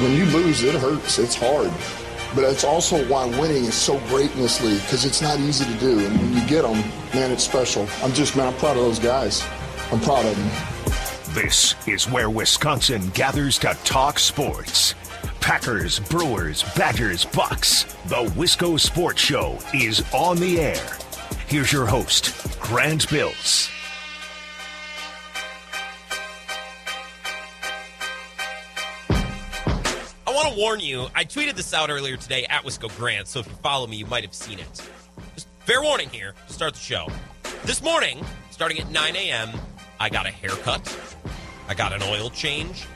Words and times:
when 0.00 0.12
you 0.12 0.24
lose, 0.26 0.62
it 0.62 0.74
hurts. 0.74 1.18
It's 1.18 1.34
hard. 1.34 1.70
But 2.34 2.44
it's 2.44 2.64
also 2.64 3.06
why 3.08 3.26
winning 3.26 3.64
is 3.64 3.74
so 3.74 3.98
great 4.08 4.30
in 4.32 4.40
this 4.40 4.62
league 4.62 4.80
because 4.82 5.04
it's 5.04 5.20
not 5.20 5.38
easy 5.38 5.66
to 5.66 5.78
do. 5.78 5.98
And 5.98 6.18
when 6.18 6.32
you 6.32 6.46
get 6.46 6.62
them, 6.62 6.78
man, 7.12 7.30
it's 7.30 7.44
special. 7.44 7.86
I'm 8.02 8.12
just, 8.12 8.36
man, 8.36 8.46
I'm 8.46 8.54
proud 8.54 8.76
of 8.76 8.84
those 8.84 8.98
guys. 8.98 9.44
I'm 9.90 10.00
proud 10.00 10.24
of 10.24 10.36
them. 10.36 11.34
This 11.34 11.74
is 11.86 12.08
where 12.10 12.30
Wisconsin 12.30 13.10
gathers 13.10 13.58
to 13.58 13.76
talk 13.84 14.18
sports. 14.18 14.94
Packers, 15.40 15.98
Brewers, 15.98 16.62
Badgers, 16.74 17.24
Bucks. 17.26 17.84
The 18.06 18.24
Wisco 18.36 18.78
Sports 18.78 19.20
Show 19.20 19.58
is 19.74 20.02
on 20.14 20.36
the 20.38 20.60
air. 20.60 20.98
Here's 21.48 21.72
your 21.72 21.86
host, 21.86 22.58
Grant 22.60 23.10
Bills. 23.10 23.68
Warn 30.56 30.80
you. 30.80 31.08
I 31.14 31.24
tweeted 31.24 31.54
this 31.54 31.72
out 31.74 31.90
earlier 31.90 32.16
today 32.16 32.44
at 32.44 32.64
Wisco 32.64 32.94
Grant, 32.96 33.28
so 33.28 33.40
if 33.40 33.46
you 33.46 33.54
follow 33.62 33.86
me, 33.86 33.96
you 33.96 34.06
might 34.06 34.24
have 34.24 34.34
seen 34.34 34.58
it. 34.58 34.88
Just 35.34 35.48
fair 35.60 35.82
warning 35.82 36.08
here 36.08 36.34
to 36.46 36.52
start 36.52 36.74
the 36.74 36.80
show. 36.80 37.08
This 37.64 37.82
morning, 37.82 38.24
starting 38.50 38.78
at 38.78 38.90
9 38.90 39.16
a.m., 39.16 39.50
I 40.00 40.08
got 40.08 40.26
a 40.26 40.30
haircut, 40.30 40.96
I 41.68 41.74
got 41.74 41.92
an 41.92 42.02
oil 42.02 42.30
change, 42.30 42.86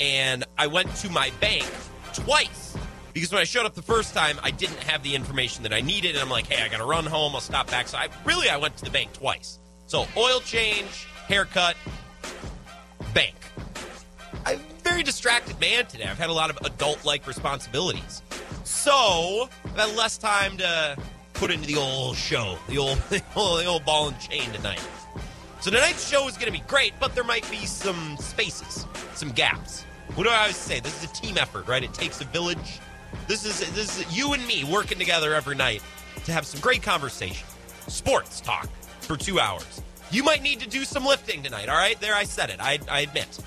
and 0.00 0.44
I 0.56 0.66
went 0.66 0.94
to 0.96 1.10
my 1.10 1.30
bank 1.40 1.66
twice 2.12 2.76
because 3.12 3.32
when 3.32 3.40
I 3.40 3.44
showed 3.44 3.66
up 3.66 3.74
the 3.74 3.82
first 3.82 4.14
time, 4.14 4.38
I 4.42 4.50
didn't 4.50 4.82
have 4.84 5.02
the 5.02 5.14
information 5.14 5.64
that 5.64 5.72
I 5.72 5.80
needed, 5.80 6.12
and 6.12 6.20
I'm 6.20 6.30
like, 6.30 6.46
hey, 6.46 6.62
I 6.62 6.68
got 6.68 6.78
to 6.78 6.84
run 6.84 7.04
home. 7.04 7.34
I'll 7.34 7.40
stop 7.40 7.68
back. 7.68 7.88
So 7.88 7.98
I 7.98 8.08
really 8.24 8.48
I 8.48 8.56
went 8.56 8.76
to 8.76 8.84
the 8.84 8.90
bank 8.90 9.12
twice. 9.12 9.58
So 9.86 10.06
oil 10.16 10.40
change, 10.40 11.06
haircut, 11.26 11.76
bank. 13.14 13.34
A 14.46 14.58
very 14.98 15.04
distracted 15.04 15.60
man 15.60 15.86
today. 15.86 16.06
I've 16.06 16.18
had 16.18 16.28
a 16.28 16.32
lot 16.32 16.50
of 16.50 16.58
adult 16.66 17.04
like 17.04 17.24
responsibilities. 17.28 18.20
So 18.64 19.48
I've 19.66 19.76
had 19.76 19.96
less 19.96 20.18
time 20.18 20.56
to 20.56 20.96
put 21.34 21.52
into 21.52 21.68
the 21.68 21.76
old 21.76 22.16
show, 22.16 22.58
the 22.68 22.78
old, 22.78 22.98
the 23.08 23.22
old, 23.36 23.60
the 23.60 23.66
old 23.66 23.84
ball 23.84 24.08
and 24.08 24.18
chain 24.18 24.50
tonight. 24.50 24.84
So 25.60 25.70
tonight's 25.70 26.08
show 26.08 26.26
is 26.26 26.34
going 26.34 26.52
to 26.52 26.58
be 26.58 26.64
great, 26.66 26.94
but 26.98 27.14
there 27.14 27.22
might 27.22 27.48
be 27.48 27.64
some 27.64 28.16
spaces, 28.16 28.86
some 29.14 29.30
gaps. 29.30 29.84
What 30.16 30.24
do 30.24 30.30
I 30.30 30.38
always 30.38 30.56
say? 30.56 30.80
This 30.80 31.00
is 31.04 31.08
a 31.08 31.14
team 31.14 31.38
effort, 31.38 31.68
right? 31.68 31.84
It 31.84 31.94
takes 31.94 32.20
a 32.20 32.24
village. 32.24 32.80
This 33.28 33.44
is 33.44 33.60
this 33.74 34.00
is 34.00 34.16
you 34.16 34.32
and 34.32 34.44
me 34.48 34.64
working 34.64 34.98
together 34.98 35.32
every 35.32 35.54
night 35.54 35.80
to 36.24 36.32
have 36.32 36.44
some 36.44 36.60
great 36.60 36.82
conversation, 36.82 37.46
sports 37.86 38.40
talk 38.40 38.68
for 39.02 39.16
two 39.16 39.38
hours. 39.38 39.80
You 40.10 40.24
might 40.24 40.42
need 40.42 40.58
to 40.58 40.68
do 40.68 40.84
some 40.84 41.04
lifting 41.04 41.44
tonight. 41.44 41.68
All 41.68 41.76
right, 41.76 42.00
there 42.00 42.16
I 42.16 42.24
said 42.24 42.50
it. 42.50 42.56
I, 42.58 42.80
I 42.90 43.02
admit. 43.02 43.38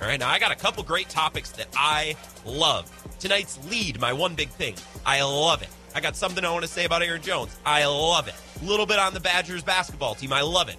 All 0.00 0.08
right, 0.08 0.18
now 0.18 0.28
I 0.28 0.38
got 0.38 0.52
a 0.52 0.56
couple 0.56 0.82
great 0.82 1.08
topics 1.08 1.50
that 1.52 1.68
I 1.76 2.16
love. 2.44 2.90
Tonight's 3.18 3.64
lead, 3.68 4.00
my 4.00 4.12
one 4.12 4.34
big 4.34 4.48
thing. 4.50 4.74
I 5.06 5.22
love 5.22 5.62
it. 5.62 5.68
I 5.94 6.00
got 6.00 6.16
something 6.16 6.44
I 6.44 6.50
want 6.50 6.62
to 6.64 6.70
say 6.70 6.84
about 6.84 7.02
Aaron 7.02 7.22
Jones. 7.22 7.56
I 7.64 7.84
love 7.86 8.26
it. 8.28 8.34
A 8.60 8.64
little 8.64 8.86
bit 8.86 8.98
on 8.98 9.14
the 9.14 9.20
Badgers 9.20 9.62
basketball 9.62 10.14
team. 10.14 10.32
I 10.32 10.42
love 10.42 10.68
it. 10.68 10.76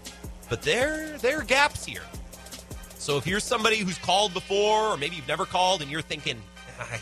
But 0.49 0.61
there, 0.61 1.17
there 1.19 1.39
are 1.39 1.43
gaps 1.43 1.85
here. 1.85 2.03
So 2.97 3.17
if 3.17 3.25
you're 3.25 3.39
somebody 3.39 3.77
who's 3.77 3.97
called 3.97 4.33
before, 4.33 4.93
or 4.93 4.97
maybe 4.97 5.15
you've 5.15 5.27
never 5.27 5.45
called 5.45 5.81
and 5.81 5.89
you're 5.89 6.01
thinking, 6.01 6.41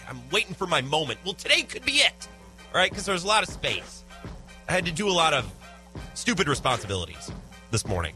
I'm 0.09 0.21
waiting 0.31 0.53
for 0.53 0.67
my 0.67 0.81
moment, 0.81 1.19
well, 1.25 1.33
today 1.33 1.63
could 1.63 1.83
be 1.83 1.93
it. 1.93 2.27
All 2.73 2.79
right, 2.79 2.89
because 2.89 3.05
there's 3.05 3.23
a 3.23 3.27
lot 3.27 3.43
of 3.43 3.49
space. 3.49 4.03
I 4.69 4.73
had 4.73 4.85
to 4.85 4.91
do 4.91 5.09
a 5.09 5.11
lot 5.11 5.33
of 5.33 5.51
stupid 6.13 6.47
responsibilities 6.47 7.31
this 7.71 7.87
morning. 7.87 8.15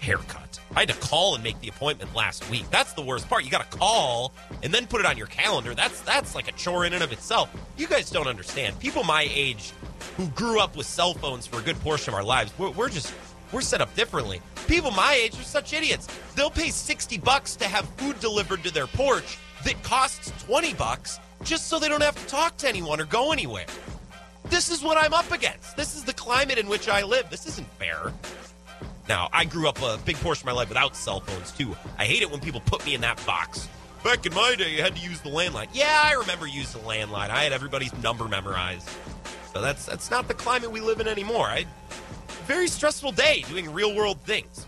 Haircut. 0.00 0.47
I 0.78 0.82
had 0.82 0.90
to 0.90 1.08
call 1.08 1.34
and 1.34 1.42
make 1.42 1.60
the 1.60 1.66
appointment 1.66 2.14
last 2.14 2.48
week. 2.50 2.64
That's 2.70 2.92
the 2.92 3.02
worst 3.02 3.28
part. 3.28 3.42
You 3.42 3.50
got 3.50 3.68
to 3.68 3.78
call 3.78 4.32
and 4.62 4.72
then 4.72 4.86
put 4.86 5.00
it 5.00 5.06
on 5.06 5.18
your 5.18 5.26
calendar. 5.26 5.74
That's 5.74 6.02
that's 6.02 6.36
like 6.36 6.46
a 6.46 6.52
chore 6.52 6.84
in 6.84 6.92
and 6.92 7.02
of 7.02 7.10
itself. 7.10 7.50
You 7.76 7.88
guys 7.88 8.10
don't 8.10 8.28
understand. 8.28 8.78
People 8.78 9.02
my 9.02 9.28
age 9.28 9.72
who 10.16 10.28
grew 10.28 10.60
up 10.60 10.76
with 10.76 10.86
cell 10.86 11.14
phones 11.14 11.48
for 11.48 11.58
a 11.58 11.62
good 11.62 11.80
portion 11.80 12.14
of 12.14 12.14
our 12.14 12.22
lives, 12.22 12.52
we're, 12.58 12.70
we're 12.70 12.90
just 12.90 13.12
we're 13.50 13.60
set 13.60 13.80
up 13.80 13.92
differently. 13.96 14.40
People 14.68 14.92
my 14.92 15.14
age 15.14 15.34
are 15.40 15.42
such 15.42 15.72
idiots. 15.72 16.06
They'll 16.36 16.48
pay 16.48 16.68
60 16.68 17.18
bucks 17.18 17.56
to 17.56 17.64
have 17.64 17.88
food 17.96 18.20
delivered 18.20 18.62
to 18.62 18.72
their 18.72 18.86
porch 18.86 19.36
that 19.64 19.82
costs 19.82 20.30
20 20.44 20.74
bucks 20.74 21.18
just 21.42 21.66
so 21.66 21.80
they 21.80 21.88
don't 21.88 22.04
have 22.04 22.14
to 22.14 22.26
talk 22.28 22.56
to 22.58 22.68
anyone 22.68 23.00
or 23.00 23.04
go 23.04 23.32
anywhere. 23.32 23.66
This 24.44 24.70
is 24.70 24.84
what 24.84 24.96
I'm 24.96 25.12
up 25.12 25.32
against. 25.32 25.76
This 25.76 25.96
is 25.96 26.04
the 26.04 26.12
climate 26.12 26.56
in 26.56 26.68
which 26.68 26.88
I 26.88 27.02
live. 27.02 27.30
This 27.30 27.46
isn't 27.46 27.68
fair. 27.80 28.12
Now, 29.08 29.28
I 29.32 29.44
grew 29.44 29.68
up 29.68 29.80
a 29.82 29.98
big 30.04 30.16
portion 30.16 30.42
of 30.42 30.54
my 30.54 30.58
life 30.58 30.68
without 30.68 30.94
cell 30.94 31.20
phones, 31.20 31.50
too. 31.52 31.76
I 31.98 32.04
hate 32.04 32.22
it 32.22 32.30
when 32.30 32.40
people 32.40 32.60
put 32.60 32.84
me 32.84 32.94
in 32.94 33.00
that 33.00 33.24
box. 33.24 33.68
Back 34.04 34.26
in 34.26 34.34
my 34.34 34.54
day, 34.54 34.70
you 34.70 34.82
had 34.82 34.94
to 34.96 35.02
use 35.02 35.20
the 35.20 35.30
landline. 35.30 35.68
Yeah, 35.72 36.02
I 36.04 36.12
remember 36.12 36.46
using 36.46 36.82
the 36.82 36.88
landline. 36.88 37.30
I 37.30 37.42
had 37.42 37.52
everybody's 37.52 37.92
number 38.02 38.28
memorized. 38.28 38.88
So 39.52 39.62
that's 39.62 39.86
that's 39.86 40.10
not 40.10 40.28
the 40.28 40.34
climate 40.34 40.70
we 40.70 40.80
live 40.80 41.00
in 41.00 41.08
anymore. 41.08 41.46
I 41.46 41.64
very 42.46 42.68
stressful 42.68 43.12
day 43.12 43.44
doing 43.48 43.72
real 43.72 43.94
world 43.94 44.20
things. 44.20 44.66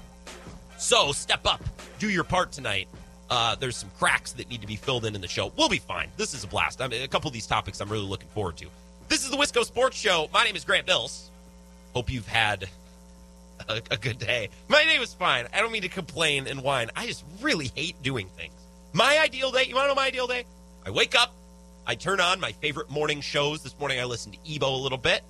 So 0.79 1.13
step 1.13 1.47
up, 1.47 1.63
do 1.99 2.11
your 2.11 2.25
part 2.25 2.51
tonight. 2.51 2.89
Uh, 3.29 3.55
there's 3.55 3.77
some 3.77 3.91
cracks 3.99 4.33
that 4.33 4.51
need 4.51 4.61
to 4.63 4.67
be 4.67 4.75
filled 4.75 5.05
in 5.05 5.15
in 5.15 5.21
the 5.21 5.29
show. 5.29 5.53
We'll 5.57 5.69
be 5.69 5.79
fine. 5.79 6.09
This 6.17 6.35
is 6.35 6.43
a 6.43 6.49
blast. 6.49 6.81
I 6.81 6.89
mean, 6.89 7.03
a 7.03 7.09
couple 7.09 7.29
of 7.29 7.35
these 7.35 7.47
topics 7.47 7.81
I'm 7.81 7.89
really 7.89 8.07
looking 8.07 8.29
forward 8.31 8.57
to. 8.57 8.67
This 9.09 9.23
is 9.23 9.31
the 9.31 9.37
Wisco 9.37 9.65
Sports 9.65 9.97
Show. 9.97 10.29
My 10.33 10.45
name 10.45 10.57
is 10.57 10.65
Grant 10.65 10.87
Bills. 10.87 11.31
Hope 11.95 12.11
you've 12.11 12.27
had 12.27 12.69
a, 13.69 13.83
a 13.91 13.97
good 13.97 14.19
day. 14.19 14.49
My 14.69 14.85
day 14.85 14.99
was 14.99 15.15
fine. 15.15 15.47
I 15.53 15.61
don't 15.61 15.73
mean 15.73 15.83
to 15.83 15.89
complain 15.89 16.47
and 16.47 16.63
whine. 16.63 16.91
I 16.97 17.07
just 17.07 17.25
really 17.41 17.71
hate 17.75 18.01
doing 18.03 18.29
things. 18.29 18.55
My 18.93 19.19
ideal 19.19 19.51
day, 19.53 19.65
you 19.65 19.75
want 19.75 19.85
to 19.85 19.89
know 19.89 19.95
my 19.95 20.07
ideal 20.07 20.27
day? 20.27 20.45
I 20.85 20.91
wake 20.91 21.15
up, 21.15 21.35
I 21.87 21.95
turn 21.95 22.21
on 22.21 22.41
my 22.41 22.53
favorite 22.53 22.91
morning 22.91 23.21
shows. 23.21 23.63
This 23.63 23.79
morning 23.79 24.01
I 24.01 24.05
listened 24.05 24.35
to 24.35 24.55
Ebo 24.55 24.75
a 24.75 24.77
little 24.77 24.99
bit. 24.99 25.23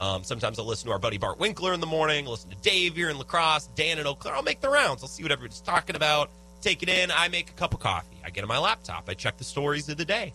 Um, 0.00 0.24
sometimes 0.24 0.58
I'll 0.58 0.66
listen 0.66 0.86
to 0.86 0.92
our 0.92 0.98
buddy 0.98 1.18
Bart 1.18 1.38
Winkler 1.38 1.72
in 1.72 1.80
the 1.80 1.86
morning, 1.86 2.26
listen 2.26 2.50
to 2.50 2.56
Dave 2.56 2.96
here 2.96 3.10
in 3.10 3.18
La 3.18 3.24
Crosse, 3.24 3.68
Dan 3.74 3.98
in 3.98 4.06
Eau 4.06 4.14
Claire. 4.14 4.36
I'll 4.36 4.42
make 4.42 4.60
the 4.60 4.68
rounds. 4.68 5.02
I'll 5.02 5.08
see 5.08 5.22
what 5.22 5.32
everybody's 5.32 5.60
talking 5.60 5.96
about, 5.96 6.30
take 6.62 6.82
it 6.82 6.88
in. 6.88 7.10
I 7.10 7.28
make 7.28 7.50
a 7.50 7.52
cup 7.52 7.74
of 7.74 7.80
coffee. 7.80 8.16
I 8.24 8.30
get 8.30 8.42
on 8.42 8.48
my 8.48 8.58
laptop. 8.58 9.08
I 9.08 9.14
check 9.14 9.36
the 9.36 9.44
stories 9.44 9.88
of 9.88 9.96
the 9.96 10.04
day. 10.04 10.32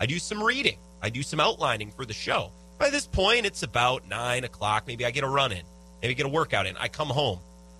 I 0.00 0.06
do 0.06 0.18
some 0.18 0.42
reading. 0.42 0.78
I 1.02 1.10
do 1.10 1.22
some 1.22 1.40
outlining 1.40 1.90
for 1.90 2.04
the 2.04 2.14
show. 2.14 2.50
By 2.78 2.90
this 2.90 3.06
point, 3.06 3.46
it's 3.46 3.62
about 3.62 4.08
nine 4.08 4.44
o'clock. 4.44 4.84
Maybe 4.86 5.04
I 5.04 5.10
get 5.10 5.24
a 5.24 5.28
run 5.28 5.52
in, 5.52 5.62
maybe 6.02 6.14
get 6.14 6.26
a 6.26 6.30
workout 6.30 6.66
in. 6.66 6.76
I 6.76 6.88
come 6.88 7.08
home. 7.08 7.38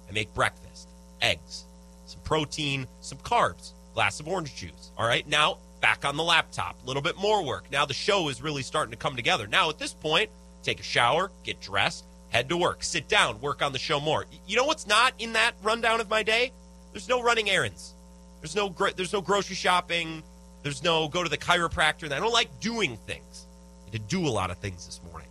I 0.09 0.12
make 0.12 0.32
breakfast, 0.34 0.88
eggs, 1.21 1.65
some 2.06 2.21
protein, 2.21 2.87
some 3.00 3.19
carbs, 3.19 3.72
glass 3.94 4.21
of 4.21 4.28
orange 4.28 4.54
juice. 4.54 4.93
All 4.97 5.06
right. 5.06 5.27
Now 5.27 5.59
back 5.81 6.04
on 6.04 6.16
the 6.16 6.22
laptop. 6.22 6.77
A 6.82 6.87
little 6.87 7.03
bit 7.03 7.16
more 7.16 7.44
work. 7.44 7.71
Now 7.71 7.87
the 7.87 7.94
show 7.94 8.28
is 8.28 8.43
really 8.43 8.62
starting 8.62 8.91
to 8.93 8.97
come 8.97 9.16
together. 9.16 9.47
Now 9.47 9.69
at 9.71 9.78
this 9.78 9.93
point, 9.93 10.31
take 10.62 10.81
a 10.81 10.84
shower, 10.84 11.31
get 11.44 11.60
dressed, 11.60 12.04
head 12.31 12.49
to 12.49 12.56
work, 12.56 12.82
sit 12.82 13.09
down, 13.09 13.41
work 13.41 13.62
on 13.62 13.72
the 13.72 13.78
show 13.78 14.00
more. 14.00 14.25
You 14.47 14.56
know 14.56 14.65
what's 14.65 14.87
not 14.87 15.15
in 15.19 15.34
that 15.34 15.53
rundown 15.62 16.00
of 16.00 16.09
my 16.09 16.22
day? 16.22 16.53
There's 16.93 17.09
no 17.09 17.22
running 17.22 17.50
errands. 17.50 17.94
There's 18.41 18.56
no 18.56 18.69
gro- 18.69 18.93
there's 18.93 19.12
no 19.12 19.21
grocery 19.21 19.56
shopping. 19.56 20.22
There's 20.62 20.83
no 20.83 21.09
go 21.09 21.22
to 21.22 21.28
the 21.28 21.38
chiropractor. 21.38 22.10
I 22.10 22.19
don't 22.19 22.33
like 22.33 22.60
doing 22.60 22.97
things. 22.97 23.47
I 23.83 23.91
had 23.91 23.93
to 23.93 23.98
do 24.09 24.27
a 24.27 24.31
lot 24.31 24.50
of 24.50 24.59
things 24.59 24.87
this 24.87 25.00
morning. 25.10 25.28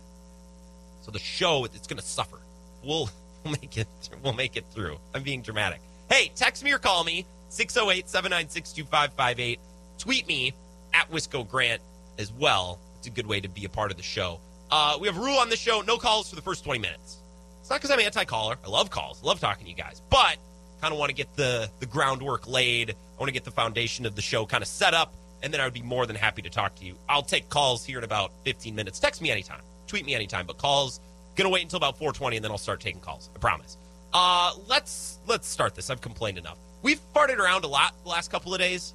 So 1.02 1.10
the 1.10 1.18
show 1.18 1.64
it's 1.64 1.86
going 1.86 1.98
to 1.98 2.06
suffer. 2.06 2.38
We'll 2.86 3.10
we'll 3.44 3.56
make 3.60 3.76
it 3.76 3.88
we'll 4.22 4.32
make 4.32 4.56
it 4.56 4.64
through. 4.70 4.96
I'm 5.14 5.22
being 5.22 5.42
dramatic. 5.42 5.82
Hey, 6.08 6.30
text 6.34 6.62
me 6.62 6.72
or 6.72 6.78
call 6.78 7.02
me 7.04 7.26
608-796-2558. 7.50 9.58
Tweet 9.98 10.28
me 10.28 10.54
at 10.94 11.10
Wisco 11.10 11.48
Grant 11.48 11.82
as 12.18 12.32
well. 12.32 12.78
It's 12.98 13.08
a 13.08 13.10
good 13.10 13.26
way 13.26 13.40
to 13.40 13.48
be 13.48 13.64
a 13.64 13.68
part 13.68 13.90
of 13.90 13.96
the 13.96 14.02
show. 14.02 14.40
Uh, 14.70 14.98
we 15.00 15.08
have 15.08 15.16
a 15.16 15.20
rule 15.20 15.38
on 15.38 15.48
the 15.48 15.56
show: 15.56 15.80
no 15.80 15.96
calls 15.96 16.28
for 16.30 16.36
the 16.36 16.42
first 16.42 16.64
20 16.64 16.80
minutes. 16.80 17.18
It's 17.60 17.70
not 17.70 17.80
because 17.80 17.90
I'm 17.90 17.98
anti-caller. 17.98 18.56
I 18.64 18.68
love 18.68 18.90
calls. 18.90 19.22
Love 19.24 19.40
talking 19.40 19.64
to 19.64 19.70
you 19.70 19.76
guys, 19.76 20.00
but 20.08 20.36
kind 20.80 20.92
of 20.92 20.98
want 20.98 21.10
to 21.10 21.14
get 21.14 21.34
the 21.34 21.68
the 21.80 21.86
groundwork 21.86 22.46
laid. 22.46 22.90
I 22.90 22.94
want 23.18 23.28
to 23.28 23.32
get 23.32 23.44
the 23.44 23.50
foundation 23.50 24.06
of 24.06 24.14
the 24.14 24.22
show 24.22 24.46
kind 24.46 24.62
of 24.62 24.68
set 24.68 24.94
up, 24.94 25.14
and 25.42 25.52
then 25.52 25.60
I 25.60 25.64
would 25.64 25.74
be 25.74 25.82
more 25.82 26.06
than 26.06 26.16
happy 26.16 26.42
to 26.42 26.50
talk 26.50 26.76
to 26.76 26.84
you. 26.84 26.96
I'll 27.08 27.22
take 27.22 27.48
calls 27.48 27.84
here 27.84 27.98
in 27.98 28.04
about 28.04 28.30
15 28.44 28.74
minutes. 28.74 29.00
Text 29.00 29.20
me 29.20 29.30
anytime, 29.30 29.60
tweet 29.86 30.06
me 30.06 30.14
anytime, 30.14 30.46
but 30.46 30.58
calls 30.58 31.00
gonna 31.36 31.50
wait 31.50 31.62
until 31.62 31.76
about 31.76 31.98
4:20, 31.98 32.36
and 32.36 32.44
then 32.44 32.50
I'll 32.50 32.58
start 32.58 32.80
taking 32.80 33.00
calls. 33.00 33.30
I 33.34 33.38
promise. 33.38 33.76
Uh, 34.12 34.52
let's 34.66 35.18
let's 35.26 35.46
start 35.46 35.74
this. 35.74 35.90
I've 35.90 36.00
complained 36.00 36.38
enough. 36.38 36.58
We've 36.82 37.00
farted 37.14 37.38
around 37.38 37.64
a 37.64 37.68
lot 37.68 37.94
the 38.02 38.08
last 38.08 38.30
couple 38.30 38.52
of 38.54 38.60
days. 38.60 38.94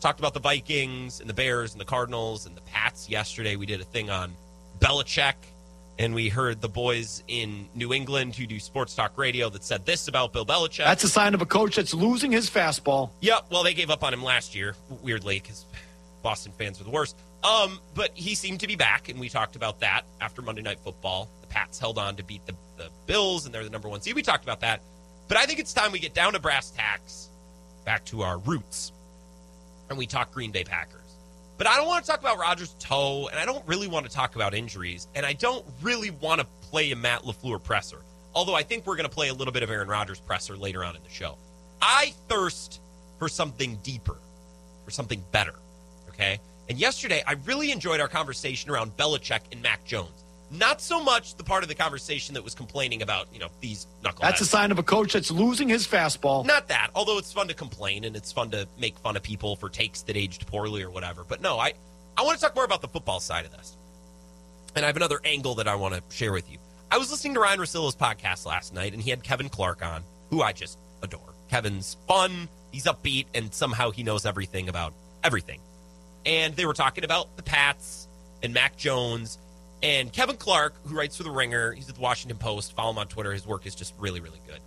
Talked 0.00 0.20
about 0.20 0.34
the 0.34 0.40
Vikings 0.40 1.20
and 1.20 1.28
the 1.28 1.34
Bears 1.34 1.72
and 1.72 1.80
the 1.80 1.84
Cardinals 1.84 2.46
and 2.46 2.56
the 2.56 2.60
Pats 2.62 3.08
yesterday. 3.08 3.56
We 3.56 3.66
did 3.66 3.80
a 3.80 3.84
thing 3.84 4.10
on 4.10 4.32
Belichick, 4.78 5.34
and 5.98 6.14
we 6.14 6.28
heard 6.28 6.60
the 6.60 6.68
boys 6.68 7.24
in 7.26 7.66
New 7.74 7.92
England 7.92 8.36
who 8.36 8.46
do 8.46 8.60
sports 8.60 8.94
talk 8.94 9.18
radio 9.18 9.48
that 9.50 9.64
said 9.64 9.84
this 9.86 10.06
about 10.06 10.32
Bill 10.32 10.46
Belichick. 10.46 10.84
That's 10.84 11.02
a 11.04 11.08
sign 11.08 11.34
of 11.34 11.42
a 11.42 11.46
coach 11.46 11.76
that's 11.76 11.94
losing 11.94 12.30
his 12.30 12.48
fastball. 12.48 13.10
Yep. 13.20 13.46
Well, 13.50 13.64
they 13.64 13.74
gave 13.74 13.90
up 13.90 14.04
on 14.04 14.12
him 14.12 14.22
last 14.22 14.54
year, 14.54 14.76
weirdly, 15.02 15.40
because 15.40 15.64
Boston 16.22 16.52
fans 16.56 16.78
were 16.78 16.84
the 16.84 16.90
worst. 16.90 17.16
Um, 17.42 17.80
but 17.94 18.10
he 18.14 18.34
seemed 18.34 18.60
to 18.60 18.66
be 18.66 18.76
back, 18.76 19.08
and 19.08 19.18
we 19.18 19.28
talked 19.28 19.56
about 19.56 19.80
that 19.80 20.02
after 20.20 20.42
Monday 20.42 20.62
Night 20.62 20.78
Football. 20.80 21.28
Pats 21.48 21.78
held 21.78 21.98
on 21.98 22.16
to 22.16 22.22
beat 22.22 22.44
the, 22.46 22.54
the 22.76 22.88
Bills, 23.06 23.46
and 23.46 23.54
they're 23.54 23.64
the 23.64 23.70
number 23.70 23.88
one 23.88 24.00
seed. 24.00 24.14
We 24.14 24.22
talked 24.22 24.44
about 24.44 24.60
that. 24.60 24.82
But 25.28 25.36
I 25.36 25.46
think 25.46 25.58
it's 25.58 25.72
time 25.72 25.92
we 25.92 25.98
get 25.98 26.14
down 26.14 26.32
to 26.32 26.38
brass 26.38 26.70
tacks, 26.70 27.28
back 27.84 28.04
to 28.06 28.22
our 28.22 28.38
roots, 28.38 28.92
and 29.88 29.98
we 29.98 30.06
talk 30.06 30.32
Green 30.32 30.50
Bay 30.50 30.64
Packers. 30.64 30.94
But 31.58 31.66
I 31.66 31.76
don't 31.76 31.86
want 31.86 32.04
to 32.04 32.10
talk 32.10 32.20
about 32.20 32.38
Rodgers' 32.38 32.74
toe, 32.78 33.28
and 33.28 33.38
I 33.38 33.44
don't 33.44 33.66
really 33.66 33.88
want 33.88 34.06
to 34.06 34.12
talk 34.12 34.36
about 34.36 34.54
injuries, 34.54 35.08
and 35.14 35.26
I 35.26 35.32
don't 35.32 35.64
really 35.82 36.10
want 36.10 36.40
to 36.40 36.46
play 36.70 36.92
a 36.92 36.96
Matt 36.96 37.22
LaFleur 37.22 37.62
presser. 37.62 37.98
Although 38.34 38.54
I 38.54 38.62
think 38.62 38.86
we're 38.86 38.96
going 38.96 39.08
to 39.08 39.14
play 39.14 39.28
a 39.28 39.34
little 39.34 39.52
bit 39.52 39.62
of 39.62 39.70
Aaron 39.70 39.88
Rodgers 39.88 40.20
presser 40.20 40.56
later 40.56 40.84
on 40.84 40.94
in 40.94 41.02
the 41.02 41.10
show. 41.10 41.36
I 41.82 42.14
thirst 42.28 42.80
for 43.18 43.28
something 43.28 43.78
deeper, 43.82 44.16
for 44.84 44.90
something 44.90 45.22
better. 45.32 45.54
Okay? 46.10 46.38
And 46.68 46.78
yesterday, 46.78 47.22
I 47.26 47.32
really 47.44 47.72
enjoyed 47.72 48.00
our 48.00 48.08
conversation 48.08 48.70
around 48.70 48.96
Belichick 48.96 49.40
and 49.50 49.62
Mac 49.62 49.84
Jones. 49.84 50.24
Not 50.50 50.80
so 50.80 51.02
much 51.02 51.34
the 51.34 51.44
part 51.44 51.62
of 51.62 51.68
the 51.68 51.74
conversation 51.74 52.34
that 52.34 52.42
was 52.42 52.54
complaining 52.54 53.02
about, 53.02 53.28
you 53.32 53.38
know, 53.38 53.48
these 53.60 53.86
knuckleheads. 54.02 54.20
That's 54.20 54.40
a 54.40 54.46
sign 54.46 54.72
of 54.72 54.78
a 54.78 54.82
coach 54.82 55.12
that's 55.12 55.30
losing 55.30 55.68
his 55.68 55.86
fastball. 55.86 56.46
Not 56.46 56.68
that, 56.68 56.90
although 56.94 57.18
it's 57.18 57.32
fun 57.32 57.48
to 57.48 57.54
complain 57.54 58.04
and 58.04 58.16
it's 58.16 58.32
fun 58.32 58.50
to 58.52 58.66
make 58.78 58.96
fun 58.98 59.16
of 59.16 59.22
people 59.22 59.56
for 59.56 59.68
takes 59.68 60.02
that 60.02 60.16
aged 60.16 60.46
poorly 60.46 60.82
or 60.82 60.90
whatever. 60.90 61.24
But 61.28 61.42
no, 61.42 61.58
I, 61.58 61.74
I 62.16 62.22
want 62.22 62.38
to 62.38 62.44
talk 62.44 62.54
more 62.54 62.64
about 62.64 62.80
the 62.80 62.88
football 62.88 63.20
side 63.20 63.44
of 63.44 63.52
this. 63.52 63.76
And 64.74 64.84
I 64.84 64.88
have 64.88 64.96
another 64.96 65.20
angle 65.24 65.56
that 65.56 65.68
I 65.68 65.74
want 65.74 65.94
to 65.94 66.02
share 66.14 66.32
with 66.32 66.50
you. 66.50 66.58
I 66.90 66.96
was 66.96 67.10
listening 67.10 67.34
to 67.34 67.40
Ryan 67.40 67.60
Russillo's 67.60 67.96
podcast 67.96 68.46
last 68.46 68.72
night, 68.72 68.94
and 68.94 69.02
he 69.02 69.10
had 69.10 69.22
Kevin 69.22 69.50
Clark 69.50 69.84
on, 69.84 70.02
who 70.30 70.40
I 70.40 70.52
just 70.52 70.78
adore. 71.02 71.34
Kevin's 71.50 71.98
fun, 72.06 72.48
he's 72.70 72.84
upbeat, 72.84 73.26
and 73.34 73.52
somehow 73.52 73.90
he 73.90 74.02
knows 74.02 74.24
everything 74.24 74.70
about 74.70 74.94
everything. 75.22 75.60
And 76.24 76.54
they 76.56 76.64
were 76.64 76.74
talking 76.74 77.04
about 77.04 77.36
the 77.36 77.42
Pats 77.42 78.08
and 78.42 78.54
Mac 78.54 78.76
Jones 78.76 79.38
and 79.82 80.12
Kevin 80.12 80.36
Clark, 80.36 80.74
who 80.86 80.96
writes 80.96 81.16
for 81.16 81.22
The 81.22 81.30
Ringer, 81.30 81.72
he's 81.72 81.88
at 81.88 81.94
the 81.94 82.00
Washington 82.00 82.38
Post. 82.38 82.74
Follow 82.74 82.90
him 82.90 82.98
on 82.98 83.06
Twitter. 83.06 83.32
His 83.32 83.46
work 83.46 83.66
is 83.66 83.74
just 83.74 83.94
really, 83.98 84.20
really 84.20 84.40
good. 84.46 84.60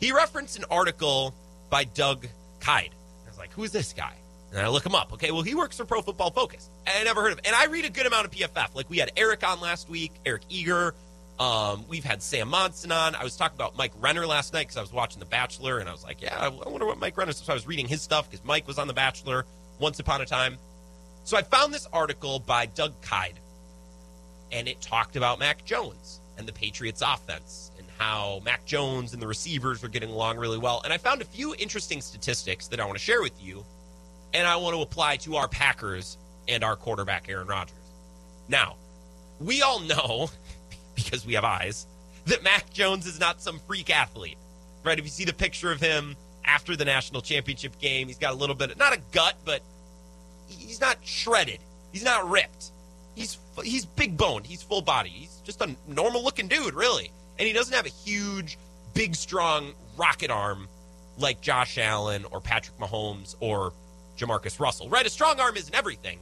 He 0.00 0.12
referenced 0.12 0.58
an 0.58 0.64
article 0.70 1.34
by 1.70 1.84
Doug 1.84 2.26
Kyed. 2.60 2.90
I 3.26 3.28
was 3.28 3.38
like, 3.38 3.52
who 3.52 3.64
is 3.64 3.72
this 3.72 3.92
guy? 3.92 4.14
And 4.52 4.60
I 4.60 4.68
look 4.68 4.86
him 4.86 4.94
up. 4.94 5.12
Okay, 5.12 5.30
well, 5.30 5.42
he 5.42 5.54
works 5.54 5.76
for 5.76 5.84
Pro 5.84 6.00
Football 6.00 6.30
Focus. 6.30 6.70
I 6.86 7.04
never 7.04 7.20
heard 7.20 7.32
of 7.32 7.38
him. 7.38 7.44
And 7.46 7.54
I 7.54 7.66
read 7.66 7.84
a 7.84 7.90
good 7.90 8.06
amount 8.06 8.24
of 8.24 8.30
PFF. 8.30 8.74
Like, 8.74 8.88
we 8.88 8.96
had 8.96 9.10
Eric 9.16 9.46
on 9.46 9.60
last 9.60 9.90
week, 9.90 10.12
Eric 10.24 10.42
Eager. 10.48 10.94
Um, 11.38 11.84
we've 11.86 12.04
had 12.04 12.22
Sam 12.22 12.48
Monson 12.48 12.90
on. 12.90 13.14
I 13.14 13.24
was 13.24 13.36
talking 13.36 13.56
about 13.56 13.76
Mike 13.76 13.92
Renner 14.00 14.26
last 14.26 14.54
night 14.54 14.62
because 14.62 14.78
I 14.78 14.80
was 14.80 14.92
watching 14.92 15.20
The 15.20 15.26
Bachelor. 15.26 15.78
And 15.78 15.88
I 15.88 15.92
was 15.92 16.02
like, 16.02 16.22
yeah, 16.22 16.36
I 16.38 16.48
wonder 16.48 16.86
what 16.86 16.98
Mike 16.98 17.16
Renner. 17.18 17.32
So 17.32 17.52
I 17.52 17.54
was 17.54 17.66
reading 17.66 17.86
his 17.86 18.00
stuff 18.00 18.30
because 18.30 18.44
Mike 18.44 18.66
was 18.66 18.78
on 18.78 18.86
The 18.86 18.94
Bachelor 18.94 19.44
once 19.78 20.00
upon 20.00 20.22
a 20.22 20.26
time. 20.26 20.56
So 21.24 21.36
I 21.36 21.42
found 21.42 21.74
this 21.74 21.86
article 21.92 22.38
by 22.38 22.66
Doug 22.66 22.98
Kyed 23.02 23.34
and 24.52 24.68
it 24.68 24.80
talked 24.80 25.16
about 25.16 25.38
Mac 25.38 25.64
Jones 25.64 26.20
and 26.36 26.46
the 26.46 26.52
Patriots 26.52 27.02
offense 27.02 27.70
and 27.78 27.86
how 27.98 28.40
Mac 28.44 28.64
Jones 28.64 29.12
and 29.12 29.20
the 29.20 29.26
receivers 29.26 29.82
were 29.82 29.88
getting 29.88 30.10
along 30.10 30.38
really 30.38 30.58
well. 30.58 30.80
And 30.84 30.92
I 30.92 30.98
found 30.98 31.20
a 31.20 31.24
few 31.24 31.54
interesting 31.56 32.00
statistics 32.00 32.68
that 32.68 32.80
I 32.80 32.84
want 32.84 32.96
to 32.96 33.04
share 33.04 33.22
with 33.22 33.42
you, 33.42 33.64
and 34.32 34.46
I 34.46 34.56
want 34.56 34.76
to 34.76 34.82
apply 34.82 35.16
to 35.18 35.36
our 35.36 35.48
Packers 35.48 36.16
and 36.46 36.64
our 36.64 36.76
quarterback, 36.76 37.28
Aaron 37.28 37.46
Rodgers. 37.46 37.74
Now, 38.48 38.76
we 39.40 39.62
all 39.62 39.80
know, 39.80 40.30
because 40.94 41.26
we 41.26 41.34
have 41.34 41.44
eyes, 41.44 41.86
that 42.26 42.42
Mac 42.42 42.70
Jones 42.72 43.06
is 43.06 43.18
not 43.18 43.40
some 43.40 43.58
freak 43.66 43.90
athlete, 43.90 44.38
right? 44.84 44.98
If 44.98 45.04
you 45.04 45.10
see 45.10 45.24
the 45.24 45.32
picture 45.32 45.72
of 45.72 45.80
him 45.80 46.16
after 46.44 46.76
the 46.76 46.84
national 46.84 47.20
championship 47.22 47.78
game, 47.78 48.06
he's 48.08 48.18
got 48.18 48.32
a 48.32 48.36
little 48.36 48.54
bit, 48.54 48.70
of, 48.70 48.78
not 48.78 48.94
a 48.94 49.00
gut, 49.12 49.36
but 49.44 49.60
he's 50.48 50.80
not 50.80 50.96
shredded. 51.02 51.58
He's 51.92 52.04
not 52.04 52.28
ripped. 52.28 52.70
He's 53.14 53.38
he's 53.64 53.84
big 53.84 54.16
boned. 54.16 54.46
He's 54.46 54.62
full 54.62 54.82
body. 54.82 55.10
He's 55.10 55.40
just 55.44 55.60
a 55.60 55.74
normal 55.86 56.22
looking 56.22 56.48
dude, 56.48 56.74
really. 56.74 57.10
And 57.38 57.46
he 57.46 57.52
doesn't 57.52 57.74
have 57.74 57.86
a 57.86 57.90
huge, 57.90 58.58
big, 58.94 59.14
strong 59.14 59.72
rocket 59.96 60.30
arm 60.30 60.68
like 61.18 61.40
Josh 61.40 61.78
Allen 61.78 62.24
or 62.30 62.40
Patrick 62.40 62.78
Mahomes 62.78 63.36
or 63.40 63.72
Jamarcus 64.16 64.60
Russell. 64.60 64.88
Right? 64.88 65.06
A 65.06 65.10
strong 65.10 65.38
arm 65.40 65.56
isn't 65.56 65.74
everything. 65.74 66.18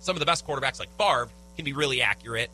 Some 0.00 0.14
of 0.14 0.20
the 0.20 0.26
best 0.26 0.46
quarterbacks 0.46 0.78
like 0.78 0.90
Favre 0.96 1.28
can 1.56 1.64
be 1.64 1.72
really 1.72 2.02
accurate, 2.02 2.50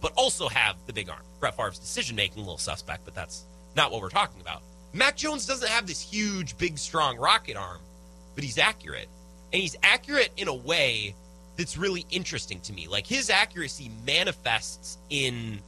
but 0.00 0.12
also 0.16 0.48
have 0.48 0.76
the 0.86 0.92
big 0.92 1.08
arm. 1.08 1.22
Brett 1.40 1.56
Favre's 1.56 1.78
decision 1.78 2.16
making 2.16 2.38
a 2.38 2.44
little 2.44 2.58
suspect, 2.58 3.04
but 3.04 3.14
that's 3.14 3.44
not 3.74 3.90
what 3.90 4.02
we're 4.02 4.10
talking 4.10 4.40
about. 4.40 4.62
Mac 4.92 5.16
Jones 5.16 5.46
doesn't 5.46 5.68
have 5.68 5.86
this 5.86 6.02
huge, 6.02 6.58
big, 6.58 6.76
strong 6.76 7.16
rocket 7.16 7.56
arm, 7.56 7.78
but 8.34 8.44
he's 8.44 8.58
accurate. 8.58 9.08
And 9.52 9.62
he's 9.62 9.76
accurate 9.82 10.30
in 10.36 10.48
a 10.48 10.54
way 10.54 11.14
that's 11.56 11.76
really 11.76 12.06
interesting 12.10 12.60
to 12.60 12.72
me. 12.72 12.88
Like 12.88 13.06
his 13.06 13.30
accuracy 13.30 13.90
manifests 14.06 14.98
in 15.10 15.60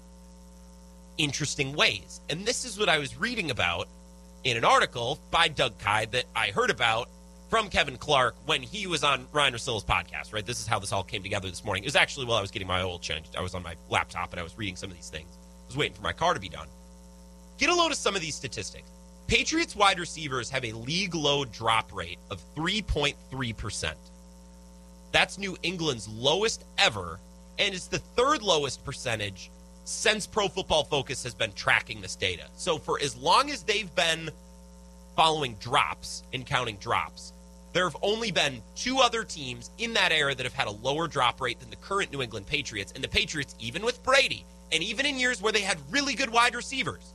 interesting 1.19 1.75
ways. 1.75 2.21
And 2.31 2.45
this 2.45 2.65
is 2.65 2.79
what 2.79 2.89
I 2.89 2.99
was 2.99 3.17
reading 3.19 3.51
about 3.51 3.89
in 4.45 4.57
an 4.57 4.65
article 4.65 5.19
by 5.31 5.49
Doug 5.49 5.79
Kyed 5.79 6.13
that 6.13 6.25
I 6.35 6.49
heard 6.49 6.71
about 6.71 7.09
from 7.49 7.69
Kevin 7.69 7.97
Clark 7.97 8.35
when 8.47 8.63
he 8.63 8.87
was 8.87 9.05
on 9.05 9.27
Ryan 9.33 9.55
Russillo's 9.55 9.85
podcast, 9.85 10.33
right? 10.33 10.45
This 10.45 10.61
is 10.61 10.67
how 10.67 10.79
this 10.79 10.93
all 10.93 11.05
came 11.05 11.23
together 11.23 11.49
this 11.49 11.65
morning. 11.65 11.85
It 11.85 11.87
was 11.87 11.97
actually 11.97 12.27
while 12.27 12.39
I 12.39 12.41
was 12.41 12.51
getting 12.51 12.69
my 12.69 12.83
oil 12.83 12.99
changed. 12.99 13.37
I 13.37 13.43
was 13.43 13.55
on 13.55 13.63
my 13.63 13.75
laptop 13.91 14.33
and 14.33 14.41
I 14.41 14.43
was 14.43 14.59
reading 14.59 14.77
some 14.77 14.91
of 14.91 14.97
these 14.97 15.09
things. 15.09 15.29
I 15.37 15.67
was 15.69 15.77
waiting 15.77 15.95
for 15.95 16.03
my 16.03 16.13
car 16.13 16.35
to 16.35 16.41
be 16.41 16.49
done. 16.49 16.69
Get 17.59 17.69
a 17.69 17.75
load 17.75 17.93
of 17.93 17.97
some 17.97 18.17
of 18.17 18.21
these 18.21 18.35
statistics. 18.35 18.91
Patriots 19.27 19.77
wide 19.77 19.99
receivers 19.99 20.51
have 20.51 20.65
a 20.65 20.73
league 20.73 21.15
low 21.15 21.45
drop 21.45 21.95
rate 21.95 22.19
of 22.31 22.43
3.3%. 22.57 23.95
That's 25.15 25.39
New 25.39 25.57
England's 25.63 26.09
lowest 26.09 26.65
ever, 26.77 27.21
and 27.61 27.73
it's 27.73 27.87
the 27.87 28.01
third 28.01 28.43
lowest 28.43 28.85
percentage 28.85 29.53
since 29.85 30.27
Pro 30.27 30.49
Football 30.49 30.83
Focus 30.83 31.23
has 31.23 31.35
been 31.35 31.53
tracking 31.53 32.01
this 32.01 32.17
data. 32.17 32.47
So 32.57 32.79
for 32.79 32.99
as 33.01 33.17
long 33.17 33.49
as 33.49 33.63
they've 33.63 33.95
been 33.95 34.29
following 35.15 35.55
drops 35.61 36.25
and 36.33 36.45
counting 36.45 36.79
drops, 36.79 37.33
there 37.73 37.85
have 37.85 37.97
only 38.03 38.33
been 38.33 38.61
two 38.75 38.99
other 38.99 39.23
teams 39.23 39.71
in 39.79 39.95
that 39.95 40.11
era 40.11 40.35
that 40.35 40.43
have 40.43 40.53
had 40.53 40.67
a 40.67 40.73
lower 40.73 41.07
drop 41.07 41.41
rate 41.41 41.61
than 41.61 41.71
the 41.71 41.77
current 41.77 42.13
New 42.13 42.21
England 42.21 42.49
Patriots. 42.49 42.91
And 42.93 43.05
the 43.05 43.09
Patriots, 43.09 43.55
even 43.61 43.85
with 43.85 44.03
Brady, 44.03 44.45
and 44.73 44.83
even 44.83 45.07
in 45.07 45.17
years 45.17 45.41
where 45.41 45.53
they 45.53 45.61
had 45.61 45.79
really 45.93 46.15
good 46.15 46.31
wide 46.31 46.57
receivers, 46.57 47.15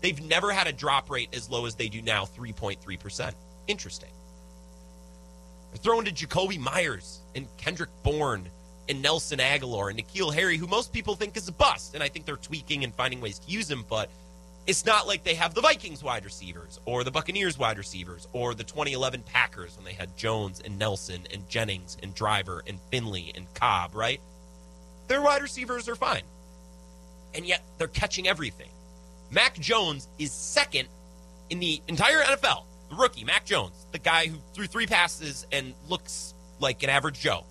they've 0.00 0.24
never 0.24 0.50
had 0.50 0.66
a 0.66 0.72
drop 0.72 1.10
rate 1.10 1.28
as 1.34 1.50
low 1.50 1.66
as 1.66 1.74
they 1.74 1.90
do 1.90 2.00
now 2.00 2.24
3.3%. 2.24 3.34
Interesting. 3.68 4.13
Throwing 5.78 6.04
to 6.06 6.12
Jakobi 6.12 6.58
Meyers 6.58 7.20
and 7.34 7.46
Kendrick 7.56 7.90
Bourne 8.02 8.48
and 8.88 9.02
Nelson 9.02 9.38
Agholor 9.38 9.90
and 9.90 9.98
N'Keal 9.98 10.32
Harry, 10.34 10.56
who 10.56 10.66
most 10.66 10.92
people 10.92 11.14
think 11.14 11.36
is 11.36 11.48
a 11.48 11.52
bust. 11.52 11.94
And 11.94 12.02
I 12.02 12.08
think 12.08 12.26
they're 12.26 12.36
tweaking 12.36 12.84
and 12.84 12.94
finding 12.94 13.20
ways 13.20 13.38
to 13.40 13.50
use 13.50 13.70
him, 13.70 13.84
but 13.88 14.08
it's 14.66 14.86
not 14.86 15.06
like 15.06 15.24
they 15.24 15.34
have 15.34 15.52
the 15.54 15.60
Vikings 15.60 16.02
wide 16.02 16.24
receivers 16.24 16.80
or 16.86 17.04
the 17.04 17.10
Buccaneers 17.10 17.58
wide 17.58 17.76
receivers 17.76 18.28
or 18.32 18.54
the 18.54 18.64
2011 18.64 19.22
Packers 19.22 19.76
when 19.76 19.84
they 19.84 19.92
had 19.92 20.16
Jones 20.16 20.62
and 20.64 20.78
Nelson 20.78 21.20
and 21.32 21.48
Jennings 21.48 21.96
and 22.02 22.14
Driver 22.14 22.62
and 22.66 22.78
Finley 22.90 23.32
and 23.34 23.52
Cobb, 23.54 23.94
right? 23.94 24.20
Their 25.08 25.20
wide 25.20 25.42
receivers 25.42 25.88
are 25.88 25.96
fine. 25.96 26.22
And 27.34 27.44
yet 27.44 27.62
they're 27.76 27.88
catching 27.88 28.26
everything. 28.26 28.70
Mac 29.30 29.58
Jones 29.58 30.08
is 30.18 30.32
second 30.32 30.88
in 31.50 31.58
the 31.58 31.82
entire 31.88 32.22
NFL 32.22 32.64
the 32.88 32.96
rookie, 32.96 33.24
Mac 33.24 33.44
Jones, 33.44 33.86
the 33.92 33.98
guy 33.98 34.26
who 34.26 34.38
threw 34.52 34.66
three 34.66 34.86
passes 34.86 35.46
and 35.52 35.74
looks 35.88 36.34
like 36.60 36.82
an 36.82 36.90
average 36.90 37.20
Joe. 37.20 37.44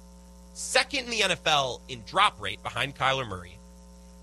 Second 0.54 1.06
in 1.06 1.10
the 1.10 1.20
NFL 1.20 1.82
in 1.90 2.04
drop 2.06 2.40
rate 2.40 2.62
behind 2.64 2.96
Kyler 2.96 3.28
Murray. 3.28 3.58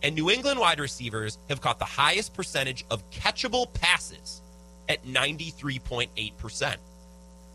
And 0.02 0.14
New 0.14 0.30
England 0.30 0.58
wide 0.58 0.80
receivers 0.80 1.38
have 1.48 1.60
caught 1.60 1.78
the 1.78 1.84
highest 1.84 2.34
percentage 2.34 2.84
of 2.90 3.08
catchable 3.10 3.72
passes 3.74 4.40
at 4.88 5.04
93.8%. 5.04 6.76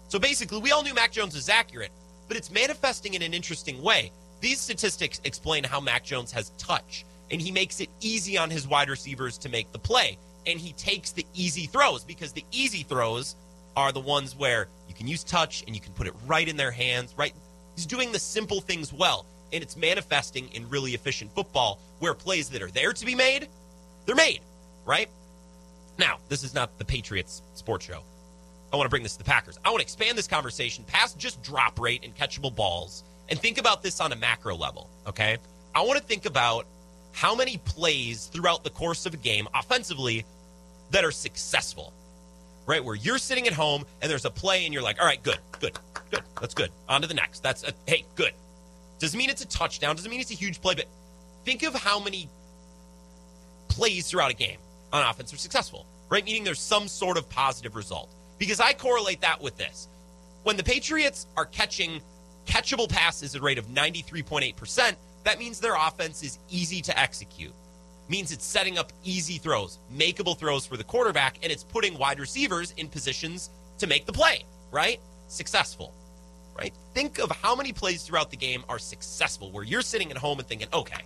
So 0.08 0.20
basically, 0.20 0.60
we 0.60 0.72
all 0.72 0.84
knew 0.84 0.94
Mac 0.94 1.12
Jones 1.12 1.36
is 1.36 1.50
accurate, 1.50 1.92
but 2.28 2.38
it's 2.38 2.52
manifesting 2.52 3.16
in 3.16 3.22
an 3.22 3.34
interesting 3.34 3.82
way. 3.82 4.12
These 4.42 4.62
statistics 4.62 5.20
explain 5.24 5.64
how 5.64 5.80
Mac 5.80 6.04
Jones 6.04 6.32
has 6.34 6.52
touch, 6.58 7.06
and 7.32 7.42
he 7.42 7.52
makes 7.52 7.80
it 7.80 7.90
easy 8.00 8.38
on 8.38 8.50
his 8.50 8.68
wide 8.68 8.90
receivers 8.90 9.38
to 9.40 9.50
make 9.50 9.72
the 9.72 9.80
play. 9.80 10.18
And 10.46 10.60
he 10.60 10.74
takes 10.74 11.12
the 11.12 11.26
easy 11.34 11.66
throws 11.66 12.04
because 12.04 12.32
the 12.32 12.46
easy 12.52 12.84
throws 12.84 13.36
are 13.76 13.92
the 13.92 14.00
ones 14.00 14.36
where 14.36 14.68
you 14.88 14.94
can 14.94 15.08
use 15.08 15.24
touch 15.24 15.64
and 15.68 15.76
you 15.76 15.82
can 15.82 15.94
put 15.94 16.08
it 16.08 16.14
right 16.26 16.48
in 16.48 16.58
their 16.58 16.72
hands, 16.72 17.14
right? 17.18 17.34
He's 17.76 17.86
doing 17.86 18.12
the 18.12 18.20
simple 18.20 18.62
things 18.62 18.94
well, 18.94 19.26
and 19.52 19.62
it's 19.62 19.76
manifesting 19.76 20.50
in 20.54 20.70
really 20.70 20.94
efficient 20.94 21.34
football 21.34 21.80
where 22.00 22.14
plays 22.14 22.50
that 22.50 22.62
are 22.62 22.72
there 22.72 22.94
to 22.94 23.06
be 23.06 23.16
made, 23.16 23.48
they're 24.06 24.16
made, 24.16 24.42
right? 24.86 25.10
Now, 25.98 26.18
this 26.30 26.44
is 26.44 26.54
not 26.54 26.78
the 26.78 26.86
Patriots 26.86 27.42
sports 27.54 27.86
show. 27.86 28.02
I 28.72 28.78
want 28.78 28.86
to 28.86 28.90
bring 28.90 29.04
this 29.04 29.14
to 29.14 29.20
the 29.20 29.24
Packers. 29.24 29.58
I 29.64 29.70
want 29.70 29.80
to 29.80 29.86
expand 29.86 30.18
this 30.18 30.28
conversation 30.28 30.84
past 30.86 31.18
just 31.18 31.42
drop 31.44 31.80
rate 31.80 32.04
and 32.04 32.16
catchable 32.16 32.54
balls 32.54 33.04
and 33.30 33.40
think 33.40 33.58
about 33.58 33.82
this 33.82 34.00
on 34.00 34.12
a 34.12 34.16
macro 34.16 34.56
level, 34.56 34.90
okay? 35.08 35.38
I 35.74 35.82
want 35.82 35.98
to 35.98 36.04
think 36.04 36.26
about 36.26 36.66
how 37.14 37.36
many 37.36 37.58
plays 37.58 38.26
throughout 38.28 38.64
the 38.64 38.70
course 38.70 39.06
of 39.06 39.14
a 39.14 39.18
game 39.18 39.48
offensively 39.54 40.26
that 40.92 41.04
are 41.06 41.12
successful 41.12 41.94
right? 42.66 42.84
Where 42.84 42.96
you're 42.96 43.18
sitting 43.18 43.48
at 43.48 43.54
home 43.54 43.86
and 44.02 44.10
there's 44.10 44.26
a 44.26 44.30
play 44.30 44.66
and 44.66 44.74
you're 44.74 44.84
like, 44.84 45.00
all 45.00 45.06
right, 45.06 45.22
good, 45.22 45.40
good, 45.60 45.78
good. 46.12 46.22
That's 46.40 46.54
good. 46.54 46.72
On 46.90 47.02
to 47.02 47.08
the 47.08 47.14
next. 47.14 47.44
That's 47.44 47.64
a, 47.64 47.74
hey, 47.88 48.06
good. 48.16 48.32
Doesn't 49.00 49.18
mean 49.18 49.30
it's 49.30 49.44
a 49.44 49.48
touchdown. 49.48 49.96
Doesn't 49.96 50.10
mean 50.10 50.22
it's 50.22 50.32
a 50.32 50.36
huge 50.36 50.62
play, 50.62 50.76
but 50.76 50.86
think 51.44 51.64
of 51.64 51.74
how 51.74 52.00
many 52.00 52.30
plays 53.68 54.10
throughout 54.10 54.32
a 54.32 54.36
game 54.36 54.58
on 54.94 55.08
offense 55.08 55.34
are 55.34 55.38
successful, 55.38 55.86
right? 56.10 56.24
Meaning 56.24 56.44
there's 56.44 56.60
some 56.60 56.88
sort 56.88 57.18
of 57.18 57.30
positive 57.30 57.76
result. 57.76 58.10
Because 58.38 58.60
I 58.60 58.74
correlate 58.74 59.22
that 59.22 59.42
with 59.42 59.58
this. 59.58 59.88
When 60.44 60.58
the 60.58 60.64
Patriots 60.64 61.28
are 61.38 61.46
catching 61.46 62.02
catchable 62.46 62.90
passes 62.90 63.36
at 63.36 63.42
a 63.42 63.44
rate 63.44 63.58
of 63.58 63.68
93.8%, 63.68 64.96
that 65.24 65.40
means 65.40 65.60
their 65.60 65.76
offense 65.76 66.24
is 66.24 66.40
easy 66.50 66.82
to 66.84 66.98
execute. 67.00 67.54
Means 68.08 68.32
it's 68.32 68.46
setting 68.46 68.78
up 68.78 68.94
easy 69.04 69.38
throws, 69.38 69.80
makeable 69.92 70.38
throws 70.38 70.66
for 70.66 70.78
the 70.78 70.84
quarterback, 70.84 71.40
and 71.42 71.52
it's 71.52 71.64
putting 71.64 71.98
wide 71.98 72.20
receivers 72.20 72.72
in 72.78 72.88
positions 72.88 73.50
to 73.80 73.88
make 73.88 74.06
the 74.06 74.14
play, 74.14 74.44
right? 74.72 75.00
Successful, 75.28 75.94
right? 76.58 76.74
Think 76.94 77.20
of 77.20 77.32
how 77.32 77.56
many 77.56 77.74
plays 77.74 78.04
throughout 78.04 78.30
the 78.30 78.38
game 78.38 78.64
are 78.70 78.78
successful 78.78 79.52
where 79.52 79.64
you're 79.64 79.82
sitting 79.82 80.12
at 80.12 80.18
home 80.18 80.38
and 80.38 80.48
thinking, 80.48 80.68
okay. 80.72 81.02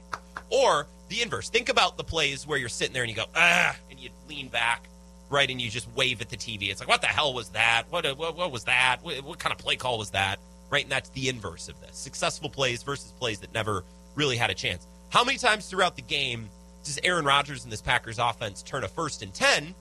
Or 0.50 0.88
the 1.08 1.22
inverse. 1.22 1.50
Think 1.50 1.70
about 1.70 1.98
the 1.98 2.04
plays 2.04 2.46
where 2.46 2.58
you're 2.58 2.70
sitting 2.70 2.94
there 2.94 3.04
and 3.04 3.10
you 3.10 3.16
go, 3.16 3.26
ah, 3.36 3.76
and 3.90 4.00
you 4.00 4.10
lean 4.28 4.50
back, 4.50 4.88
right? 5.30 5.50
And 5.50 5.62
you 5.62 5.70
just 5.70 5.88
wave 5.96 6.22
at 6.22 6.30
the 6.30 6.38
TV. 6.38 6.70
It's 6.70 6.80
like, 6.80 6.90
what 6.90 7.02
the 7.02 7.08
hell 7.08 7.34
was 7.34 7.50
that? 7.50 7.84
What, 7.90 8.06
what, 8.18 8.36
what 8.36 8.52
was 8.52 8.66
that? 8.66 8.98
What, 9.02 9.24
what 9.24 9.40
kind 9.40 9.54
of 9.54 9.60
play 9.60 9.76
call 9.76 9.98
was 9.98 10.12
that? 10.12 10.40
Right? 10.70 10.84
And 10.84 10.92
that's 10.92 11.10
the 11.10 11.30
inverse 11.30 11.70
of 11.70 11.80
this 11.82 11.98
successful 11.98 12.50
plays 12.50 12.84
versus 12.84 13.12
plays 13.14 13.40
that 13.40 13.54
never 13.54 13.84
really 14.16 14.38
had 14.38 14.50
a 14.50 14.54
chance. 14.54 14.86
How 15.10 15.24
many 15.24 15.38
times 15.38 15.68
throughout 15.68 15.96
the 15.96 16.04
game 16.04 16.50
does 16.84 17.00
Aaron 17.04 17.26
Rodgers 17.26 17.64
and 17.64 17.72
this 17.72 17.82
Packers 17.82 18.20
offense 18.20 18.64
turn 18.64 18.84
a 18.84 18.88
first 18.88 19.22
and 19.22 19.34
10 19.34 19.74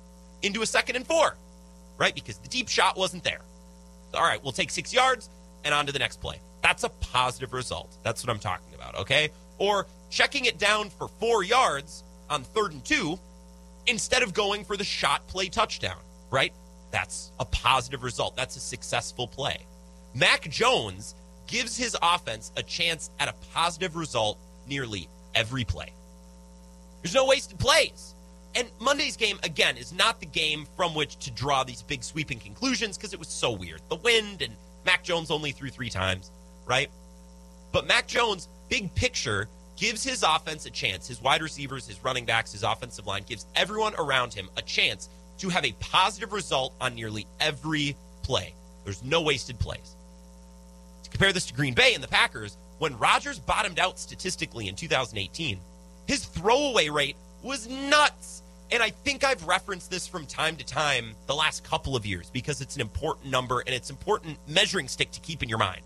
into 0.43 0.63
a 0.63 0.67
second 0.67 0.97
and 0.97 1.07
four? 1.07 1.37
Right? 1.97 2.15
Because 2.15 2.39
the 2.39 2.49
deep 2.49 2.69
shot 2.69 2.97
wasn't 2.97 3.25
there. 3.25 3.41
All 4.15 4.23
right, 4.23 4.43
we'll 4.43 4.53
take 4.53 4.71
six 4.71 4.93
yards 4.93 5.29
and 5.65 5.75
on 5.75 5.87
to 5.87 5.93
the 5.93 5.99
next 5.99 6.21
play. 6.21 6.41
That's 6.63 6.85
a 6.85 6.89
positive 6.89 7.53
result. 7.53 7.97
That's 8.03 8.25
what 8.25 8.31
I'm 8.31 8.39
talking 8.39 8.75
about, 8.75 8.95
okay? 8.97 9.31
Or 9.59 9.87
checking 10.11 10.47
it 10.47 10.59
down 10.59 10.91
for 10.91 11.09
four 11.09 11.43
yards 11.45 12.05
on 12.31 12.43
third 12.43 12.73
and 12.73 12.85
two 12.85 13.19
instead 13.87 14.23
of 14.23 14.35
going 14.35 14.65
for 14.65 14.77
the 14.77 14.85
shot 14.85 15.27
play 15.29 15.49
touchdown, 15.49 15.99
right? 16.31 16.53
That's 16.91 17.33
a 17.39 17.45
positive 17.45 18.03
result. 18.03 18.37
That's 18.37 18.57
a 18.57 18.61
successful 18.61 19.27
play. 19.27 19.67
Mac 20.15 20.49
Jones 20.49 21.15
gives 21.47 21.77
his 21.77 21.97
offense 22.03 22.53
a 22.57 22.63
chance 22.63 23.11
at 23.19 23.29
a 23.29 23.35
positive 23.53 23.97
result 23.97 24.39
nearly 24.67 25.09
every 25.35 25.65
play. 25.65 25.93
There's 27.03 27.15
no 27.15 27.27
wasted 27.27 27.59
plays. 27.59 28.15
And 28.55 28.69
Monday's 28.81 29.17
game, 29.17 29.39
again, 29.43 29.77
is 29.77 29.93
not 29.93 30.21
the 30.21 30.27
game 30.27 30.67
from 30.77 30.95
which 30.95 31.17
to 31.19 31.31
draw 31.31 31.65
these 31.65 31.83
big 31.83 32.03
sweeping 32.03 32.39
conclusions 32.39 32.97
because 32.97 33.13
it 33.13 33.19
was 33.19 33.29
so 33.29 33.53
weird. 33.53 33.81
The 33.89 33.97
wind 33.97 34.43
and 34.43 34.55
Mac 34.85 35.05
Jones 35.05 35.31
only 35.31 35.53
threw 35.53 35.71
three 35.71 35.91
times, 35.91 36.31
right? 36.67 36.91
But 37.73 37.87
Mac 37.87 38.07
Jones, 38.09 38.49
big 38.69 38.95
picture, 38.95 39.49
gives 39.77 40.03
his 40.03 40.23
offense 40.23 40.67
a 40.67 40.71
chance. 40.71 41.07
His 41.07 41.23
wide 41.23 41.43
receivers, 41.43 41.87
his 41.87 42.03
running 42.03 42.25
backs, 42.25 42.53
his 42.53 42.63
offensive 42.63 43.07
line 43.07 43.23
gives 43.29 43.47
everyone 43.55 43.95
around 43.99 44.35
him 44.35 44.49
a 44.57 44.63
chance 44.63 45.09
to 45.39 45.49
have 45.51 45.65
a 45.65 45.73
positive 45.79 46.33
result 46.33 46.75
on 46.81 46.95
nearly 46.95 47.27
every 47.41 47.97
play. 48.23 48.55
There's 48.85 49.05
no 49.05 49.23
wasted 49.23 49.59
plays. 49.59 49.95
To 51.05 51.11
compare 51.11 51.33
this 51.33 51.47
to 51.47 51.55
Green 51.55 51.75
Bay 51.75 51.95
and 51.95 52.03
the 52.03 52.09
Packers, 52.09 52.57
when 52.79 52.99
Rodgers 52.99 53.39
bottomed 53.39 53.79
out 53.79 53.99
statistically 53.99 54.69
in 54.69 54.75
2018, 54.75 55.61
his 56.09 56.25
throwaway 56.25 56.89
rate 56.89 57.17
was 57.43 57.69
nuts. 57.69 58.43
And 58.73 58.83
I 58.83 58.91
think 58.91 59.25
I've 59.25 59.47
referenced 59.47 59.91
this 59.91 60.07
from 60.07 60.27
time 60.27 60.57
to 60.57 60.65
time 60.65 61.15
the 61.27 61.35
last 61.35 61.65
couple 61.65 61.95
of 61.95 62.05
years 62.05 62.31
because 62.31 62.61
it's 62.61 62.75
an 62.75 62.81
important 62.81 63.31
number 63.31 63.61
and 63.61 63.71
it's 63.71 63.91
important 63.91 64.39
measuring 64.49 64.89
stick 64.89 65.11
to 65.13 65.21
keep 65.21 65.43
in 65.43 65.49
your 65.49 65.59
mind. 65.59 65.83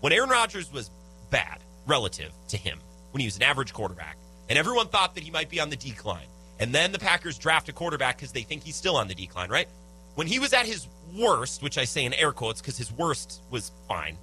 When 0.00 0.12
Aaron 0.12 0.30
Rodgers 0.30 0.72
was 0.72 0.90
bad 1.30 1.58
relative 1.86 2.32
to 2.48 2.56
him, 2.56 2.80
when 3.12 3.20
he 3.20 3.26
was 3.26 3.36
an 3.36 3.42
average 3.42 3.72
quarterback, 3.72 4.16
and 4.48 4.58
everyone 4.58 4.88
thought 4.88 5.14
that 5.14 5.24
he 5.24 5.30
might 5.30 5.50
be 5.50 5.60
on 5.60 5.70
the 5.70 5.76
decline, 5.76 6.26
and 6.58 6.74
then 6.74 6.92
the 6.92 6.98
Packers 6.98 7.38
draft 7.38 7.68
a 7.68 7.72
quarterback 7.72 8.16
because 8.16 8.32
they 8.32 8.42
think 8.42 8.64
he's 8.64 8.76
still 8.76 8.96
on 8.96 9.08
the 9.08 9.14
decline, 9.14 9.50
right? 9.50 9.68
When 10.14 10.26
he 10.26 10.38
was 10.38 10.52
at 10.52 10.66
his 10.66 10.86
worst, 11.16 11.62
which 11.62 11.78
I 11.78 11.84
say 11.84 12.04
in 12.04 12.14
air 12.14 12.32
quotes 12.32 12.60
because 12.60 12.76
his 12.76 12.90
worst 12.92 13.42
was 13.50 13.70
fine, 13.86 14.16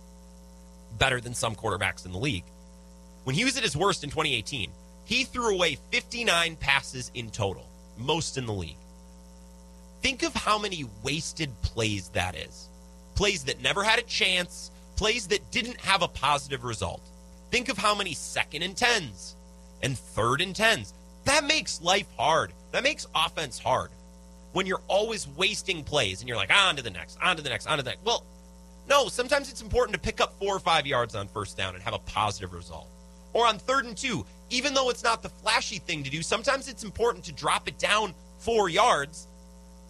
better 0.97 1.21
than 1.21 1.33
some 1.33 1.55
quarterbacks 1.55 2.05
in 2.05 2.11
the 2.11 2.19
league. 2.19 2.43
When 3.23 3.35
he 3.35 3.43
was 3.43 3.57
at 3.57 3.63
his 3.63 3.75
worst 3.77 4.03
in 4.03 4.09
2018, 4.09 4.71
he 5.05 5.23
threw 5.23 5.55
away 5.55 5.77
59 5.91 6.55
passes 6.57 7.11
in 7.13 7.29
total, 7.29 7.67
most 7.97 8.37
in 8.37 8.45
the 8.45 8.53
league. 8.53 8.77
Think 10.01 10.23
of 10.23 10.33
how 10.33 10.59
many 10.59 10.85
wasted 11.03 11.49
plays 11.61 12.09
that 12.09 12.35
is. 12.35 12.67
Plays 13.15 13.43
that 13.45 13.61
never 13.61 13.83
had 13.83 13.99
a 13.99 14.03
chance, 14.03 14.71
plays 14.95 15.27
that 15.27 15.49
didn't 15.51 15.79
have 15.81 16.01
a 16.01 16.07
positive 16.07 16.63
result. 16.63 17.01
Think 17.51 17.69
of 17.69 17.77
how 17.77 17.95
many 17.95 18.13
second 18.13 18.63
and 18.63 18.75
tens 18.75 19.35
and 19.81 19.97
third 19.97 20.41
and 20.41 20.55
tens. 20.55 20.93
That 21.25 21.43
makes 21.43 21.81
life 21.81 22.07
hard. 22.17 22.51
That 22.71 22.83
makes 22.83 23.07
offense 23.15 23.59
hard. 23.59 23.89
When 24.53 24.65
you're 24.65 24.81
always 24.87 25.27
wasting 25.27 25.83
plays 25.83 26.21
and 26.21 26.27
you're 26.29 26.37
like, 26.37 26.51
on 26.51 26.75
to 26.75 26.81
the 26.81 26.89
next, 26.89 27.17
on 27.21 27.35
to 27.35 27.41
the 27.41 27.49
next, 27.49 27.67
on 27.67 27.77
to 27.77 27.83
the 27.83 27.91
next. 27.91 28.05
Well, 28.05 28.25
no, 28.87 29.07
sometimes 29.07 29.49
it's 29.49 29.61
important 29.61 29.95
to 29.95 29.99
pick 29.99 30.21
up 30.21 30.37
four 30.39 30.55
or 30.55 30.59
five 30.59 30.85
yards 30.85 31.15
on 31.15 31.27
first 31.27 31.57
down 31.57 31.73
and 31.75 31.83
have 31.83 31.93
a 31.93 31.99
positive 31.99 32.53
result. 32.53 32.87
Or 33.33 33.47
on 33.47 33.57
third 33.57 33.85
and 33.85 33.97
two, 33.97 34.25
even 34.49 34.73
though 34.73 34.89
it's 34.89 35.03
not 35.03 35.23
the 35.23 35.29
flashy 35.29 35.79
thing 35.79 36.03
to 36.03 36.09
do, 36.09 36.21
sometimes 36.21 36.67
it's 36.67 36.83
important 36.83 37.23
to 37.25 37.31
drop 37.31 37.67
it 37.67 37.77
down 37.77 38.13
four 38.39 38.69
yards 38.69 39.27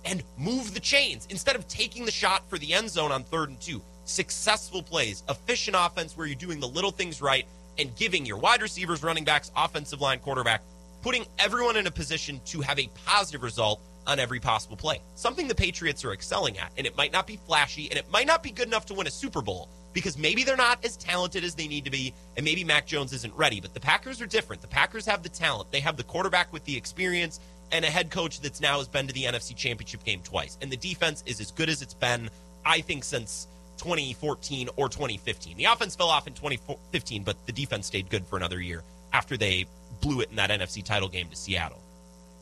and 0.05 0.23
move 0.37 0.73
the 0.73 0.79
chains 0.79 1.27
instead 1.29 1.55
of 1.55 1.67
taking 1.67 2.05
the 2.05 2.11
shot 2.11 2.47
for 2.49 2.57
the 2.57 2.73
end 2.73 2.89
zone 2.89 3.11
on 3.11 3.23
third 3.23 3.49
and 3.49 3.59
two. 3.59 3.81
Successful 4.05 4.83
plays, 4.83 5.23
efficient 5.29 5.75
offense 5.77 6.15
where 6.15 6.27
you're 6.27 6.35
doing 6.35 6.59
the 6.59 6.67
little 6.67 6.91
things 6.91 7.21
right 7.21 7.45
and 7.77 7.95
giving 7.95 8.25
your 8.25 8.37
wide 8.37 8.61
receivers, 8.61 9.03
running 9.03 9.23
backs, 9.25 9.51
offensive 9.57 9.99
line, 9.99 10.19
quarterback, 10.19 10.61
putting 11.01 11.25
everyone 11.39 11.75
in 11.75 11.87
a 11.87 11.91
position 11.91 12.39
to 12.45 12.61
have 12.61 12.79
a 12.79 12.89
positive 13.05 13.43
result 13.43 13.81
on 14.07 14.19
every 14.19 14.39
possible 14.39 14.77
play. 14.77 15.01
Something 15.15 15.47
the 15.47 15.55
Patriots 15.55 16.05
are 16.05 16.13
excelling 16.13 16.57
at. 16.57 16.71
And 16.77 16.85
it 16.85 16.95
might 16.97 17.11
not 17.11 17.27
be 17.27 17.37
flashy 17.37 17.89
and 17.89 17.97
it 17.97 18.09
might 18.11 18.27
not 18.27 18.43
be 18.43 18.51
good 18.51 18.67
enough 18.67 18.85
to 18.87 18.93
win 18.93 19.07
a 19.07 19.11
Super 19.11 19.41
Bowl 19.41 19.69
because 19.93 20.17
maybe 20.17 20.43
they're 20.43 20.57
not 20.57 20.83
as 20.83 20.97
talented 20.97 21.43
as 21.43 21.55
they 21.55 21.67
need 21.67 21.85
to 21.85 21.91
be 21.91 22.13
and 22.35 22.43
maybe 22.43 22.63
Mac 22.63 22.85
Jones 22.85 23.13
isn't 23.13 23.33
ready. 23.35 23.59
But 23.61 23.73
the 23.73 23.79
Packers 23.79 24.21
are 24.21 24.27
different. 24.27 24.61
The 24.61 24.67
Packers 24.67 25.05
have 25.05 25.23
the 25.23 25.29
talent, 25.29 25.71
they 25.71 25.79
have 25.79 25.97
the 25.97 26.03
quarterback 26.03 26.51
with 26.53 26.65
the 26.65 26.75
experience 26.75 27.39
and 27.71 27.83
a 27.83 27.89
head 27.89 28.11
coach 28.11 28.41
that's 28.41 28.61
now 28.61 28.77
has 28.77 28.87
been 28.87 29.07
to 29.07 29.13
the 29.13 29.23
NFC 29.23 29.55
Championship 29.55 30.03
game 30.03 30.21
twice. 30.23 30.57
And 30.61 30.71
the 30.71 30.77
defense 30.77 31.23
is 31.25 31.39
as 31.39 31.51
good 31.51 31.69
as 31.69 31.81
it's 31.81 31.93
been, 31.93 32.29
I 32.65 32.81
think, 32.81 33.03
since 33.03 33.47
2014 33.77 34.69
or 34.75 34.89
2015. 34.89 35.57
The 35.57 35.65
offense 35.65 35.95
fell 35.95 36.09
off 36.09 36.27
in 36.27 36.33
2015, 36.33 37.23
but 37.23 37.35
the 37.45 37.51
defense 37.51 37.87
stayed 37.87 38.09
good 38.09 38.25
for 38.25 38.37
another 38.37 38.61
year 38.61 38.83
after 39.13 39.37
they 39.37 39.65
blew 40.01 40.21
it 40.21 40.29
in 40.29 40.35
that 40.35 40.49
NFC 40.49 40.83
title 40.83 41.09
game 41.09 41.27
to 41.29 41.35
Seattle. 41.35 41.81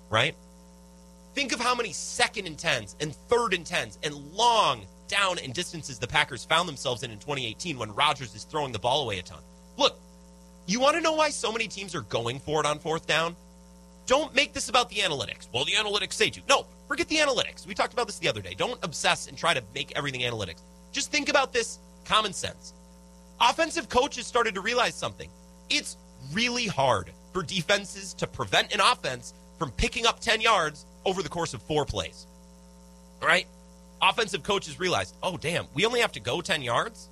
Right? 0.10 0.36
Think 1.34 1.52
of 1.52 1.60
how 1.60 1.74
many 1.74 1.92
second 1.94 2.46
and 2.46 2.58
tens 2.58 2.96
and 3.00 3.16
third 3.28 3.54
and 3.54 3.66
tens 3.66 3.98
and 4.04 4.14
long 4.34 4.86
down 5.08 5.40
and 5.40 5.54
distances 5.54 5.98
the 5.98 6.08
Packers 6.08 6.46
found 6.46 6.68
themselves 6.70 7.04
in 7.04 7.12
in 7.12 7.18
2018 7.18 7.78
when 7.78 7.94
Rodgers 7.94 8.36
is 8.36 8.44
throwing 8.44 8.72
the 8.72 8.80
ball 8.80 9.02
away 9.04 9.20
a 9.20 9.24
ton. 9.24 9.42
Look, 9.78 9.98
you 10.68 10.80
want 10.80 10.96
to 10.96 11.02
know 11.02 11.14
why 11.14 11.30
so 11.30 11.52
many 11.52 11.68
teams 11.68 11.96
are 11.96 12.02
going 12.02 12.40
for 12.40 12.60
it 12.60 12.66
on 12.66 12.80
fourth 12.80 13.08
down? 13.08 13.36
Don't 14.06 14.36
make 14.36 14.54
this 14.54 14.70
about 14.70 14.90
the 14.90 14.98
analytics. 14.98 15.48
Well, 15.52 15.66
the 15.66 15.72
analytics 15.72 16.14
say 16.14 16.30
to. 16.30 16.42
No, 16.48 16.68
forget 16.88 17.08
the 17.08 17.18
analytics. 17.18 17.66
We 17.66 17.74
talked 17.74 17.94
about 17.94 18.08
this 18.08 18.20
the 18.20 18.28
other 18.28 18.42
day. 18.42 18.54
Don't 18.54 18.84
obsess 18.84 19.28
and 19.28 19.38
try 19.38 19.54
to 19.54 19.64
make 19.74 19.92
everything 19.96 20.22
analytics. 20.22 20.62
Just 20.92 21.12
think 21.12 21.30
about 21.30 21.52
this 21.52 21.80
common 22.06 22.34
sense. 22.34 22.74
Offensive 23.42 23.90
coaches 23.90 24.28
started 24.28 24.54
to 24.56 24.62
realize 24.62 24.94
something. 24.94 25.30
It's 25.70 25.98
really 26.32 26.68
hard 26.68 27.12
for 27.32 27.42
defenses 27.44 28.14
to 28.16 28.28
prevent 28.28 28.74
an 28.74 28.82
offense 28.82 29.34
from 29.58 29.72
picking 29.72 30.06
up 30.06 30.20
10 30.20 30.42
yards 30.42 30.86
over 31.06 31.22
the 31.24 31.30
course 31.30 31.54
of 31.54 31.62
four 31.64 31.86
plays. 31.86 32.28
All 33.22 33.28
right? 33.28 33.48
Offensive 34.02 34.44
coaches 34.44 34.80
realized, 34.80 35.16
oh, 35.24 35.38
damn, 35.38 35.66
we 35.74 35.86
only 35.86 36.02
have 36.02 36.12
to 36.14 36.20
go 36.20 36.42
10 36.42 36.62
yards? 36.62 37.10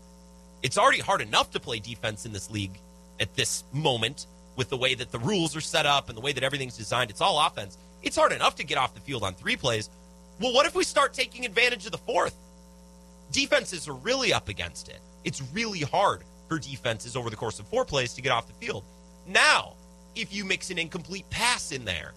It's 0.61 0.77
already 0.77 0.99
hard 0.99 1.21
enough 1.21 1.51
to 1.51 1.59
play 1.59 1.79
defense 1.79 2.25
in 2.25 2.33
this 2.33 2.51
league 2.51 2.77
at 3.19 3.33
this 3.35 3.63
moment 3.71 4.25
with 4.55 4.69
the 4.69 4.77
way 4.77 4.93
that 4.93 5.11
the 5.11 5.19
rules 5.19 5.55
are 5.55 5.61
set 5.61 5.85
up 5.85 6.09
and 6.09 6.17
the 6.17 6.21
way 6.21 6.33
that 6.33 6.43
everything's 6.43 6.77
designed. 6.77 7.09
It's 7.09 7.21
all 7.21 7.39
offense. 7.39 7.77
It's 8.03 8.15
hard 8.15 8.31
enough 8.31 8.55
to 8.55 8.63
get 8.63 8.77
off 8.77 8.93
the 8.93 8.99
field 8.99 9.23
on 9.23 9.33
three 9.33 9.55
plays. 9.55 9.89
Well, 10.39 10.53
what 10.53 10.65
if 10.65 10.75
we 10.75 10.83
start 10.83 11.13
taking 11.13 11.45
advantage 11.45 11.85
of 11.85 11.91
the 11.91 11.97
fourth? 11.99 12.35
Defenses 13.31 13.87
are 13.87 13.93
really 13.93 14.33
up 14.33 14.49
against 14.49 14.89
it. 14.89 14.99
It's 15.23 15.41
really 15.53 15.81
hard 15.81 16.23
for 16.47 16.59
defenses 16.59 17.15
over 17.15 17.29
the 17.29 17.35
course 17.35 17.59
of 17.59 17.67
four 17.67 17.85
plays 17.85 18.13
to 18.15 18.21
get 18.21 18.31
off 18.31 18.47
the 18.47 18.65
field. 18.65 18.83
Now, 19.27 19.73
if 20.15 20.33
you 20.33 20.43
mix 20.43 20.69
an 20.69 20.77
incomplete 20.77 21.29
pass 21.29 21.71
in 21.71 21.85
there 21.85 22.13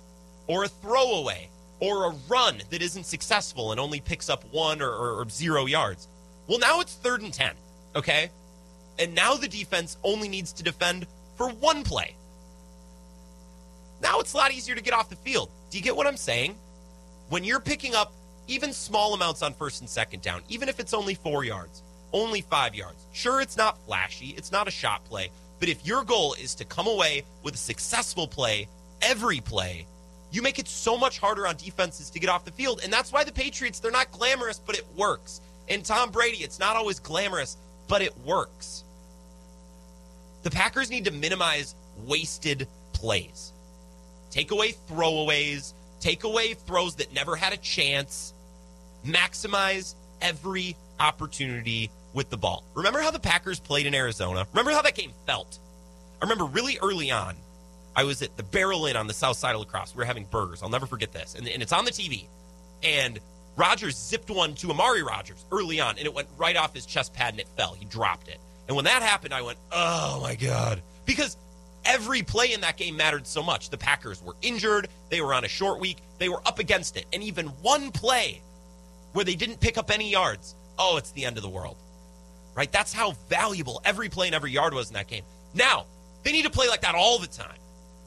or 0.47 0.64
a 0.64 0.69
throwaway 0.69 1.49
or 1.85 2.07
a 2.07 2.14
run 2.29 2.62
that 2.71 2.81
isn't 2.81 3.05
successful 3.05 3.71
and 3.71 3.79
only 3.79 4.00
picks 4.00 4.31
up 4.31 4.43
one 4.53 4.81
or, 4.81 4.91
or, 4.91 5.21
or 5.21 5.29
zero 5.29 5.67
yards. 5.67 6.09
Well, 6.47 6.59
now 6.59 6.81
it's 6.81 6.95
third 6.95 7.21
and 7.21 7.33
10, 7.33 7.55
okay? 7.95 8.31
And 8.99 9.14
now 9.14 9.35
the 9.35 9.49
defense 9.49 9.99
only 10.03 10.29
needs 10.29 10.53
to 10.55 10.62
defend 10.62 11.07
for 11.37 11.50
one 11.50 11.85
play. 11.85 12.14
Now 14.03 14.19
it's 14.21 14.33
a 14.33 14.37
lot 14.37 14.53
easier 14.53 14.75
to 14.75 14.83
get 14.83 14.95
off 14.95 15.11
the 15.11 15.17
field. 15.17 15.50
Do 15.71 15.76
you 15.76 15.85
get 15.85 15.95
what 15.95 16.07
I'm 16.07 16.17
saying? 16.17 16.57
When 17.29 17.45
you're 17.45 17.61
picking 17.61 17.95
up 17.95 18.12
even 18.49 18.73
small 18.73 19.12
amounts 19.12 19.43
on 19.43 19.53
first 19.53 19.81
and 19.81 19.88
second 19.88 20.23
down, 20.23 20.41
even 20.49 20.71
if 20.71 20.81
it's 20.81 20.95
only 20.95 21.14
four 21.14 21.45
yards, 21.45 21.83
only 22.14 22.41
five 22.41 22.75
yards, 22.75 23.05
sure, 23.12 23.43
it's 23.43 23.59
not 23.59 23.76
flashy, 23.85 24.35
it's 24.38 24.53
not 24.53 24.69
a 24.69 24.71
shot 24.71 25.05
play, 25.05 25.31
but 25.61 25.69
if 25.69 25.87
your 25.87 26.03
goal 26.03 26.35
is 26.35 26.55
to 26.55 26.64
come 26.64 26.87
away 26.87 27.25
with 27.43 27.55
a 27.55 27.59
successful 27.59 28.26
play 28.26 28.69
every 29.03 29.41
play, 29.41 29.87
you 30.35 30.43
make 30.43 30.59
it 30.59 30.67
so 30.67 30.99
much 30.99 31.19
harder 31.19 31.47
on 31.47 31.57
defenses 31.57 32.11
to 32.11 32.19
get 32.19 32.29
off 32.29 32.45
the 32.45 32.50
field. 32.50 32.81
And 32.83 32.93
that's 32.93 33.12
why 33.12 33.23
the 33.23 33.33
Patriots, 33.33 33.79
they're 33.79 33.93
not 33.93 34.11
glamorous, 34.11 34.59
but 34.59 34.76
it 34.76 34.85
works. 34.97 35.41
And 35.69 35.85
Tom 35.85 36.11
Brady, 36.11 36.38
it's 36.38 36.59
not 36.59 36.75
always 36.76 36.99
glamorous, 36.99 37.57
but 37.87 38.03
it 38.03 38.12
works. 38.25 38.83
The 40.43 40.50
Packers 40.50 40.91
need 40.91 41.05
to 41.05 41.12
minimize 41.12 41.75
wasted 42.05 42.67
plays. 42.93 43.53
Take 44.31 44.50
away 44.50 44.75
throwaways, 44.91 45.73
take 46.00 46.25
away 46.25 46.55
throws 46.55 46.97
that 46.97 47.14
never 47.14 47.37
had 47.37 47.53
a 47.53 47.57
chance, 47.59 48.35
maximize 49.07 49.95
every 50.21 50.76
opportunity 50.99 51.91
with 52.12 52.29
the 52.31 52.37
ball. 52.37 52.64
Remember 52.75 53.00
how 53.00 53.12
the 53.12 53.21
Packers 53.21 53.61
played 53.61 53.87
in 53.87 53.95
Arizona? 53.95 54.47
Remember 54.53 54.73
how 54.73 54.83
that 54.83 54.97
game 54.97 55.12
felt? 55.26 55.59
I 56.21 56.25
remember 56.25 56.45
really 56.45 56.79
early 56.83 57.11
on, 57.11 57.37
I 57.96 58.04
was 58.04 58.22
at 58.22 58.36
the 58.36 58.42
Barrel 58.42 58.86
Inn 58.86 58.96
on 58.96 59.06
the 59.06 59.14
south 59.14 59.36
side 59.36 59.54
of 59.54 59.60
La 59.60 59.66
Crosse. 59.66 59.94
We 59.94 60.00
were 60.00 60.04
having 60.04 60.26
burgers. 60.30 60.62
I'll 60.62 60.68
never 60.68 60.86
forget 60.86 61.12
this. 61.12 61.34
And, 61.34 61.46
and 61.48 61.62
it's 61.62 61.72
on 61.72 61.84
the 61.84 61.90
TV. 61.90 62.26
And 62.82 63.20
Rodgers 63.56 63.96
zipped 63.96 64.30
one 64.30 64.54
to 64.56 64.70
Amari 64.70 65.02
Rodgers 65.02 65.44
early 65.52 65.80
on, 65.80 65.96
and 65.96 66.06
it 66.06 66.12
went 66.12 66.28
right 66.36 66.56
off 66.56 66.74
his 66.74 66.86
chest 66.86 67.14
pad 67.14 67.34
and 67.34 67.40
it 67.40 67.48
fell. 67.56 67.74
He 67.74 67.84
dropped 67.84 68.28
it. 68.28 68.38
And 68.66 68.76
when 68.76 68.86
that 68.86 69.02
happened, 69.02 69.32
I 69.32 69.42
went, 69.42 69.58
oh 69.70 70.20
my 70.22 70.34
God. 70.34 70.82
Because 71.06 71.36
every 71.84 72.22
play 72.22 72.52
in 72.52 72.62
that 72.62 72.76
game 72.76 72.96
mattered 72.96 73.26
so 73.26 73.42
much. 73.42 73.70
The 73.70 73.78
Packers 73.78 74.22
were 74.22 74.34
injured, 74.42 74.88
they 75.10 75.20
were 75.20 75.34
on 75.34 75.44
a 75.44 75.48
short 75.48 75.80
week, 75.80 75.98
they 76.18 76.28
were 76.28 76.40
up 76.46 76.58
against 76.58 76.96
it. 76.96 77.06
And 77.12 77.22
even 77.22 77.46
one 77.46 77.90
play 77.92 78.42
where 79.12 79.24
they 79.24 79.36
didn't 79.36 79.60
pick 79.60 79.78
up 79.78 79.90
any 79.90 80.10
yards, 80.10 80.54
oh, 80.78 80.96
it's 80.96 81.12
the 81.12 81.24
end 81.24 81.36
of 81.36 81.42
the 81.42 81.48
world. 81.48 81.76
Right? 82.56 82.70
That's 82.70 82.92
how 82.92 83.12
valuable 83.28 83.80
every 83.84 84.08
play 84.08 84.26
and 84.26 84.34
every 84.34 84.50
yard 84.50 84.74
was 84.74 84.88
in 84.88 84.94
that 84.94 85.08
game. 85.08 85.24
Now, 85.54 85.86
they 86.22 86.32
need 86.32 86.44
to 86.44 86.50
play 86.50 86.68
like 86.68 86.80
that 86.82 86.94
all 86.94 87.18
the 87.18 87.26
time. 87.26 87.56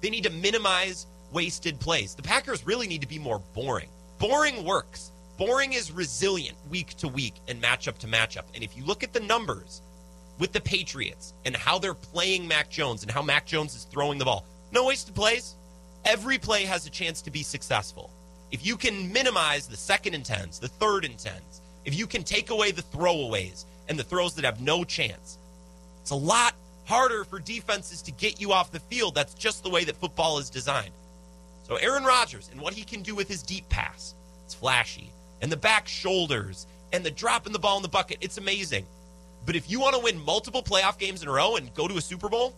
They 0.01 0.09
need 0.09 0.23
to 0.23 0.29
minimize 0.29 1.07
wasted 1.31 1.79
plays. 1.79 2.15
The 2.15 2.21
Packers 2.21 2.65
really 2.65 2.87
need 2.87 3.01
to 3.01 3.07
be 3.07 3.19
more 3.19 3.41
boring. 3.53 3.89
Boring 4.19 4.63
works. 4.63 5.11
Boring 5.37 5.73
is 5.73 5.91
resilient 5.91 6.57
week 6.69 6.95
to 6.95 7.07
week 7.07 7.35
and 7.47 7.61
matchup 7.61 7.97
to 7.99 8.07
matchup. 8.07 8.45
And 8.55 8.63
if 8.63 8.75
you 8.75 8.83
look 8.83 9.03
at 9.03 9.13
the 9.13 9.19
numbers 9.19 9.81
with 10.39 10.51
the 10.51 10.61
Patriots 10.61 11.33
and 11.45 11.55
how 11.55 11.77
they're 11.77 11.93
playing 11.93 12.47
Mac 12.47 12.69
Jones 12.69 13.03
and 13.03 13.11
how 13.11 13.21
Mac 13.21 13.45
Jones 13.45 13.75
is 13.75 13.83
throwing 13.83 14.17
the 14.17 14.25
ball, 14.25 14.45
no 14.71 14.85
wasted 14.85 15.15
plays. 15.15 15.55
Every 16.05 16.37
play 16.37 16.63
has 16.63 16.85
a 16.85 16.89
chance 16.89 17.21
to 17.23 17.31
be 17.31 17.43
successful. 17.43 18.09
If 18.51 18.65
you 18.65 18.77
can 18.77 19.11
minimize 19.11 19.67
the 19.67 19.77
second 19.77 20.13
and 20.13 20.23
tens, 20.23 20.57
the 20.57 20.67
third 20.67 21.05
and 21.05 21.17
tens, 21.17 21.61
if 21.85 21.97
you 21.97 22.07
can 22.07 22.23
take 22.23 22.49
away 22.49 22.71
the 22.71 22.83
throwaways 22.83 23.65
and 23.89 23.99
the 23.99 24.03
throws 24.03 24.33
that 24.35 24.45
have 24.45 24.61
no 24.61 24.83
chance, 24.83 25.37
it's 26.01 26.11
a 26.11 26.15
lot 26.15 26.55
harder 26.87 27.25
for 27.25 27.39
defenses 27.39 28.01
to 28.03 28.11
get 28.11 28.39
you 28.39 28.53
off 28.53 28.71
the 28.71 28.79
field. 28.79 29.13
That's 29.13 29.33
just 29.33 29.61
the 29.61 29.69
way 29.69 29.83
that 29.83 29.97
football 29.97 30.39
is 30.39 30.49
designed. 30.49 30.93
So 31.67 31.75
Aaron 31.75 32.05
Rodgers 32.05 32.49
and 32.51 32.61
what 32.61 32.73
he 32.73 32.83
can 32.83 33.01
do 33.01 33.13
with 33.13 33.27
his 33.27 33.43
deep 33.43 33.67
pass, 33.67 34.15
it's 34.45 34.53
flashy. 34.53 35.11
And 35.41 35.51
the 35.51 35.57
back 35.57 35.87
shoulders 35.87 36.65
and 36.93 37.03
the 37.03 37.11
dropping 37.11 37.51
the 37.51 37.59
ball 37.59 37.75
in 37.75 37.83
the 37.83 37.89
bucket, 37.89 38.19
it's 38.21 38.37
amazing. 38.37 38.85
But 39.45 39.57
if 39.57 39.69
you 39.69 39.81
want 39.81 39.95
to 39.95 40.01
win 40.01 40.23
multiple 40.23 40.63
playoff 40.63 40.97
games 40.97 41.21
in 41.21 41.27
a 41.27 41.31
row 41.31 41.57
and 41.57 41.73
go 41.73 41.89
to 41.89 41.97
a 41.97 42.01
Super 42.01 42.29
Bowl, 42.29 42.55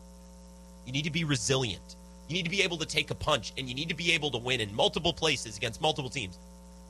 you 0.85 0.91
need 0.91 1.05
to 1.05 1.11
be 1.11 1.23
resilient. 1.23 1.95
You 2.27 2.35
need 2.35 2.43
to 2.43 2.51
be 2.51 2.61
able 2.61 2.77
to 2.77 2.85
take 2.85 3.09
a 3.09 3.15
punch 3.15 3.51
and 3.57 3.67
you 3.67 3.73
need 3.73 3.89
to 3.89 3.95
be 3.95 4.11
able 4.11 4.29
to 4.31 4.37
win 4.37 4.61
in 4.61 4.73
multiple 4.75 5.11
places 5.11 5.57
against 5.57 5.81
multiple 5.81 6.09
teams. 6.09 6.37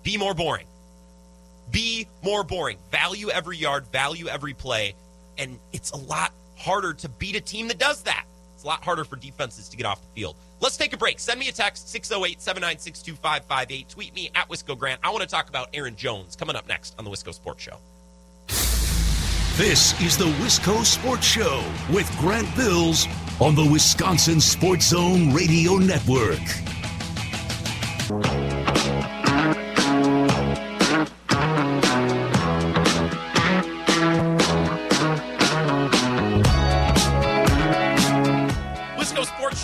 Be 0.03 0.17
more 0.17 0.33
boring. 0.33 0.67
Be 1.71 2.05
more 2.21 2.43
boring. 2.43 2.77
Value 2.91 3.29
every 3.29 3.57
yard, 3.57 3.85
value 3.87 4.27
every 4.27 4.53
play. 4.53 4.93
And 5.37 5.57
it's 5.71 5.91
a 5.91 5.97
lot 5.97 6.33
harder 6.59 6.93
to 6.93 7.09
beat 7.09 7.35
a 7.35 7.41
team 7.41 7.67
that 7.69 7.79
does 7.79 8.03
that. 8.03 8.25
It's 8.53 8.63
a 8.63 8.67
lot 8.67 8.83
harder 8.83 9.05
for 9.05 9.15
defenses 9.15 9.69
to 9.69 9.77
get 9.77 9.85
off 9.85 10.01
the 10.01 10.09
field. 10.13 10.35
Let's 10.59 10.75
take 10.75 10.91
a 10.91 10.97
break. 10.97 11.19
Send 11.19 11.39
me 11.39 11.47
a 11.47 11.53
text 11.53 11.89
608 11.89 12.41
796 12.41 13.01
2558. 13.01 13.89
Tweet 13.89 14.13
me 14.13 14.29
at 14.35 14.49
Wisco 14.49 14.77
Grant. 14.77 14.99
I 15.01 15.09
want 15.09 15.21
to 15.21 15.29
talk 15.29 15.47
about 15.47 15.69
Aaron 15.73 15.95
Jones 15.95 16.35
coming 16.35 16.57
up 16.57 16.67
next 16.67 16.93
on 16.99 17.05
the 17.05 17.11
Wisco 17.11 17.33
Sports 17.33 17.63
Show. 17.63 17.77
This 19.55 19.99
is 20.01 20.17
the 20.17 20.25
Wisco 20.43 20.85
Sports 20.85 21.25
Show 21.25 21.63
with 21.93 22.09
Grant 22.17 22.53
Bills 22.55 23.07
on 23.39 23.55
the 23.55 23.67
Wisconsin 23.69 24.41
Sports 24.41 24.87
Zone 24.87 25.33
Radio 25.33 25.77
Network. 25.77 26.39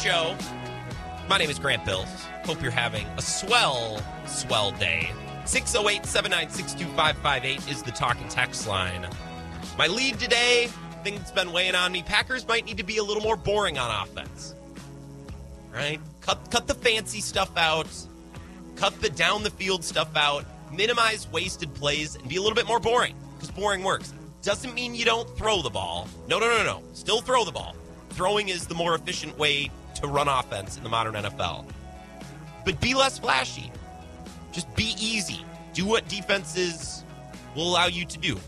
Show. 0.05 0.37
My 1.27 1.39
name 1.39 1.49
is 1.49 1.57
Grant 1.57 1.83
Bills. 1.83 2.05
Hope 2.43 2.61
you're 2.61 2.69
having 2.69 3.07
a 3.17 3.21
swell, 3.23 3.99
swell 4.27 4.69
day. 4.73 5.11
608 5.45 6.05
796 6.05 6.73
2558 6.75 7.71
is 7.71 7.81
the 7.81 7.89
talk 7.89 8.15
and 8.21 8.29
text 8.29 8.67
line. 8.67 9.09
My 9.79 9.87
lead 9.87 10.19
today, 10.19 10.69
thing 11.03 11.15
that's 11.15 11.31
been 11.31 11.51
weighing 11.51 11.73
on 11.73 11.91
me, 11.91 12.03
Packers 12.03 12.47
might 12.47 12.65
need 12.65 12.77
to 12.77 12.83
be 12.83 12.97
a 12.97 13.03
little 13.03 13.23
more 13.23 13.35
boring 13.35 13.79
on 13.79 14.03
offense. 14.03 14.53
Right? 15.73 15.99
Cut 16.21 16.51
cut 16.51 16.67
the 16.67 16.75
fancy 16.75 17.19
stuff 17.19 17.57
out. 17.57 17.87
Cut 18.75 19.01
the 19.01 19.09
down 19.09 19.41
the 19.41 19.49
field 19.49 19.83
stuff 19.83 20.15
out. 20.15 20.45
Minimize 20.71 21.27
wasted 21.31 21.73
plays 21.73 22.15
and 22.15 22.29
be 22.29 22.35
a 22.35 22.41
little 22.43 22.53
bit 22.53 22.67
more 22.67 22.79
boring 22.79 23.15
because 23.37 23.49
boring 23.49 23.81
works. 23.81 24.13
Doesn't 24.43 24.75
mean 24.75 24.93
you 24.93 25.03
don't 25.03 25.27
throw 25.35 25.63
the 25.63 25.71
ball. 25.71 26.07
No, 26.27 26.37
no, 26.37 26.47
no, 26.47 26.63
no. 26.63 26.83
Still 26.93 27.21
throw 27.21 27.43
the 27.43 27.51
ball. 27.51 27.75
Throwing 28.11 28.49
is 28.49 28.67
the 28.67 28.75
more 28.75 28.93
efficient 28.93 29.35
way 29.39 29.71
to 29.95 30.07
run 30.07 30.27
offense 30.27 30.77
in 30.77 30.83
the 30.83 30.89
modern 30.89 31.15
NFL. 31.15 31.65
But 32.63 32.79
be 32.79 32.93
less 32.93 33.19
flashy. 33.19 33.71
Just 34.51 34.73
be 34.75 34.95
easy. 34.99 35.45
Do 35.73 35.85
what 35.85 36.07
defenses 36.07 37.03
will 37.55 37.69
allow 37.69 37.87
you 37.87 38.05
to 38.05 38.17
do 38.17 38.39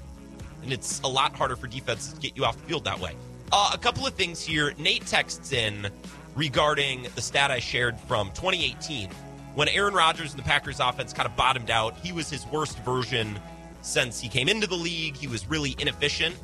and 0.68 0.74
it's 0.74 1.00
a 1.02 1.08
lot 1.08 1.34
harder 1.34 1.56
for 1.56 1.68
defenses 1.68 2.14
to 2.14 2.20
get 2.20 2.36
you 2.36 2.44
off 2.44 2.58
the 2.58 2.64
field 2.64 2.84
that 2.84 3.00
way. 3.00 3.16
Uh, 3.54 3.72
a 3.74 3.78
couple 3.78 4.06
of 4.06 4.14
things 4.16 4.42
here. 4.42 4.74
Nate 4.78 5.06
texts 5.06 5.54
in 5.54 5.90
regarding 6.36 7.08
the 7.16 7.22
stat 7.22 7.52
I 7.52 7.60
shared 7.60 7.98
from 8.02 8.28
2018 8.32 9.10
when 9.56 9.70
Aaron 9.70 9.94
Rodgers 9.94 10.34
and 10.34 10.40
the 10.40 10.46
Packers 10.46 10.82
offense 10.82 11.14
kind 11.14 11.26
of 11.26 11.38
bottomed 11.38 11.72
out. 11.72 11.96
He 11.98 12.12
was 12.12 12.30
his 12.30 12.46
worst 12.48 12.78
version 12.80 13.40
since 13.82 14.20
he 14.20 14.28
came 14.28 14.50
into 14.50 14.68
the 14.68 14.76
league. 14.76 15.16
He 15.16 15.28
was 15.28 15.48
really 15.48 15.74
inefficient. 15.80 16.36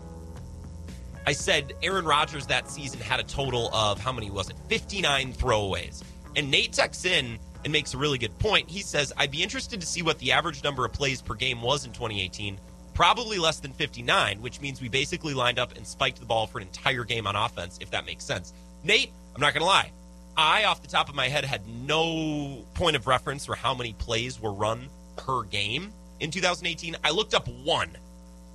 I 1.25 1.33
said 1.33 1.73
Aaron 1.81 2.05
Rodgers 2.05 2.47
that 2.47 2.69
season 2.69 2.99
had 2.99 3.19
a 3.19 3.23
total 3.23 3.73
of 3.73 3.99
how 3.99 4.11
many 4.11 4.29
was 4.29 4.49
it? 4.49 4.55
59 4.67 5.33
throwaways. 5.33 6.03
And 6.35 6.49
Nate 6.51 6.73
texts 6.73 7.05
in 7.05 7.37
and 7.63 7.71
makes 7.71 7.93
a 7.93 7.97
really 7.97 8.17
good 8.17 8.37
point. 8.39 8.69
He 8.69 8.81
says, 8.81 9.13
I'd 9.15 9.31
be 9.31 9.41
interested 9.41 9.79
to 9.79 9.87
see 9.87 10.01
what 10.01 10.19
the 10.19 10.31
average 10.31 10.63
number 10.63 10.83
of 10.85 10.91
plays 10.91 11.21
per 11.21 11.33
game 11.33 11.61
was 11.61 11.85
in 11.85 11.91
2018 11.91 12.57
probably 12.93 13.39
less 13.39 13.59
than 13.59 13.71
59, 13.73 14.41
which 14.41 14.61
means 14.61 14.81
we 14.81 14.89
basically 14.89 15.33
lined 15.33 15.59
up 15.59 15.75
and 15.75 15.85
spiked 15.85 16.19
the 16.19 16.25
ball 16.25 16.47
for 16.47 16.59
an 16.59 16.67
entire 16.67 17.03
game 17.03 17.27
on 17.27 17.35
offense, 17.35 17.77
if 17.81 17.91
that 17.91 18.05
makes 18.05 18.23
sense. 18.23 18.53
Nate, 18.83 19.11
I'm 19.35 19.41
not 19.41 19.53
going 19.53 19.61
to 19.61 19.67
lie. 19.67 19.91
I, 20.35 20.65
off 20.65 20.81
the 20.81 20.87
top 20.87 21.09
of 21.09 21.15
my 21.15 21.27
head, 21.27 21.45
had 21.45 21.67
no 21.67 22.63
point 22.73 22.95
of 22.95 23.07
reference 23.07 23.45
for 23.45 23.55
how 23.55 23.73
many 23.73 23.93
plays 23.93 24.39
were 24.39 24.53
run 24.53 24.89
per 25.15 25.43
game 25.43 25.91
in 26.19 26.31
2018. 26.31 26.95
I 27.03 27.11
looked 27.11 27.33
up 27.33 27.47
one, 27.47 27.89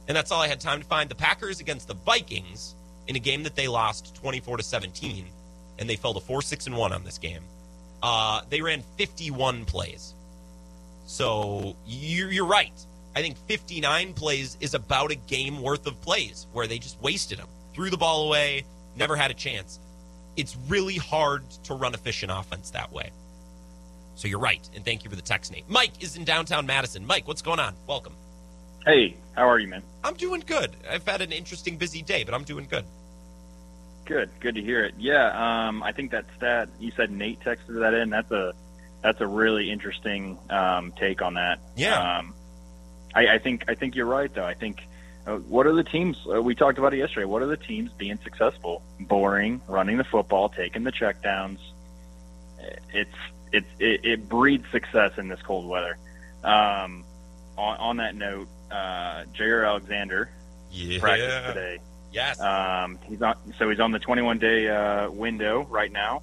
and 0.09 0.17
that's 0.17 0.33
all 0.33 0.41
I 0.41 0.49
had 0.49 0.61
time 0.61 0.81
to 0.81 0.87
find. 0.87 1.09
The 1.09 1.15
Packers 1.15 1.61
against 1.61 1.87
the 1.87 1.95
Vikings 1.95 2.75
in 3.07 3.15
a 3.15 3.19
game 3.19 3.43
that 3.45 3.55
they 3.55 3.69
lost 3.69 4.15
24 4.17 4.57
to 4.57 4.63
17, 4.63 5.27
and 5.79 5.89
they 5.89 5.97
fell 5.97 6.15
to 6.15 6.21
4 6.21 6.43
6 6.43 6.67
and 6.67 6.77
1 6.77 6.93
on 6.93 7.05
this 7.05 7.19
game. 7.19 7.43
Uh, 8.03 8.41
they 8.49 8.63
ran 8.63 8.83
51 8.97 9.65
plays. 9.67 10.15
So 11.07 11.77
you're, 11.87 12.31
you're 12.31 12.47
right. 12.47 12.73
I 13.15 13.23
think 13.23 13.37
59 13.47 14.15
plays 14.15 14.57
is 14.61 14.75
about 14.75 15.11
a 15.11 15.15
game 15.15 15.63
worth 15.63 15.87
of 15.87 16.01
plays 16.01 16.47
where 16.53 16.67
they 16.67 16.79
just 16.79 17.01
wasted 17.03 17.39
them, 17.39 17.49
threw 17.75 17.91
the 17.91 17.97
ball 17.97 18.27
away, 18.27 18.65
never 18.97 19.17
had 19.17 19.31
a 19.31 19.35
chance. 19.35 19.79
It's 20.37 20.57
really 20.69 20.97
hard 20.97 21.43
to 21.65 21.75
run 21.75 21.95
efficient 21.95 22.31
offense 22.33 22.71
that 22.71 22.93
way. 22.93 23.11
So 24.15 24.29
you're 24.29 24.39
right, 24.39 24.69
and 24.75 24.85
thank 24.85 25.05
you 25.05 25.11
for 25.11 25.17
the 25.17 25.23
text, 25.23 25.51
Nate. 25.53 25.69
Mike 25.69 26.03
is 26.03 26.17
in 26.17 26.25
downtown 26.25 26.67
Madison. 26.67 27.07
Mike, 27.07 27.27
what's 27.27 27.43
going 27.43 27.61
on? 27.61 27.75
Welcome. 27.87 28.15
Hey, 28.85 29.17
how 29.35 29.49
are 29.49 29.59
you, 29.59 29.69
man? 29.69 29.83
I'm 30.05 30.15
doing 30.15 30.43
good. 30.47 30.71
I've 30.89 31.07
had 31.07 31.21
an 31.21 31.33
interesting, 31.33 31.77
busy 31.77 32.03
day, 32.03 32.25
but 32.25 32.35
I'm 32.35 32.45
doing 32.45 32.67
good. 32.67 32.85
Good, 34.05 34.31
good 34.41 34.55
to 34.55 34.63
hear 34.63 34.85
it. 34.85 34.95
Yeah, 34.99 35.67
um, 35.69 35.83
I 35.83 35.93
think 35.93 36.13
that 36.13 36.25
stat 36.37 36.71
you 36.81 36.93
said 36.97 37.11
Nate 37.11 37.41
texted 37.41 37.81
that 37.81 37.93
in. 37.93 38.09
That's 38.09 38.31
a 38.31 38.55
that's 39.03 39.21
a 39.21 39.27
really 39.27 39.71
interesting 39.71 40.39
um, 40.49 40.93
take 40.93 41.21
on 41.21 41.35
that. 41.35 41.61
Yeah. 41.77 42.19
Um, 42.19 42.35
I, 43.15 43.35
I 43.35 43.39
think 43.39 43.65
I 43.69 43.75
think 43.75 43.97
you're 43.97 44.07
right 44.07 44.33
though. 44.33 44.47
I 44.47 44.55
think 44.55 44.81
uh, 45.27 45.37
what 45.37 45.67
are 45.67 45.75
the 45.75 45.85
teams? 45.85 46.17
Uh, 46.27 46.41
we 46.41 46.55
talked 46.55 46.79
about 46.79 46.95
it 46.95 46.99
yesterday. 46.99 47.27
What 47.27 47.43
are 47.43 47.47
the 47.47 47.59
teams 47.59 47.91
being 47.93 48.19
successful? 48.25 48.83
Boring, 48.99 49.61
running 49.69 49.99
the 49.99 50.05
football, 50.05 50.49
taking 50.49 50.85
the 50.85 50.93
checkdowns. 50.93 51.59
It's 52.95 53.11
it's 53.53 53.69
it, 53.79 54.05
it 54.05 54.29
breeds 54.29 54.65
success 54.71 55.19
in 55.19 55.29
this 55.29 55.43
cold 55.43 55.69
weather. 55.69 55.99
Um, 56.43 57.05
on, 57.59 57.77
on 57.77 57.97
that 57.99 58.15
note, 58.15 58.49
uh, 58.71 59.25
Jaire 59.37 59.67
Alexander 59.67 60.31
Yeah. 60.71 61.01
practiced 61.01 61.47
today. 61.47 61.79
Yes. 62.13 62.41
Um, 62.41 62.99
he's 63.07 63.21
on, 63.23 63.35
so 63.59 63.69
he's 63.69 63.81
on 63.81 63.91
the 63.93 63.99
21 63.99 64.39
day 64.39 64.69
uh, 64.69 65.11
window 65.11 65.67
right 65.71 65.93
now, 65.93 66.23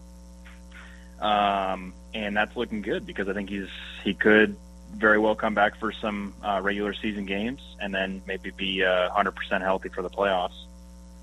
um, 1.19 1.93
and 2.13 2.35
that's 2.35 2.55
looking 2.55 2.81
good 2.81 3.05
because 3.05 3.27
I 3.29 3.33
think 3.33 3.49
he's 3.49 3.67
he 4.03 4.13
could 4.13 4.55
very 4.95 5.19
well 5.19 5.35
come 5.35 5.53
back 5.53 5.77
for 5.79 5.91
some 5.91 6.33
uh, 6.43 6.59
regular 6.63 6.93
season 6.93 7.25
games 7.25 7.61
and 7.81 7.93
then 7.93 8.21
maybe 8.27 8.51
be 8.51 8.83
uh, 8.83 9.09
100% 9.09 9.61
healthy 9.61 9.89
for 9.89 10.01
the 10.01 10.09
playoffs. 10.09 10.53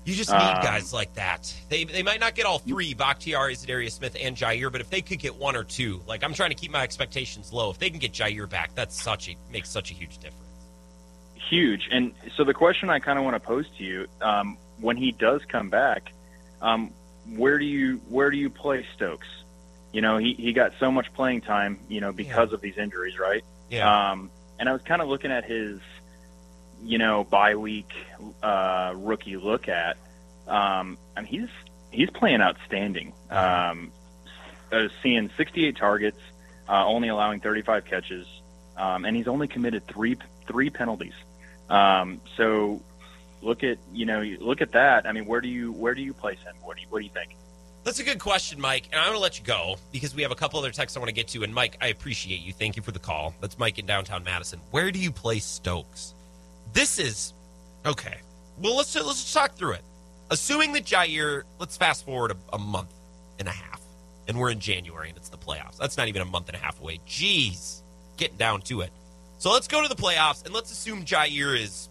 You 0.05 0.13
just 0.13 0.29
need 0.29 0.35
Um, 0.35 0.61
guys 0.61 0.93
like 0.93 1.13
that. 1.15 1.53
They 1.69 1.85
they 1.85 2.03
might 2.03 2.19
not 2.19 2.35
get 2.35 2.45
all 2.45 2.59
three, 2.59 2.93
Bakhtiari, 2.93 3.55
Za'Darius 3.55 3.93
Smith, 3.93 4.17
and 4.21 4.35
Jaire, 4.35 4.69
but 4.71 4.81
if 4.81 4.89
they 4.89 5.01
could 5.01 5.19
get 5.19 5.35
one 5.37 5.55
or 5.55 5.63
two, 5.63 6.01
like 6.07 6.23
I'm 6.23 6.33
trying 6.33 6.49
to 6.49 6.55
keep 6.55 6.71
my 6.71 6.83
expectations 6.83 7.53
low. 7.53 7.69
If 7.69 7.79
they 7.79 7.89
can 7.89 7.99
get 7.99 8.11
Jaire 8.11 8.49
back, 8.49 8.75
that's 8.75 9.01
such 9.01 9.29
a 9.29 9.35
makes 9.51 9.69
such 9.69 9.91
a 9.91 9.93
huge 9.93 10.17
difference. 10.17 10.42
Huge. 11.49 11.89
And 11.91 12.13
so 12.35 12.43
the 12.43 12.53
question 12.53 12.89
I 12.89 12.99
kind 12.99 13.17
of 13.17 13.25
want 13.25 13.35
to 13.35 13.39
pose 13.39 13.67
to 13.77 13.83
you, 13.83 14.07
um, 14.21 14.57
when 14.79 14.97
he 14.97 15.11
does 15.11 15.41
come 15.45 15.69
back, 15.69 16.11
um, 16.61 16.91
where 17.35 17.57
do 17.57 17.65
you 17.65 18.01
where 18.09 18.29
do 18.29 18.37
you 18.37 18.49
play 18.49 18.85
Stokes? 18.95 19.27
You 19.91 20.01
know, 20.01 20.17
he, 20.17 20.33
he 20.33 20.53
got 20.53 20.73
so 20.79 20.91
much 20.91 21.13
playing 21.13 21.41
time, 21.41 21.79
you 21.87 22.01
know, 22.01 22.11
because 22.11 22.51
of 22.51 22.61
these 22.61 22.77
injuries, 22.77 23.19
right? 23.19 23.43
Yeah. 23.69 24.11
Um, 24.11 24.31
and 24.59 24.67
I 24.67 24.73
was 24.73 24.81
kind 24.81 25.01
of 25.01 25.07
looking 25.07 25.31
at 25.31 25.45
his, 25.45 25.79
you 26.83 26.97
know, 26.97 27.23
bye 27.23 27.55
week 27.55 27.91
uh, 28.41 28.93
rookie 28.95 29.37
look 29.37 29.67
at. 29.67 29.97
Um, 30.47 30.97
I 31.15 31.21
mean, 31.21 31.25
he's 31.25 31.49
he's 31.91 32.09
playing 32.09 32.41
outstanding. 32.41 33.13
Um, 33.29 33.91
uh, 34.71 34.87
seeing 35.03 35.29
68 35.37 35.77
targets, 35.77 36.19
uh, 36.67 36.85
only 36.85 37.09
allowing 37.09 37.39
35 37.39 37.85
catches, 37.85 38.25
um, 38.75 39.05
and 39.05 39.15
he's 39.15 39.27
only 39.27 39.47
committed 39.47 39.87
three 39.87 40.17
three 40.47 40.69
penalties. 40.69 41.13
Um, 41.69 42.21
so 42.37 42.81
look 43.41 43.63
at 43.63 43.77
you 43.93 44.05
know 44.05 44.21
look 44.39 44.61
at 44.61 44.71
that. 44.71 45.05
I 45.05 45.11
mean, 45.11 45.25
where 45.25 45.41
do 45.41 45.47
you 45.47 45.71
where 45.71 45.93
do 45.93 46.01
you 46.01 46.13
place 46.13 46.39
him? 46.39 46.55
What 46.63 46.77
do 46.77 46.81
you 46.81 46.87
what 46.89 46.99
do 46.99 47.05
you 47.05 47.11
think? 47.11 47.35
That's 47.83 47.99
a 47.99 48.03
good 48.03 48.19
question, 48.19 48.61
Mike. 48.61 48.87
And 48.91 48.99
I'm 48.99 49.07
going 49.07 49.17
to 49.17 49.21
let 49.21 49.37
you 49.37 49.45
go 49.45 49.75
because 49.91 50.15
we 50.15 50.21
have 50.21 50.31
a 50.31 50.35
couple 50.35 50.57
other 50.57 50.71
texts 50.71 50.95
I 50.95 51.01
want 51.01 51.09
to 51.09 51.13
get 51.13 51.27
to. 51.29 51.43
And 51.43 51.53
Mike, 51.53 51.77
I 51.81 51.87
appreciate 51.87 52.39
you. 52.39 52.53
Thank 52.53 52.77
you 52.77 52.81
for 52.81 52.91
the 52.91 52.99
call. 52.99 53.33
That's 53.41 53.59
Mike 53.59 53.77
in 53.77 53.85
downtown 53.85 54.23
Madison. 54.23 54.59
Where 54.71 54.89
do 54.89 54.99
you 54.99 55.11
place 55.11 55.43
Stokes? 55.43 56.13
This 56.71 56.97
is 56.97 57.33
okay. 57.85 58.17
Well, 58.57 58.77
let's 58.77 58.95
let's 58.95 59.33
talk 59.33 59.55
through 59.55 59.73
it. 59.73 59.83
Assuming 60.31 60.71
that 60.73 60.85
Jaire, 60.85 61.43
let's 61.59 61.75
fast 61.75 62.05
forward 62.05 62.31
a, 62.31 62.37
a 62.55 62.57
month 62.57 62.93
and 63.37 63.47
a 63.47 63.51
half, 63.51 63.81
and 64.27 64.39
we're 64.39 64.51
in 64.51 64.59
January 64.59 65.09
and 65.09 65.17
it's 65.17 65.29
the 65.29 65.37
playoffs. 65.37 65.77
That's 65.77 65.97
not 65.97 66.07
even 66.07 66.21
a 66.21 66.25
month 66.25 66.47
and 66.47 66.55
a 66.55 66.59
half 66.59 66.79
away. 66.79 67.01
Jeez, 67.07 67.81
getting 68.15 68.37
down 68.37 68.61
to 68.63 68.81
it. 68.81 68.91
So 69.43 69.51
let's 69.51 69.67
go 69.67 69.81
to 69.81 69.89
the 69.89 70.01
playoffs 70.01 70.45
and 70.45 70.53
let's 70.53 70.71
assume 70.71 71.03
Jaire 71.03 71.59
is 71.59 71.89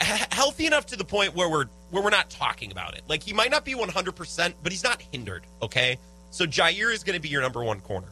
healthy 0.00 0.66
enough 0.66 0.86
to 0.86 0.96
the 0.96 1.04
point 1.04 1.32
where 1.32 1.48
we're 1.48 1.66
where 1.92 2.02
we're 2.02 2.10
not 2.10 2.30
talking 2.30 2.72
about 2.72 2.94
it. 2.94 3.02
Like 3.06 3.22
he 3.22 3.32
might 3.32 3.52
not 3.52 3.64
be 3.64 3.76
100%, 3.76 4.54
but 4.60 4.72
he's 4.72 4.82
not 4.82 5.00
hindered, 5.12 5.44
okay? 5.62 5.98
So 6.32 6.46
Jaire 6.46 6.92
is 6.92 7.04
going 7.04 7.14
to 7.14 7.22
be 7.22 7.28
your 7.28 7.42
number 7.42 7.62
1 7.62 7.78
corner. 7.82 8.08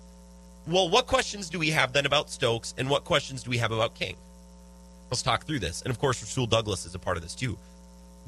Well, 0.68 0.88
what 0.88 1.09
questions 1.09 1.51
do 1.51 1.59
we 1.59 1.70
have 1.70 1.92
then 1.92 2.07
about 2.07 2.31
Stokes 2.31 2.72
and 2.79 2.88
what 2.88 3.03
questions 3.03 3.42
do 3.42 3.51
we 3.51 3.59
have 3.59 3.72
about 3.72 3.96
King? 3.96 4.14
Let's 5.11 5.22
talk 5.22 5.44
through 5.44 5.59
this. 5.59 5.83
And 5.83 5.90
of 5.90 5.98
course, 5.98 6.22
Rasul 6.22 6.46
Douglas 6.46 6.87
is 6.87 6.94
a 6.94 7.01
part 7.01 7.16
of 7.16 7.25
this 7.25 7.35
too. 7.35 7.59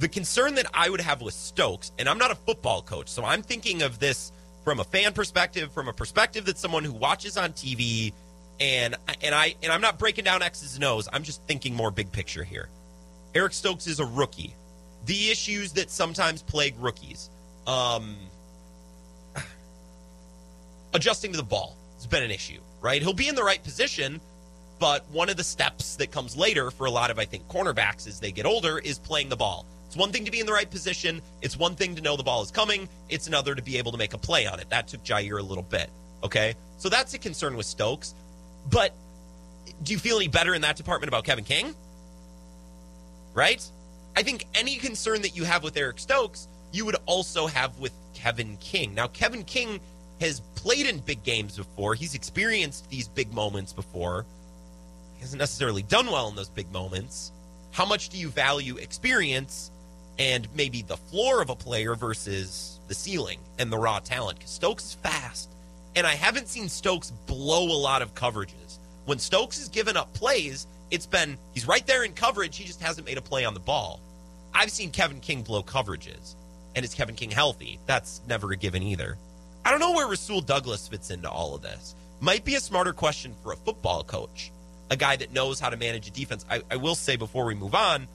The 0.00 0.08
concern 0.08 0.56
that 0.56 0.66
I 0.74 0.90
would 0.90 1.00
have 1.00 1.22
with 1.22 1.34
Stokes, 1.34 1.92
and 1.96 2.08
I'm 2.08 2.18
not 2.18 2.32
a 2.32 2.34
football 2.34 2.82
coach, 2.82 3.08
so 3.08 3.24
I'm 3.24 3.42
thinking 3.42 3.82
of 3.82 4.00
this 4.00 4.32
from 4.64 4.80
a 4.80 4.84
fan 4.84 5.12
perspective, 5.12 5.70
from 5.70 5.86
a 5.86 5.92
perspective 5.92 6.44
that 6.46 6.58
someone 6.58 6.82
who 6.82 6.92
watches 6.92 7.36
on 7.36 7.52
TV, 7.52 8.12
and 8.60 8.94
and 9.22 9.34
I 9.34 9.54
and 9.62 9.72
I'm 9.72 9.80
not 9.80 9.98
breaking 9.98 10.24
down 10.24 10.42
X's 10.42 10.80
O's. 10.82 11.08
I'm 11.12 11.22
just 11.22 11.42
thinking 11.44 11.74
more 11.74 11.90
big 11.90 12.10
picture 12.12 12.44
here. 12.44 12.68
Eric 13.34 13.52
Stokes 13.52 13.86
is 13.86 14.00
a 14.00 14.04
rookie. 14.04 14.54
The 15.06 15.30
issues 15.30 15.72
that 15.72 15.90
sometimes 15.90 16.42
plague 16.42 16.74
rookies, 16.78 17.30
um, 17.66 18.16
adjusting 20.94 21.32
to 21.32 21.36
the 21.36 21.42
ball 21.42 21.76
has 21.96 22.06
been 22.06 22.22
an 22.22 22.30
issue, 22.30 22.60
right? 22.80 23.02
He'll 23.02 23.12
be 23.12 23.28
in 23.28 23.34
the 23.34 23.42
right 23.42 23.62
position, 23.62 24.20
but 24.78 25.04
one 25.10 25.28
of 25.28 25.36
the 25.36 25.44
steps 25.44 25.96
that 25.96 26.10
comes 26.10 26.36
later 26.36 26.70
for 26.70 26.86
a 26.86 26.90
lot 26.90 27.10
of, 27.10 27.18
I 27.18 27.24
think, 27.24 27.46
cornerbacks 27.48 28.06
as 28.06 28.20
they 28.20 28.32
get 28.32 28.46
older 28.46 28.78
is 28.78 28.98
playing 28.98 29.28
the 29.28 29.36
ball. 29.36 29.66
It's 29.86 29.96
one 29.96 30.10
thing 30.10 30.24
to 30.24 30.30
be 30.30 30.40
in 30.40 30.46
the 30.46 30.52
right 30.52 30.68
position. 30.70 31.22
It's 31.42 31.56
one 31.56 31.76
thing 31.76 31.94
to 31.94 32.02
know 32.02 32.16
the 32.16 32.22
ball 32.22 32.42
is 32.42 32.50
coming. 32.50 32.88
It's 33.08 33.26
another 33.26 33.54
to 33.54 33.62
be 33.62 33.78
able 33.78 33.92
to 33.92 33.98
make 33.98 34.12
a 34.12 34.18
play 34.18 34.46
on 34.46 34.58
it. 34.58 34.68
That 34.70 34.88
took 34.88 35.04
Jaire 35.04 35.38
a 35.38 35.42
little 35.42 35.62
bit. 35.62 35.88
Okay. 36.24 36.54
So 36.78 36.88
that's 36.88 37.14
a 37.14 37.18
concern 37.18 37.56
with 37.56 37.66
Stokes. 37.66 38.14
But 38.70 38.94
do 39.82 39.92
you 39.92 39.98
feel 39.98 40.16
any 40.16 40.28
better 40.28 40.54
in 40.54 40.62
that 40.62 40.76
department 40.76 41.08
about 41.08 41.24
Kevin 41.24 41.44
King? 41.44 41.74
Right? 43.34 43.62
I 44.16 44.22
think 44.22 44.46
any 44.54 44.76
concern 44.76 45.22
that 45.22 45.36
you 45.36 45.44
have 45.44 45.62
with 45.62 45.76
Eric 45.76 45.98
Stokes, 45.98 46.48
you 46.72 46.84
would 46.84 46.96
also 47.06 47.46
have 47.46 47.78
with 47.78 47.92
Kevin 48.14 48.56
King. 48.58 48.94
Now, 48.94 49.08
Kevin 49.08 49.44
King 49.44 49.80
has 50.20 50.40
played 50.54 50.86
in 50.86 50.98
big 50.98 51.22
games 51.24 51.56
before, 51.56 51.94
he's 51.94 52.14
experienced 52.14 52.88
these 52.88 53.08
big 53.08 53.32
moments 53.32 53.72
before. 53.72 54.24
He 55.16 55.20
hasn't 55.20 55.40
necessarily 55.40 55.82
done 55.82 56.06
well 56.06 56.28
in 56.28 56.36
those 56.36 56.48
big 56.48 56.70
moments. 56.72 57.32
How 57.72 57.84
much 57.84 58.08
do 58.08 58.18
you 58.18 58.28
value 58.28 58.76
experience 58.76 59.70
and 60.18 60.46
maybe 60.54 60.82
the 60.82 60.96
floor 60.96 61.42
of 61.42 61.50
a 61.50 61.56
player 61.56 61.96
versus 61.96 62.78
the 62.86 62.94
ceiling 62.94 63.40
and 63.58 63.72
the 63.72 63.78
raw 63.78 63.98
talent? 63.98 64.38
Because 64.38 64.52
Stokes 64.52 64.84
is 64.84 64.94
fast. 64.94 65.50
And 65.96 66.06
I 66.06 66.14
haven't 66.14 66.48
seen 66.48 66.68
Stokes 66.68 67.12
blow 67.26 67.64
a 67.64 67.78
lot 67.78 68.02
of 68.02 68.14
coverages. 68.14 68.78
When 69.06 69.18
Stokes 69.18 69.58
has 69.58 69.68
given 69.68 69.96
up 69.96 70.12
plays, 70.12 70.66
it's 70.90 71.06
been 71.06 71.38
he's 71.52 71.66
right 71.66 71.86
there 71.86 72.04
in 72.04 72.12
coverage, 72.12 72.56
he 72.56 72.64
just 72.64 72.80
hasn't 72.80 73.06
made 73.06 73.18
a 73.18 73.22
play 73.22 73.44
on 73.44 73.54
the 73.54 73.60
ball. 73.60 74.00
I've 74.52 74.70
seen 74.70 74.90
Kevin 74.90 75.20
King 75.20 75.42
blow 75.42 75.62
coverages. 75.62 76.34
And 76.74 76.84
is 76.84 76.94
Kevin 76.94 77.14
King 77.14 77.30
healthy? 77.30 77.78
That's 77.86 78.20
never 78.28 78.50
a 78.52 78.56
given 78.56 78.82
either. 78.82 79.16
I 79.64 79.70
don't 79.70 79.80
know 79.80 79.92
where 79.92 80.08
Rasul 80.08 80.40
Douglas 80.40 80.88
fits 80.88 81.10
into 81.10 81.30
all 81.30 81.54
of 81.54 81.62
this. 81.62 81.94
Might 82.20 82.44
be 82.44 82.56
a 82.56 82.60
smarter 82.60 82.92
question 82.92 83.34
for 83.42 83.52
a 83.52 83.56
football 83.56 84.02
coach, 84.02 84.50
a 84.90 84.96
guy 84.96 85.16
that 85.16 85.32
knows 85.32 85.60
how 85.60 85.70
to 85.70 85.76
manage 85.76 86.08
a 86.08 86.10
defense. 86.10 86.44
I, 86.50 86.62
I 86.70 86.76
will 86.76 86.94
say 86.94 87.16
before 87.16 87.44
we 87.44 87.54
move 87.54 87.74
on, 87.74 88.08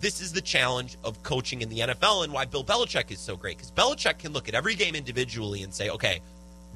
this 0.00 0.20
is 0.20 0.32
the 0.32 0.40
challenge 0.40 0.96
of 1.04 1.22
coaching 1.22 1.60
in 1.60 1.68
the 1.68 1.80
NFL 1.80 2.24
and 2.24 2.32
why 2.32 2.44
Bill 2.44 2.64
Belichick 2.64 3.10
is 3.10 3.18
so 3.18 3.36
great. 3.36 3.58
Because 3.58 3.70
Belichick 3.72 4.18
can 4.18 4.32
look 4.32 4.48
at 4.48 4.54
every 4.54 4.74
game 4.74 4.94
individually 4.94 5.62
and 5.62 5.74
say, 5.74 5.90
okay, 5.90 6.20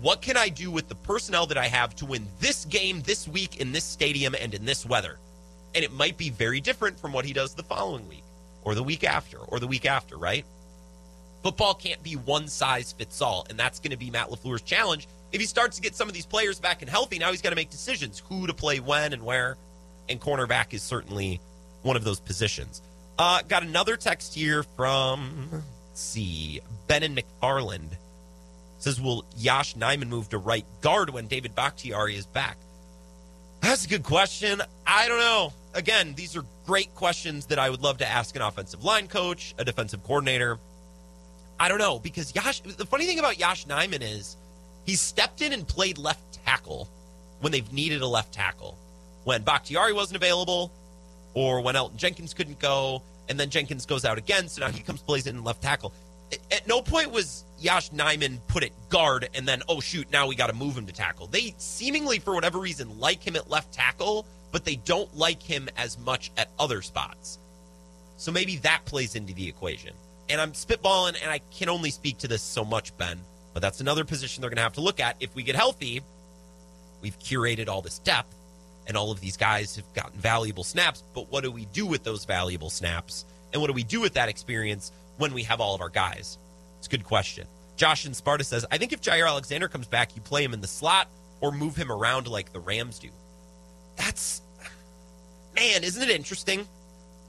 what 0.02 0.20
can 0.20 0.36
I 0.36 0.48
do 0.48 0.70
with 0.70 0.88
the 0.88 0.96
personnel 0.96 1.46
that 1.46 1.56
I 1.56 1.68
have 1.68 1.94
to 1.96 2.06
win 2.06 2.26
this 2.40 2.64
game 2.64 3.02
this 3.02 3.28
week 3.28 3.58
in 3.58 3.70
this 3.70 3.84
stadium 3.84 4.34
and 4.38 4.52
in 4.52 4.64
this 4.64 4.84
weather? 4.84 5.18
And 5.76 5.84
it 5.84 5.92
might 5.92 6.18
be 6.18 6.28
very 6.28 6.60
different 6.60 6.98
from 6.98 7.12
what 7.12 7.24
he 7.24 7.32
does 7.32 7.54
the 7.54 7.62
following 7.62 8.08
week 8.08 8.24
or 8.64 8.74
the 8.74 8.82
week 8.82 9.04
after 9.04 9.38
or 9.38 9.60
the 9.60 9.68
week 9.68 9.86
after, 9.86 10.18
right? 10.18 10.44
Football 11.44 11.74
can't 11.74 12.02
be 12.02 12.14
one 12.14 12.48
size 12.48 12.92
fits 12.92 13.22
all, 13.22 13.46
and 13.48 13.58
that's 13.58 13.78
going 13.78 13.92
to 13.92 13.96
be 13.96 14.10
Matt 14.10 14.28
LaFleur's 14.28 14.62
challenge. 14.62 15.06
If 15.30 15.40
he 15.40 15.46
starts 15.46 15.76
to 15.76 15.82
get 15.82 15.94
some 15.94 16.08
of 16.08 16.14
these 16.14 16.26
players 16.26 16.58
back 16.58 16.82
and 16.82 16.90
healthy, 16.90 17.18
now 17.18 17.30
he's 17.30 17.40
got 17.40 17.50
to 17.50 17.56
make 17.56 17.70
decisions 17.70 18.22
who 18.28 18.48
to 18.48 18.54
play 18.54 18.80
when 18.80 19.12
and 19.12 19.24
where, 19.24 19.56
and 20.08 20.20
cornerback 20.20 20.74
is 20.74 20.82
certainly 20.82 21.40
one 21.82 21.96
of 21.96 22.04
those 22.04 22.20
positions. 22.20 22.82
Uh, 23.18 23.40
got 23.48 23.62
another 23.62 23.96
text 23.96 24.34
here 24.34 24.62
from, 24.62 25.48
let's 25.52 26.00
see, 26.00 26.60
Ben 26.88 27.02
and 27.02 27.16
McFarland. 27.16 27.88
Says, 28.82 29.00
will 29.00 29.24
Yosh 29.36 29.76
Nijman 29.76 30.08
move 30.08 30.28
to 30.30 30.38
right 30.38 30.66
guard 30.80 31.10
when 31.10 31.28
David 31.28 31.54
Bakhtiari 31.54 32.16
is 32.16 32.26
back? 32.26 32.56
That's 33.60 33.84
a 33.84 33.88
good 33.88 34.02
question. 34.02 34.60
I 34.84 35.06
don't 35.06 35.20
know. 35.20 35.52
Again, 35.72 36.14
these 36.16 36.36
are 36.36 36.44
great 36.66 36.92
questions 36.96 37.46
that 37.46 37.60
I 37.60 37.70
would 37.70 37.80
love 37.80 37.98
to 37.98 38.10
ask 38.10 38.34
an 38.34 38.42
offensive 38.42 38.82
line 38.82 39.06
coach, 39.06 39.54
a 39.56 39.64
defensive 39.64 40.02
coordinator. 40.02 40.58
I 41.60 41.68
don't 41.68 41.78
know 41.78 42.00
because 42.00 42.34
Yosh. 42.34 42.60
The 42.60 42.84
funny 42.84 43.06
thing 43.06 43.20
about 43.20 43.38
Yosh 43.38 43.66
Nijman 43.66 44.02
is 44.02 44.36
he 44.84 44.96
stepped 44.96 45.42
in 45.42 45.52
and 45.52 45.66
played 45.66 45.96
left 45.96 46.44
tackle 46.44 46.88
when 47.40 47.52
they've 47.52 47.72
needed 47.72 48.02
a 48.02 48.08
left 48.08 48.34
tackle. 48.34 48.76
When 49.22 49.44
Bakhtiari 49.44 49.92
wasn't 49.92 50.16
available, 50.16 50.72
or 51.34 51.60
when 51.60 51.76
Elgton 51.76 51.94
Jenkins 51.94 52.34
couldn't 52.34 52.58
go, 52.58 53.00
and 53.28 53.38
then 53.38 53.48
Jenkins 53.48 53.86
goes 53.86 54.04
out 54.04 54.18
again, 54.18 54.48
so 54.48 54.66
now 54.66 54.72
he 54.72 54.82
comes 54.82 55.00
plays 55.02 55.28
in 55.28 55.44
left 55.44 55.62
tackle. 55.62 55.92
At 56.50 56.66
no 56.66 56.80
point 56.80 57.10
was 57.10 57.44
Yosh 57.58 57.90
Nijman 57.90 58.38
put 58.48 58.64
at 58.64 58.72
guard 58.88 59.28
and 59.34 59.46
then 59.46 59.62
oh 59.68 59.80
shoot 59.80 60.10
now 60.10 60.26
we 60.26 60.34
got 60.34 60.48
to 60.48 60.52
move 60.52 60.76
him 60.76 60.86
to 60.86 60.92
tackle. 60.92 61.26
They 61.26 61.54
seemingly 61.58 62.18
for 62.18 62.34
whatever 62.34 62.58
reason 62.58 62.98
like 62.98 63.22
him 63.22 63.36
at 63.36 63.50
left 63.50 63.72
tackle, 63.72 64.26
but 64.50 64.64
they 64.64 64.76
don't 64.76 65.14
like 65.16 65.42
him 65.42 65.68
as 65.76 65.98
much 65.98 66.30
at 66.36 66.48
other 66.58 66.82
spots. 66.82 67.38
So 68.16 68.30
maybe 68.30 68.56
that 68.58 68.84
plays 68.84 69.16
into 69.16 69.34
the 69.34 69.48
equation. 69.48 69.94
And 70.28 70.40
I'm 70.40 70.52
spitballing, 70.52 71.20
and 71.20 71.30
I 71.30 71.40
can 71.50 71.68
only 71.68 71.90
speak 71.90 72.18
to 72.18 72.28
this 72.28 72.40
so 72.42 72.64
much, 72.64 72.96
Ben. 72.96 73.18
But 73.52 73.60
that's 73.60 73.80
another 73.80 74.04
position 74.04 74.40
they're 74.40 74.50
going 74.50 74.58
to 74.58 74.62
have 74.62 74.74
to 74.74 74.80
look 74.80 75.00
at. 75.00 75.16
If 75.18 75.34
we 75.34 75.42
get 75.42 75.56
healthy, 75.56 76.02
we've 77.00 77.18
curated 77.18 77.68
all 77.68 77.82
this 77.82 77.98
depth, 77.98 78.34
and 78.86 78.96
all 78.96 79.10
of 79.10 79.20
these 79.20 79.36
guys 79.36 79.74
have 79.76 79.92
gotten 79.92 80.20
valuable 80.20 80.62
snaps. 80.62 81.02
But 81.14 81.30
what 81.32 81.42
do 81.42 81.50
we 81.50 81.64
do 81.66 81.84
with 81.84 82.04
those 82.04 82.24
valuable 82.24 82.70
snaps? 82.70 83.24
And 83.52 83.60
what 83.60 83.66
do 83.66 83.74
we 83.74 83.82
do 83.82 84.00
with 84.00 84.14
that 84.14 84.28
experience 84.28 84.92
when 85.18 85.34
we 85.34 85.42
have 85.44 85.60
all 85.60 85.74
of 85.74 85.80
our 85.80 85.88
guys? 85.88 86.38
It's 86.78 86.86
a 86.86 86.90
good 86.90 87.04
question. 87.04 87.46
Josh 87.76 88.06
in 88.06 88.14
Sparta 88.14 88.44
says, 88.44 88.66
I 88.70 88.78
think 88.78 88.92
if 88.92 89.00
Jaire 89.00 89.26
Alexander 89.26 89.68
comes 89.68 89.86
back, 89.86 90.14
you 90.14 90.22
play 90.22 90.44
him 90.44 90.52
in 90.52 90.60
the 90.60 90.66
slot 90.66 91.08
or 91.40 91.52
move 91.52 91.76
him 91.76 91.90
around 91.90 92.26
like 92.28 92.52
the 92.52 92.60
Rams 92.60 92.98
do. 92.98 93.08
That's, 93.96 94.42
man, 95.54 95.82
isn't 95.84 96.02
it 96.02 96.10
interesting? 96.10 96.66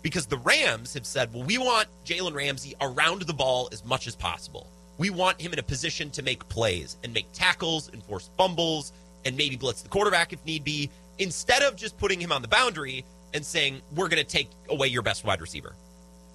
because 0.03 0.27
the 0.27 0.37
Rams 0.37 0.93
have 0.93 1.07
said, 1.07 1.33
well, 1.33 1.43
we 1.43 1.57
want 1.57 1.87
Jalen 2.05 2.35
Ramsey 2.35 2.75
around 2.79 3.23
the 3.23 3.33
ball 3.33 3.69
as 3.71 3.83
much 3.83 4.05
as 4.05 4.15
possible. 4.15 4.67
We 4.99 5.09
want 5.09 5.41
him 5.41 5.53
in 5.53 5.59
a 5.59 5.63
position 5.63 6.11
to 6.11 6.21
make 6.21 6.47
plays 6.49 6.97
and 7.03 7.13
make 7.13 7.25
tackles 7.33 7.89
and 7.91 8.03
force 8.03 8.29
fumbles 8.37 8.91
and 9.25 9.35
maybe 9.35 9.55
blitz 9.55 9.81
the 9.81 9.89
quarterback 9.89 10.33
if 10.33 10.45
need 10.45 10.63
be, 10.63 10.91
instead 11.17 11.63
of 11.63 11.75
just 11.75 11.97
putting 11.97 12.19
him 12.19 12.31
on 12.31 12.41
the 12.41 12.47
boundary 12.47 13.05
and 13.33 13.43
saying, 13.43 13.81
we're 13.95 14.09
going 14.09 14.23
to 14.23 14.29
take 14.29 14.49
away 14.69 14.87
your 14.87 15.01
best 15.01 15.23
wide 15.23 15.41
receiver, 15.41 15.73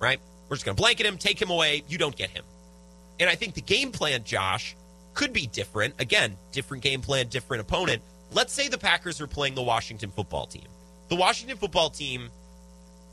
right? 0.00 0.18
We're 0.48 0.56
just 0.56 0.64
going 0.64 0.76
to 0.76 0.80
blanket 0.80 1.06
him, 1.06 1.18
take 1.18 1.40
him 1.40 1.50
away. 1.50 1.82
You 1.88 1.98
don't 1.98 2.16
get 2.16 2.30
him. 2.30 2.44
And 3.20 3.28
I 3.28 3.34
think 3.34 3.54
the 3.54 3.60
game 3.60 3.92
plan, 3.92 4.24
Josh, 4.24 4.76
could 5.14 5.32
be 5.32 5.46
different. 5.46 5.94
Again, 5.98 6.36
different 6.52 6.82
game 6.82 7.00
plan, 7.00 7.28
different 7.28 7.60
opponent. 7.60 8.02
Let's 8.32 8.52
say 8.52 8.68
the 8.68 8.78
Packers 8.78 9.20
are 9.20 9.26
playing 9.26 9.54
the 9.54 9.62
Washington 9.62 10.10
football 10.10 10.46
team. 10.46 10.66
The 11.08 11.16
Washington 11.16 11.56
football 11.56 11.90
team 11.90 12.30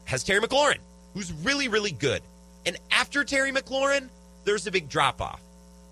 has 0.05 0.23
Terry 0.23 0.41
McLaurin, 0.41 0.77
who's 1.13 1.31
really, 1.31 1.67
really 1.67 1.91
good. 1.91 2.21
And 2.65 2.77
after 2.91 3.23
Terry 3.23 3.51
McLaurin, 3.51 4.09
there's 4.43 4.67
a 4.67 4.71
big 4.71 4.89
drop 4.89 5.21
off. 5.21 5.41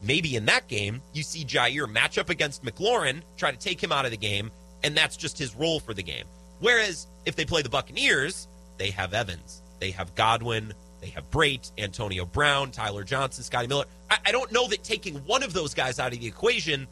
Maybe 0.01 0.35
in 0.35 0.45
that 0.45 0.67
game, 0.67 1.01
you 1.13 1.23
see 1.23 1.45
Jaire 1.45 1.89
match 1.89 2.17
up 2.17 2.29
against 2.29 2.63
McLaurin, 2.63 3.21
try 3.37 3.51
to 3.51 3.57
take 3.57 3.81
him 3.81 3.91
out 3.91 4.05
of 4.05 4.11
the 4.11 4.17
game, 4.17 4.51
and 4.83 4.95
that's 4.95 5.15
just 5.15 5.37
his 5.37 5.55
role 5.55 5.79
for 5.79 5.93
the 5.93 6.03
game. 6.03 6.25
Whereas 6.59 7.07
if 7.25 7.35
they 7.35 7.45
play 7.45 7.61
the 7.61 7.69
Buccaneers, 7.69 8.47
they 8.77 8.89
have 8.91 9.13
Evans, 9.13 9.61
they 9.79 9.91
have 9.91 10.13
Godwin, 10.15 10.73
they 11.03 11.09
have 11.09 11.29
Brate, 11.29 11.69
Antonio 11.77 12.25
Brown, 12.25 12.71
Tyler 12.71 13.03
Johnson, 13.03 13.43
Scotty 13.43 13.67
Miller. 13.67 13.85
I, 14.09 14.17
I 14.27 14.31
don't 14.31 14.51
know 14.53 14.69
that 14.69 14.83
taking 14.83 15.15
one 15.25 15.43
of 15.43 15.51
those 15.51 15.73
guys 15.73 15.99
out 15.99 16.13
of 16.13 16.19
the 16.19 16.25
equation 16.25 16.87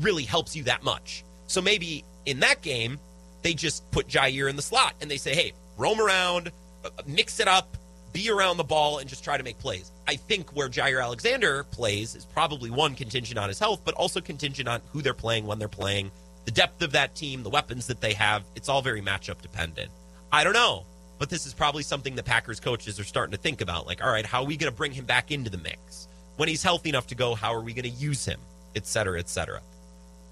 really 0.00 0.24
helps 0.24 0.54
you 0.54 0.64
that 0.64 0.84
much. 0.84 1.24
So 1.46 1.62
maybe 1.62 2.04
in 2.26 2.40
that 2.40 2.60
game, 2.60 2.98
they 3.42 3.54
just 3.54 3.90
put 3.92 4.08
Jaire 4.08 4.50
in 4.50 4.56
the 4.56 4.62
slot 4.62 4.94
and 5.00 5.10
they 5.10 5.16
say, 5.16 5.34
hey, 5.34 5.52
roam 5.78 6.00
around, 6.00 6.52
uh, 6.84 6.90
mix 7.06 7.40
it 7.40 7.48
up, 7.48 7.78
be 8.12 8.28
around 8.30 8.58
the 8.58 8.64
ball, 8.64 8.98
and 8.98 9.08
just 9.08 9.24
try 9.24 9.38
to 9.38 9.42
make 9.42 9.58
plays. 9.58 9.90
I 10.06 10.16
think 10.16 10.54
where 10.54 10.68
Jaire 10.68 11.02
Alexander 11.02 11.64
plays 11.64 12.14
is 12.14 12.26
probably 12.26 12.68
one 12.68 12.94
contingent 12.94 13.38
on 13.38 13.48
his 13.48 13.58
health, 13.58 13.80
but 13.84 13.94
also 13.94 14.20
contingent 14.20 14.68
on 14.68 14.82
who 14.92 15.00
they're 15.00 15.14
playing, 15.14 15.46
when 15.46 15.58
they're 15.58 15.68
playing, 15.68 16.10
the 16.44 16.50
depth 16.50 16.82
of 16.82 16.92
that 16.92 17.14
team, 17.14 17.42
the 17.42 17.50
weapons 17.50 17.86
that 17.86 18.02
they 18.02 18.12
have. 18.12 18.44
It's 18.54 18.68
all 18.68 18.82
very 18.82 19.00
matchup 19.00 19.40
dependent. 19.40 19.90
I 20.30 20.44
don't 20.44 20.52
know, 20.52 20.84
but 21.18 21.30
this 21.30 21.46
is 21.46 21.54
probably 21.54 21.82
something 21.82 22.14
the 22.14 22.22
Packers 22.22 22.60
coaches 22.60 23.00
are 23.00 23.04
starting 23.04 23.32
to 23.32 23.38
think 23.38 23.60
about. 23.60 23.86
Like, 23.86 24.04
all 24.04 24.10
right, 24.10 24.26
how 24.26 24.42
are 24.42 24.46
we 24.46 24.56
going 24.56 24.70
to 24.70 24.76
bring 24.76 24.92
him 24.92 25.04
back 25.04 25.30
into 25.30 25.50
the 25.50 25.58
mix? 25.58 26.08
When 26.36 26.48
he's 26.48 26.62
healthy 26.62 26.90
enough 26.90 27.06
to 27.08 27.14
go, 27.14 27.34
how 27.34 27.54
are 27.54 27.62
we 27.62 27.72
going 27.72 27.90
to 27.90 27.98
use 27.98 28.24
him, 28.24 28.40
et 28.74 28.86
cetera, 28.86 29.18
et 29.18 29.28
cetera? 29.28 29.60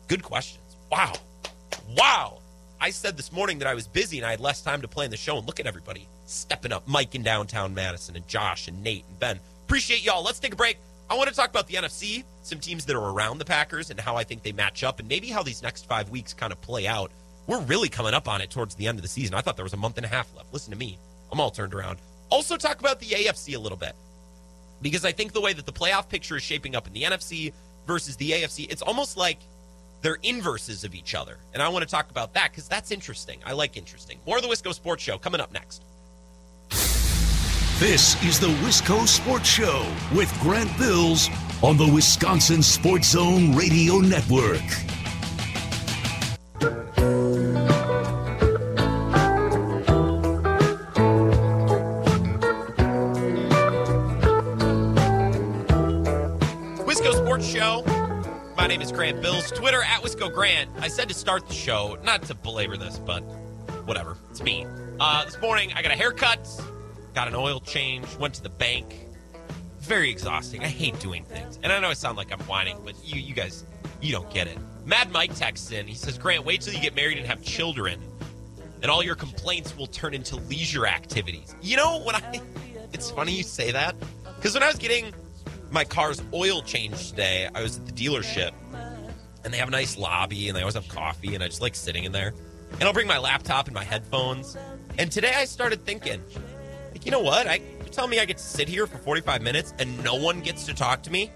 Good 0.09 0.23
questions. 0.23 0.77
Wow. 0.90 1.14
Wow. 1.97 2.38
I 2.81 2.90
said 2.90 3.16
this 3.16 3.33
morning 3.33 3.61
that 3.61 3.68
I 3.68 3.75
was 3.75 3.88
busy 3.88 4.18
and 4.18 4.27
I 4.27 4.33
had 4.33 4.40
less 4.40 4.61
time 4.61 4.83
to 4.83 4.88
play 4.88 5.07
in 5.07 5.11
the 5.11 5.16
show. 5.16 5.38
And 5.38 5.47
look 5.47 5.61
at 5.61 5.66
everybody 5.66 6.07
stepping 6.27 6.73
up. 6.73 6.87
Mike 6.87 7.14
in 7.14 7.23
downtown 7.23 7.75
Madison 7.75 8.16
and 8.16 8.29
Josh 8.29 8.68
and 8.68 8.83
Nate 8.83 9.05
and 9.09 9.18
Ben. 9.18 9.40
Appreciate 9.64 10.05
y'all. 10.05 10.23
Let's 10.23 10.38
take 10.38 10.53
a 10.53 10.57
break. 10.57 10.77
I 11.09 11.14
want 11.14 11.29
to 11.29 11.35
talk 11.35 11.49
about 11.49 11.66
the 11.66 11.75
NFC, 11.75 12.25
some 12.42 12.61
teams 12.61 12.85
that 12.87 12.97
are 12.97 13.11
around 13.11 13.38
the 13.38 13.44
Packers 13.44 13.90
and 13.90 13.99
how 13.99 14.16
I 14.16 14.25
think 14.25 14.42
they 14.42 14.53
match 14.53 14.85
up 14.85 15.01
and 15.01 15.09
maybe 15.09 15.29
how 15.29 15.42
these 15.42 15.62
next 15.62 15.87
five 15.87 16.11
weeks 16.11 16.35
kind 16.35 16.53
of 16.53 16.61
play 16.61 16.87
out. 16.87 17.11
We're 17.47 17.61
really 17.61 17.89
coming 17.89 18.15
up 18.15 18.29
on 18.29 18.41
it 18.41 18.51
towards 18.51 18.75
the 18.75 18.87
end 18.87 18.99
of 18.99 19.03
the 19.03 19.09
season. 19.09 19.35
I 19.35 19.41
thought 19.41 19.57
there 19.57 19.65
was 19.65 19.75
a 19.75 19.79
month 19.79 19.97
and 19.97 20.07
a 20.07 20.09
half 20.09 20.35
left. 20.35 20.53
Listen 20.53 20.73
to 20.73 20.79
me. 20.79 20.99
I'm 21.31 21.41
all 21.41 21.51
turned 21.51 21.75
around. 21.75 21.99
Also, 22.31 22.57
talk 22.57 22.81
about 22.81 23.01
the 23.01 23.07
AFC 23.07 23.55
a 23.55 23.59
little 23.59 23.77
bit 23.79 23.95
because 24.83 25.05
I 25.05 25.13
think 25.13 25.33
the 25.33 25.41
way 25.41 25.53
that 25.53 25.67
the 25.67 25.73
playoff 25.73 26.09
picture 26.09 26.37
is 26.37 26.43
shaping 26.43 26.75
up 26.75 26.87
in 26.87 26.93
the 26.93 27.03
NFC 27.03 27.53
versus 27.87 28.17
the 28.17 28.31
AFC, 28.31 28.71
it's 28.71 28.83
almost 28.83 29.17
like 29.17 29.39
they're 30.03 30.19
inverses 30.23 30.85
of 30.85 30.95
each 30.95 31.15
other. 31.15 31.39
And 31.53 31.63
I 31.63 31.69
want 31.69 31.83
to 31.85 31.91
talk 31.91 32.11
about 32.11 32.35
that 32.35 32.51
because 32.51 32.69
that's 32.69 32.91
interesting. 32.91 33.41
I 33.45 33.53
like 33.53 33.77
interesting. 33.77 34.19
More 34.27 34.37
of 34.37 34.43
the 34.43 34.49
Wisco 34.49 34.73
Sports 34.75 35.03
Show 35.03 35.19
coming 35.19 35.41
up 35.41 35.53
next. 35.53 35.83
This 37.79 38.23
is 38.23 38.39
the 38.39 38.49
Wisco 38.65 39.07
Sports 39.09 39.49
Show 39.49 39.87
with 40.15 40.33
Grant 40.41 40.77
Bills 40.79 41.29
on 41.63 41.77
the 41.77 41.91
Wisconsin 41.93 42.63
Sports 42.63 43.11
Zone 43.11 43.55
Radio 43.55 43.99
Network. 43.99 44.63
My 58.64 58.68
name 58.68 58.81
is 58.81 58.92
Grant 58.92 59.20
Bills. 59.20 59.50
Twitter 59.50 59.83
at 59.83 60.00
Wisco 60.00 60.33
Grant. 60.33 60.70
I 60.81 60.88
said 60.88 61.07
to 61.11 61.14
start 61.14 61.46
the 61.46 61.53
show, 61.53 61.98
not 62.03 62.22
to 62.22 62.35
belabor 62.35 62.79
this, 62.79 62.98
but 62.98 63.20
whatever. 63.85 64.16
It's 64.31 64.42
me. 64.42 64.66
Uh, 64.98 65.27
this 65.27 65.38
morning, 65.38 65.74
I 65.74 65.83
got 65.83 65.92
a 65.92 65.94
haircut, 65.94 66.48
got 67.12 67.29
an 67.29 67.35
oil 67.35 67.61
change, 67.61 68.07
went 68.16 68.33
to 68.37 68.42
the 68.42 68.48
bank. 68.48 69.00
Very 69.81 70.09
exhausting. 70.09 70.62
I 70.62 70.68
hate 70.68 70.98
doing 70.98 71.24
things. 71.27 71.59
And 71.62 71.74
I 71.74 71.79
know 71.79 71.88
I 71.88 71.92
sound 71.92 72.16
like 72.16 72.33
I'm 72.33 72.40
whining, 72.46 72.79
but 72.87 72.94
you, 73.05 73.20
you 73.20 73.35
guys, 73.35 73.66
you 74.00 74.12
don't 74.12 74.31
get 74.31 74.46
it. 74.46 74.57
Mad 74.87 75.12
Mike 75.12 75.35
texts 75.35 75.70
in. 75.70 75.87
He 75.87 75.94
says, 75.94 76.16
Grant, 76.16 76.46
wait 76.46 76.62
till 76.62 76.72
you 76.72 76.81
get 76.81 76.96
married 76.96 77.18
and 77.18 77.27
have 77.27 77.42
children, 77.42 78.00
and 78.81 78.90
all 78.90 79.03
your 79.03 79.14
complaints 79.14 79.77
will 79.77 79.88
turn 79.88 80.14
into 80.14 80.37
leisure 80.37 80.87
activities. 80.87 81.55
You 81.61 81.77
know, 81.77 82.00
when 82.00 82.16
I. 82.16 82.40
It's 82.94 83.11
funny 83.11 83.33
you 83.33 83.42
say 83.42 83.72
that. 83.72 83.96
Because 84.37 84.55
when 84.55 84.62
I 84.62 84.68
was 84.68 84.77
getting 84.77 85.12
my 85.75 85.85
car's 85.85 86.23
oil 86.33 86.63
change 86.63 87.11
today, 87.11 87.49
I 87.53 87.61
was 87.61 87.79
at 87.79 87.87
the 87.87 87.93
dealership, 87.93 88.53
and 89.45 89.53
they 89.53 89.59
have 89.59 89.69
a 89.69 89.73
nice 89.73 89.99
lobby, 89.99 90.49
and 90.49 90.57
they 90.57 90.61
always 90.61 90.75
have 90.75 90.89
coffee, 90.89 91.35
and 91.35 91.43
I 91.43 91.49
just 91.49 91.61
like 91.61 91.75
sitting 91.75 92.05
in 92.05 92.13
there. 92.13 92.33
And 92.75 92.85
I'll 92.85 92.93
bring 92.93 93.09
my 93.09 93.19
laptop 93.19 93.67
and 93.67 93.75
my 93.75 93.85
headphones. 93.85 94.57
And 94.99 95.11
today 95.11 95.33
I 95.35 95.45
started 95.45 95.85
thinking, 95.85 96.23
like, 96.93 97.05
you 97.05 97.11
know 97.11 97.21
what? 97.21 97.47
I 97.47 97.57
you 97.57 97.91
tell 97.91 98.07
me 98.07 98.21
I 98.21 98.25
get 98.25 98.39
to 98.39 98.43
sit 98.43 98.69
here 98.69 98.87
for 98.87 98.99
45 98.99 99.43
minutes 99.43 99.75
and 99.79 100.03
no 100.03 100.15
one 100.15 100.41
gets 100.41 100.65
to 100.67 100.75
talk 100.75 101.03
to 101.03 101.11
me. 101.11 101.31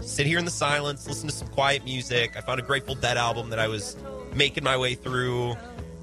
Sit 0.00 0.26
here 0.26 0.38
in 0.38 0.44
the 0.44 0.50
silence, 0.50 1.06
listen 1.06 1.28
to 1.28 1.34
some 1.34 1.48
quiet 1.48 1.84
music. 1.84 2.36
I 2.36 2.40
found 2.40 2.60
a 2.60 2.62
Grateful 2.62 2.94
Dead 2.94 3.16
album 3.16 3.50
that 3.50 3.58
I 3.58 3.68
was 3.68 3.96
making 4.34 4.64
my 4.64 4.76
way 4.76 4.94
through, 4.94 5.56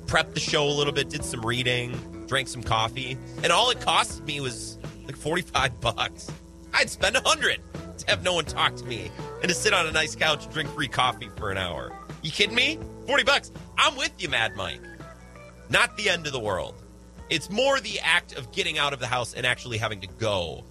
prepped 0.05 0.33
the 0.33 0.39
show 0.39 0.65
a 0.65 0.71
little 0.71 0.93
bit, 0.93 1.09
did 1.09 1.23
some 1.23 1.45
reading, 1.45 2.25
drank 2.27 2.47
some 2.47 2.63
coffee, 2.63 3.17
and 3.43 3.51
all 3.51 3.69
it 3.69 3.81
cost 3.81 4.23
me 4.23 4.39
was 4.39 4.77
like 5.05 5.17
45 5.17 5.79
bucks. 5.81 6.31
I'd 6.73 6.89
spend 6.89 7.15
a 7.15 7.21
hundred 7.21 7.59
to 7.97 8.07
have 8.07 8.23
no 8.23 8.33
one 8.33 8.45
talk 8.45 8.75
to 8.77 8.85
me 8.85 9.11
and 9.41 9.49
to 9.49 9.55
sit 9.55 9.73
on 9.73 9.87
a 9.87 9.91
nice 9.91 10.15
couch 10.15 10.45
and 10.45 10.53
drink 10.53 10.69
free 10.69 10.87
coffee 10.87 11.29
for 11.37 11.51
an 11.51 11.57
hour. 11.57 11.91
You 12.21 12.31
kidding 12.31 12.55
me? 12.55 12.79
40 13.07 13.23
bucks. 13.23 13.51
I'm 13.77 13.95
with 13.95 14.11
you, 14.19 14.29
Mad 14.29 14.55
Mike. 14.55 14.81
Not 15.69 15.95
the 15.97 16.09
end 16.09 16.27
of 16.27 16.33
the 16.33 16.39
world. 16.39 16.75
It's 17.29 17.49
more 17.49 17.79
the 17.79 17.99
act 18.01 18.37
of 18.37 18.51
getting 18.51 18.77
out 18.77 18.93
of 18.93 18.99
the 18.99 19.07
house 19.07 19.33
and 19.33 19.45
actually 19.45 19.77
having 19.77 20.01
to 20.01 20.07
go. 20.19 20.63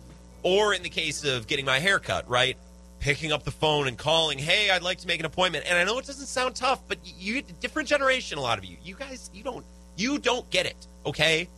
Or 0.43 0.75
in 0.75 0.83
the 0.83 0.89
case 0.89 1.25
of 1.25 1.47
getting 1.47 1.65
my 1.65 1.79
hair 1.79 1.99
cut, 1.99 2.29
right? 2.29 2.57
Picking 2.99 3.33
up 3.33 3.45
the 3.45 3.51
phone 3.51 3.89
and 3.89 3.97
calling, 3.97 4.39
hey, 4.39 4.71
I'd 4.71 4.83
like 4.83 4.99
to 4.99 5.07
make 5.07 5.21
an 5.21 5.27
appointment. 5.27 5.65
And 5.67 5.79
I 5.79 5.85
know 5.85 5.99
it 5.99 6.07
doesn't 6.07 6.27
sound 6.27 6.55
tough, 6.55 6.87
but 6.87 6.99
you 7.05 7.43
different 7.61 7.89
generation, 7.89 8.37
a 8.39 8.43
lot 8.43 8.59
of 8.59 8.65
you. 8.65 8.77
You 8.83 8.95
guys, 8.95 9.31
you 9.33 9.43
don't 9.43 9.65
you 9.97 10.19
don't 10.19 10.49
get 10.51 10.67
it, 10.67 10.87
okay? 11.05 11.49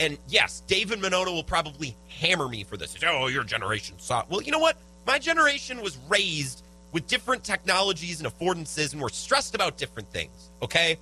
And 0.00 0.16
yes, 0.28 0.62
David 0.66 0.98
Minota 0.98 1.26
will 1.26 1.44
probably 1.44 1.94
hammer 2.08 2.48
me 2.48 2.64
for 2.64 2.78
this. 2.78 2.96
Oh, 3.06 3.26
your 3.26 3.44
generation 3.44 3.96
saw. 3.98 4.24
Well, 4.30 4.40
you 4.40 4.50
know 4.50 4.58
what? 4.58 4.78
My 5.06 5.18
generation 5.18 5.82
was 5.82 5.98
raised 6.08 6.62
with 6.92 7.06
different 7.06 7.44
technologies 7.44 8.20
and 8.20 8.28
affordances, 8.28 8.92
and 8.92 9.00
we're 9.00 9.10
stressed 9.10 9.54
about 9.54 9.76
different 9.76 10.10
things. 10.10 10.50
Okay. 10.62 10.96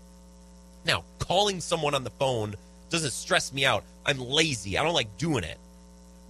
Now, 0.85 1.05
calling 1.21 1.61
someone 1.61 1.95
on 1.95 2.03
the 2.03 2.11
phone 2.11 2.57
doesn't 2.91 3.13
stress 3.13 3.53
me 3.53 3.65
out. 3.65 3.85
I'm 4.05 4.19
lazy. 4.19 4.77
I 4.77 4.83
don't 4.83 4.95
like 4.95 5.17
doing 5.17 5.45
it. 5.45 5.59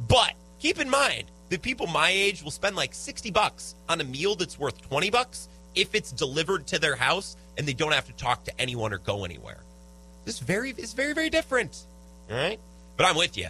But 0.06 0.34
keep 0.58 0.78
in 0.78 0.90
mind 0.90 1.24
that 1.48 1.62
people 1.62 1.86
my 1.86 2.10
age 2.10 2.42
will 2.42 2.50
spend 2.50 2.76
like 2.76 2.94
60 2.94 3.30
bucks 3.30 3.74
on 3.88 4.00
a 4.00 4.04
meal 4.04 4.34
that's 4.34 4.58
worth 4.58 4.80
20 4.88 5.10
bucks 5.10 5.48
if 5.74 5.94
it's 5.94 6.12
delivered 6.12 6.66
to 6.66 6.78
their 6.78 6.96
house 6.96 7.36
and 7.56 7.66
they 7.66 7.72
don't 7.72 7.92
have 7.92 8.06
to 8.06 8.12
talk 8.12 8.44
to 8.44 8.60
anyone 8.60 8.92
or 8.92 8.98
go 8.98 9.24
anywhere. 9.24 9.60
This 10.24 10.38
very 10.38 10.74
is 10.76 10.92
very 10.92 11.14
very 11.14 11.30
different. 11.30 11.84
All 12.30 12.36
right? 12.36 12.58
But 12.96 13.06
I'm 13.06 13.16
with 13.16 13.36
you. 13.36 13.48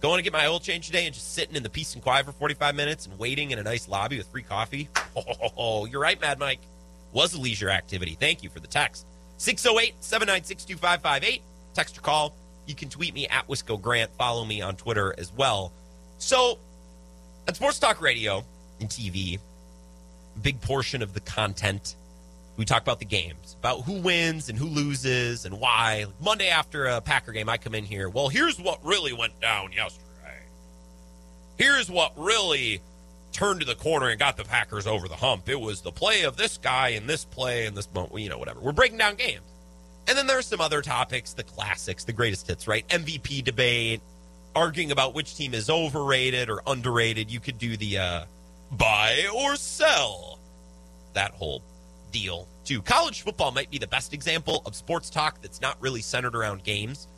Going 0.00 0.18
to 0.18 0.22
get 0.22 0.32
my 0.32 0.46
oil 0.46 0.58
change 0.58 0.86
today 0.86 1.06
and 1.06 1.14
just 1.14 1.32
sitting 1.34 1.54
in 1.54 1.62
the 1.62 1.70
peace 1.70 1.94
and 1.94 2.02
quiet 2.02 2.26
for 2.26 2.32
45 2.32 2.74
minutes 2.74 3.06
and 3.06 3.18
waiting 3.18 3.52
in 3.52 3.58
a 3.58 3.62
nice 3.62 3.88
lobby 3.88 4.18
with 4.18 4.26
free 4.26 4.42
coffee. 4.42 4.88
Oh, 5.58 5.84
you're 5.84 6.00
right, 6.00 6.18
Mad 6.20 6.38
Mike. 6.38 6.60
Was 7.12 7.34
a 7.34 7.40
leisure 7.40 7.68
activity. 7.68 8.16
Thank 8.18 8.42
you 8.42 8.48
for 8.48 8.58
the 8.58 8.66
text. 8.66 9.06
608 9.36 9.94
796 10.00 10.64
2558. 10.64 11.42
Text 11.74 11.98
or 11.98 12.00
call. 12.00 12.34
You 12.66 12.74
can 12.74 12.88
tweet 12.88 13.12
me 13.12 13.28
at 13.28 13.46
Wisco 13.46 13.80
Grant. 13.80 14.10
Follow 14.16 14.44
me 14.44 14.62
on 14.62 14.76
Twitter 14.76 15.14
as 15.18 15.30
well. 15.32 15.72
So, 16.18 16.58
at 17.46 17.56
Sports 17.56 17.78
Talk 17.78 18.00
Radio 18.00 18.44
and 18.80 18.88
TV, 18.88 19.38
big 20.40 20.60
portion 20.62 21.02
of 21.02 21.12
the 21.12 21.20
content 21.20 21.96
we 22.56 22.64
talk 22.64 22.82
about 22.82 22.98
the 22.98 23.06
games, 23.06 23.56
about 23.58 23.82
who 23.82 24.00
wins 24.00 24.48
and 24.48 24.58
who 24.58 24.66
loses 24.66 25.46
and 25.46 25.58
why. 25.58 26.06
Monday 26.20 26.48
after 26.48 26.86
a 26.86 27.00
Packer 27.00 27.32
game, 27.32 27.48
I 27.48 27.56
come 27.56 27.74
in 27.74 27.84
here. 27.84 28.08
Well, 28.08 28.28
here's 28.28 28.60
what 28.60 28.84
really 28.84 29.12
went 29.12 29.40
down 29.40 29.72
yesterday. 29.72 30.08
Here's 31.56 31.90
what 31.90 32.12
really 32.16 32.80
turned 33.32 33.60
to 33.60 33.66
the 33.66 33.74
corner 33.74 34.08
and 34.08 34.18
got 34.18 34.36
the 34.36 34.44
Packers 34.44 34.86
over 34.86 35.08
the 35.08 35.16
hump. 35.16 35.48
It 35.48 35.60
was 35.60 35.80
the 35.80 35.92
play 35.92 36.22
of 36.22 36.36
this 36.36 36.58
guy 36.58 36.88
and 36.90 37.08
this 37.08 37.24
play 37.24 37.66
and 37.66 37.76
this, 37.76 37.88
you 38.14 38.28
know, 38.28 38.38
whatever. 38.38 38.60
We're 38.60 38.72
breaking 38.72 38.98
down 38.98 39.14
games. 39.14 39.42
And 40.08 40.18
then 40.18 40.26
there's 40.26 40.46
some 40.46 40.60
other 40.60 40.82
topics, 40.82 41.32
the 41.32 41.44
classics, 41.44 42.04
the 42.04 42.12
greatest 42.12 42.46
hits, 42.48 42.66
right? 42.66 42.86
MVP 42.88 43.44
debate, 43.44 44.00
arguing 44.54 44.90
about 44.90 45.14
which 45.14 45.36
team 45.36 45.54
is 45.54 45.70
overrated 45.70 46.50
or 46.50 46.60
underrated. 46.66 47.30
You 47.30 47.40
could 47.40 47.58
do 47.58 47.76
the 47.76 47.98
uh, 47.98 48.24
buy 48.72 49.26
or 49.34 49.56
sell, 49.56 50.38
that 51.14 51.30
whole 51.32 51.62
deal, 52.12 52.46
to 52.66 52.82
College 52.82 53.22
football 53.22 53.50
might 53.50 53.70
be 53.70 53.78
the 53.78 53.86
best 53.88 54.12
example 54.14 54.62
of 54.66 54.76
sports 54.76 55.10
talk 55.10 55.42
that's 55.42 55.60
not 55.60 55.76
really 55.80 56.02
centered 56.02 56.36
around 56.36 56.62
games 56.64 57.08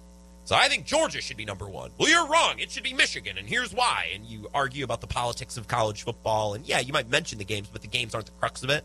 So 0.45 0.55
I 0.55 0.69
think 0.69 0.85
Georgia 0.85 1.21
should 1.23 1.39
be 1.39 1.45
number 1.47 1.67
one. 1.69 1.91
Well, 1.99 2.09
you're 2.11 2.27
wrong. 2.29 2.59
It 2.59 2.71
should 2.71 2.83
be 2.83 2.93
Michigan, 2.93 3.39
and 3.39 3.49
here's 3.49 3.73
why. 3.73 4.11
And 4.15 4.27
you 4.27 4.49
argue 4.55 4.85
about 4.85 5.01
the 5.01 5.07
politics 5.07 5.57
of 5.57 5.69
college 5.69 6.03
football. 6.03 6.55
And 6.55 6.67
yeah, 6.67 6.81
you 6.81 6.93
might 6.93 7.09
mention 7.09 7.39
the 7.39 7.45
games, 7.45 7.69
but 7.73 7.83
the 7.83 7.89
games 7.89 8.15
aren't 8.15 8.27
the 8.27 8.33
crux 8.33 8.63
of 8.63 8.71
it. 8.71 8.85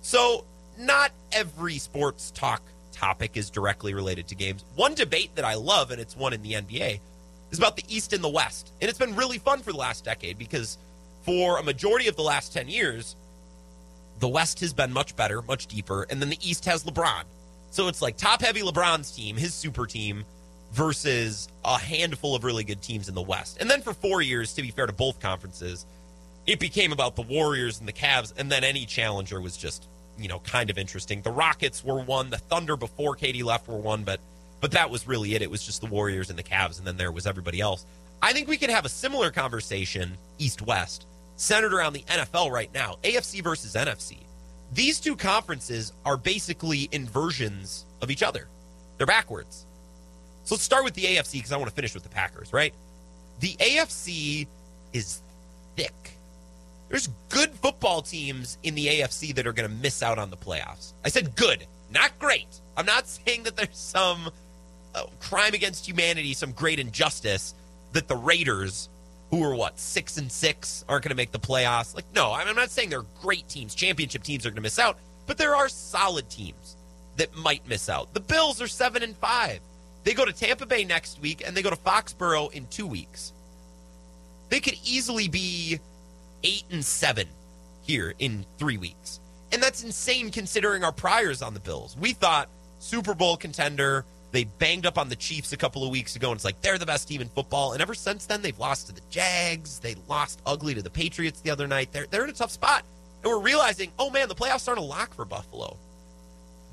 So 0.00 0.44
not 0.78 1.10
every 1.32 1.78
sports 1.78 2.30
talk 2.30 2.62
topic 2.92 3.36
is 3.36 3.50
directly 3.50 3.94
related 3.94 4.28
to 4.28 4.36
games. 4.36 4.64
One 4.76 4.94
debate 4.94 5.34
that 5.34 5.44
I 5.44 5.54
love, 5.54 5.90
and 5.90 6.00
it's 6.00 6.16
one 6.16 6.32
in 6.32 6.42
the 6.42 6.52
NBA, 6.52 7.00
is 7.50 7.58
about 7.58 7.76
the 7.76 7.84
East 7.88 8.12
and 8.12 8.22
the 8.22 8.28
West. 8.28 8.72
And 8.80 8.88
it's 8.88 8.98
been 8.98 9.16
really 9.16 9.38
fun 9.38 9.60
for 9.62 9.72
the 9.72 9.78
last 9.78 10.04
decade 10.04 10.38
because 10.38 10.78
for 11.24 11.58
a 11.58 11.62
majority 11.64 12.06
of 12.08 12.14
the 12.16 12.22
last 12.22 12.52
10 12.52 12.68
years, 12.68 13.16
the 14.18 14.28
West 14.28 14.60
has 14.60 14.72
been 14.72 14.92
much 14.92 15.16
better, 15.16 15.42
much 15.42 15.66
deeper, 15.66 16.06
and 16.10 16.20
then 16.20 16.28
the 16.28 16.38
East 16.42 16.64
has 16.64 16.84
LeBron. 16.84 17.24
So 17.70 17.88
it's 17.88 18.00
like 18.00 18.16
top 18.16 18.40
heavy 18.40 18.62
LeBron's 18.62 19.10
team, 19.10 19.36
his 19.36 19.52
super 19.52 19.86
team, 19.86 20.24
versus 20.72 21.48
a 21.64 21.78
handful 21.78 22.34
of 22.34 22.44
really 22.44 22.64
good 22.64 22.82
teams 22.82 23.08
in 23.08 23.14
the 23.14 23.22
West. 23.22 23.58
And 23.60 23.70
then 23.70 23.82
for 23.82 23.92
four 23.92 24.22
years, 24.22 24.54
to 24.54 24.62
be 24.62 24.70
fair 24.70 24.86
to 24.86 24.92
both 24.92 25.20
conferences, 25.20 25.86
it 26.46 26.60
became 26.60 26.92
about 26.92 27.16
the 27.16 27.22
Warriors 27.22 27.80
and 27.80 27.88
the 27.88 27.92
Cavs, 27.92 28.32
and 28.38 28.50
then 28.50 28.64
any 28.64 28.86
challenger 28.86 29.40
was 29.40 29.56
just, 29.56 29.86
you 30.18 30.28
know, 30.28 30.38
kind 30.40 30.70
of 30.70 30.78
interesting. 30.78 31.22
The 31.22 31.30
Rockets 31.30 31.84
were 31.84 32.00
one, 32.00 32.30
the 32.30 32.38
Thunder 32.38 32.76
before 32.76 33.16
KD 33.16 33.44
left 33.44 33.68
were 33.68 33.78
one, 33.78 34.04
but 34.04 34.20
but 34.58 34.70
that 34.72 34.88
was 34.88 35.06
really 35.06 35.34
it. 35.34 35.42
It 35.42 35.50
was 35.50 35.62
just 35.62 35.82
the 35.82 35.86
Warriors 35.86 36.30
and 36.30 36.38
the 36.38 36.42
Cavs, 36.42 36.78
and 36.78 36.86
then 36.86 36.96
there 36.96 37.12
was 37.12 37.26
everybody 37.26 37.60
else. 37.60 37.84
I 38.22 38.32
think 38.32 38.48
we 38.48 38.56
could 38.56 38.70
have 38.70 38.86
a 38.86 38.88
similar 38.88 39.30
conversation, 39.30 40.16
East 40.38 40.62
West, 40.62 41.06
centered 41.36 41.72
around 41.72 41.92
the 41.92 42.02
NFL 42.02 42.50
right 42.50 42.72
now, 42.74 42.96
AFC 43.02 43.42
versus 43.42 43.74
NFC. 43.74 44.18
These 44.72 45.00
two 45.00 45.16
conferences 45.16 45.92
are 46.04 46.16
basically 46.16 46.88
inversions 46.92 47.84
of 48.02 48.10
each 48.10 48.22
other. 48.22 48.48
They're 48.96 49.06
backwards. 49.06 49.66
So 50.44 50.54
let's 50.54 50.64
start 50.64 50.84
with 50.84 50.94
the 50.94 51.04
AFC 51.04 51.34
because 51.34 51.52
I 51.52 51.56
want 51.56 51.68
to 51.68 51.74
finish 51.74 51.94
with 51.94 52.02
the 52.02 52.08
Packers, 52.08 52.52
right? 52.52 52.74
The 53.40 53.54
AFC 53.54 54.46
is 54.92 55.20
thick. 55.76 56.12
There's 56.88 57.08
good 57.28 57.50
football 57.50 58.02
teams 58.02 58.58
in 58.62 58.74
the 58.74 58.86
AFC 58.86 59.34
that 59.34 59.46
are 59.46 59.52
going 59.52 59.68
to 59.68 59.74
miss 59.74 60.02
out 60.02 60.18
on 60.18 60.30
the 60.30 60.36
playoffs. 60.36 60.92
I 61.04 61.08
said 61.08 61.34
good, 61.34 61.66
not 61.90 62.18
great. 62.18 62.46
I'm 62.76 62.86
not 62.86 63.06
saying 63.08 63.42
that 63.42 63.56
there's 63.56 63.76
some 63.76 64.30
uh, 64.94 65.04
crime 65.20 65.54
against 65.54 65.86
humanity, 65.86 66.32
some 66.32 66.52
great 66.52 66.78
injustice 66.78 67.54
that 67.92 68.08
the 68.08 68.16
Raiders, 68.16 68.88
who 69.30 69.42
are 69.42 69.54
what 69.54 69.78
six 69.78 70.18
and 70.18 70.30
six, 70.30 70.84
aren't 70.88 71.04
going 71.04 71.10
to 71.10 71.16
make 71.16 71.32
the 71.32 71.38
playoffs. 71.38 71.94
Like, 71.94 72.04
no, 72.14 72.32
I'm 72.32 72.54
not 72.54 72.70
saying 72.70 72.90
they're 72.90 73.02
great 73.20 73.48
teams. 73.48 73.74
Championship 73.74 74.22
teams 74.22 74.46
are 74.46 74.50
going 74.50 74.56
to 74.56 74.62
miss 74.62 74.78
out, 74.78 74.98
but 75.26 75.38
there 75.38 75.54
are 75.56 75.68
solid 75.68 76.28
teams 76.30 76.76
that 77.16 77.34
might 77.36 77.66
miss 77.66 77.88
out. 77.88 78.12
The 78.14 78.20
Bills 78.20 78.60
are 78.60 78.68
seven 78.68 79.02
and 79.02 79.16
five. 79.16 79.60
They 80.04 80.14
go 80.14 80.24
to 80.24 80.32
Tampa 80.32 80.66
Bay 80.66 80.84
next 80.84 81.20
week, 81.20 81.42
and 81.44 81.56
they 81.56 81.62
go 81.62 81.70
to 81.70 81.76
Foxborough 81.76 82.52
in 82.52 82.66
two 82.68 82.86
weeks. 82.86 83.32
They 84.48 84.60
could 84.60 84.78
easily 84.84 85.26
be 85.26 85.80
eight 86.44 86.64
and 86.70 86.84
seven 86.84 87.26
here 87.82 88.14
in 88.18 88.44
three 88.58 88.76
weeks. 88.76 89.18
And 89.52 89.62
that's 89.62 89.82
insane 89.82 90.30
considering 90.30 90.84
our 90.84 90.92
priors 90.92 91.42
on 91.42 91.54
the 91.54 91.60
Bills. 91.60 91.96
We 91.98 92.12
thought 92.12 92.48
Super 92.78 93.14
Bowl 93.14 93.36
contender. 93.36 94.04
They 94.36 94.44
banged 94.44 94.84
up 94.84 94.98
on 94.98 95.08
the 95.08 95.16
Chiefs 95.16 95.54
a 95.54 95.56
couple 95.56 95.82
of 95.82 95.88
weeks 95.88 96.14
ago, 96.14 96.30
and 96.30 96.36
it's 96.36 96.44
like 96.44 96.60
they're 96.60 96.76
the 96.76 96.84
best 96.84 97.08
team 97.08 97.22
in 97.22 97.28
football. 97.30 97.72
And 97.72 97.80
ever 97.80 97.94
since 97.94 98.26
then, 98.26 98.42
they've 98.42 98.58
lost 98.58 98.86
to 98.88 98.92
the 98.92 99.00
Jags. 99.08 99.78
They 99.78 99.96
lost 100.08 100.42
ugly 100.44 100.74
to 100.74 100.82
the 100.82 100.90
Patriots 100.90 101.40
the 101.40 101.48
other 101.48 101.66
night. 101.66 101.90
They're, 101.90 102.06
they're 102.10 102.24
in 102.24 102.28
a 102.28 102.34
tough 102.34 102.50
spot. 102.50 102.84
And 103.22 103.32
we're 103.32 103.40
realizing, 103.40 103.92
oh 103.98 104.10
man, 104.10 104.28
the 104.28 104.34
playoffs 104.34 104.68
aren't 104.68 104.78
a 104.78 104.84
lock 104.84 105.14
for 105.14 105.24
Buffalo. 105.24 105.78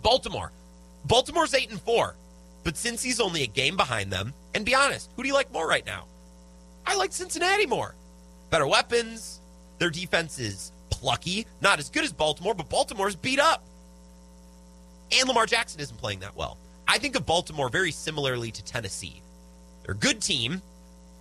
Baltimore. 0.02 0.52
Baltimore's 1.06 1.54
8 1.54 1.72
and 1.72 1.80
4. 1.80 2.18
But 2.66 2.76
since 2.76 3.02
he's 3.02 3.22
only 3.22 3.44
a 3.44 3.48
game 3.48 3.78
behind 3.78 4.12
them, 4.12 4.34
and 4.54 4.66
be 4.66 4.76
honest, 4.76 5.10
who 5.16 5.24
do 5.24 5.30
you 5.30 5.34
like 5.34 5.54
more 5.54 5.66
right 5.66 5.86
now? 5.86 6.04
I 6.86 6.98
like 6.98 7.14
Cincinnati 7.14 7.66
more. 7.66 7.96
Better 8.50 8.68
weapons. 8.68 9.40
Their 9.80 9.90
defense 9.90 10.38
is 10.38 10.74
plucky. 10.90 11.48
Not 11.62 11.80
as 11.80 11.90
good 11.90 12.04
as 12.04 12.12
Baltimore, 12.12 12.56
but 12.56 12.68
Baltimore's 12.68 13.16
beat 13.16 13.40
up. 13.40 13.64
And 15.18 15.30
Lamar 15.30 15.46
Jackson 15.46 15.80
isn't 15.80 15.98
playing 15.98 16.20
that 16.20 16.36
well. 16.36 16.58
I 16.88 16.98
think 16.98 17.16
of 17.16 17.26
Baltimore 17.26 17.70
very 17.70 17.92
similarly 17.92 18.52
to 18.52 18.64
Tennessee. 18.64 19.22
They're 19.84 19.96
a 19.96 19.98
good 19.98 20.22
team, 20.22 20.62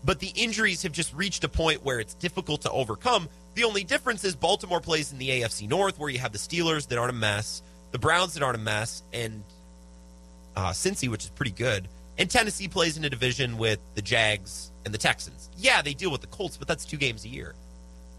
but 0.04 0.20
the 0.20 0.32
injuries 0.34 0.82
have 0.82 0.92
just 0.92 1.14
reached 1.14 1.44
a 1.44 1.48
point 1.48 1.84
where 1.84 2.00
it's 2.00 2.14
difficult 2.14 2.62
to 2.62 2.70
overcome. 2.70 3.28
The 3.54 3.64
only 3.64 3.84
difference 3.84 4.24
is 4.24 4.34
Baltimore 4.34 4.80
plays 4.80 5.12
in 5.12 5.18
the 5.18 5.28
AFC 5.28 5.68
North, 5.68 5.98
where 5.98 6.10
you 6.10 6.18
have 6.18 6.32
the 6.32 6.38
Steelers 6.38 6.88
that 6.88 6.98
aren't 6.98 7.10
a 7.10 7.14
mess, 7.14 7.62
the 7.92 7.98
Browns 7.98 8.34
that 8.34 8.42
aren't 8.42 8.56
a 8.56 8.60
mess, 8.60 9.02
and 9.12 9.42
uh, 10.56 10.70
Cincy, 10.70 11.08
which 11.08 11.24
is 11.24 11.30
pretty 11.30 11.52
good. 11.52 11.88
And 12.18 12.30
Tennessee 12.30 12.68
plays 12.68 12.96
in 12.96 13.04
a 13.04 13.10
division 13.10 13.56
with 13.58 13.80
the 13.94 14.02
Jags 14.02 14.70
and 14.84 14.92
the 14.92 14.98
Texans. 14.98 15.50
Yeah, 15.56 15.82
they 15.82 15.94
deal 15.94 16.10
with 16.10 16.20
the 16.20 16.26
Colts, 16.28 16.56
but 16.56 16.68
that's 16.68 16.84
two 16.84 16.96
games 16.96 17.24
a 17.24 17.28
year, 17.28 17.54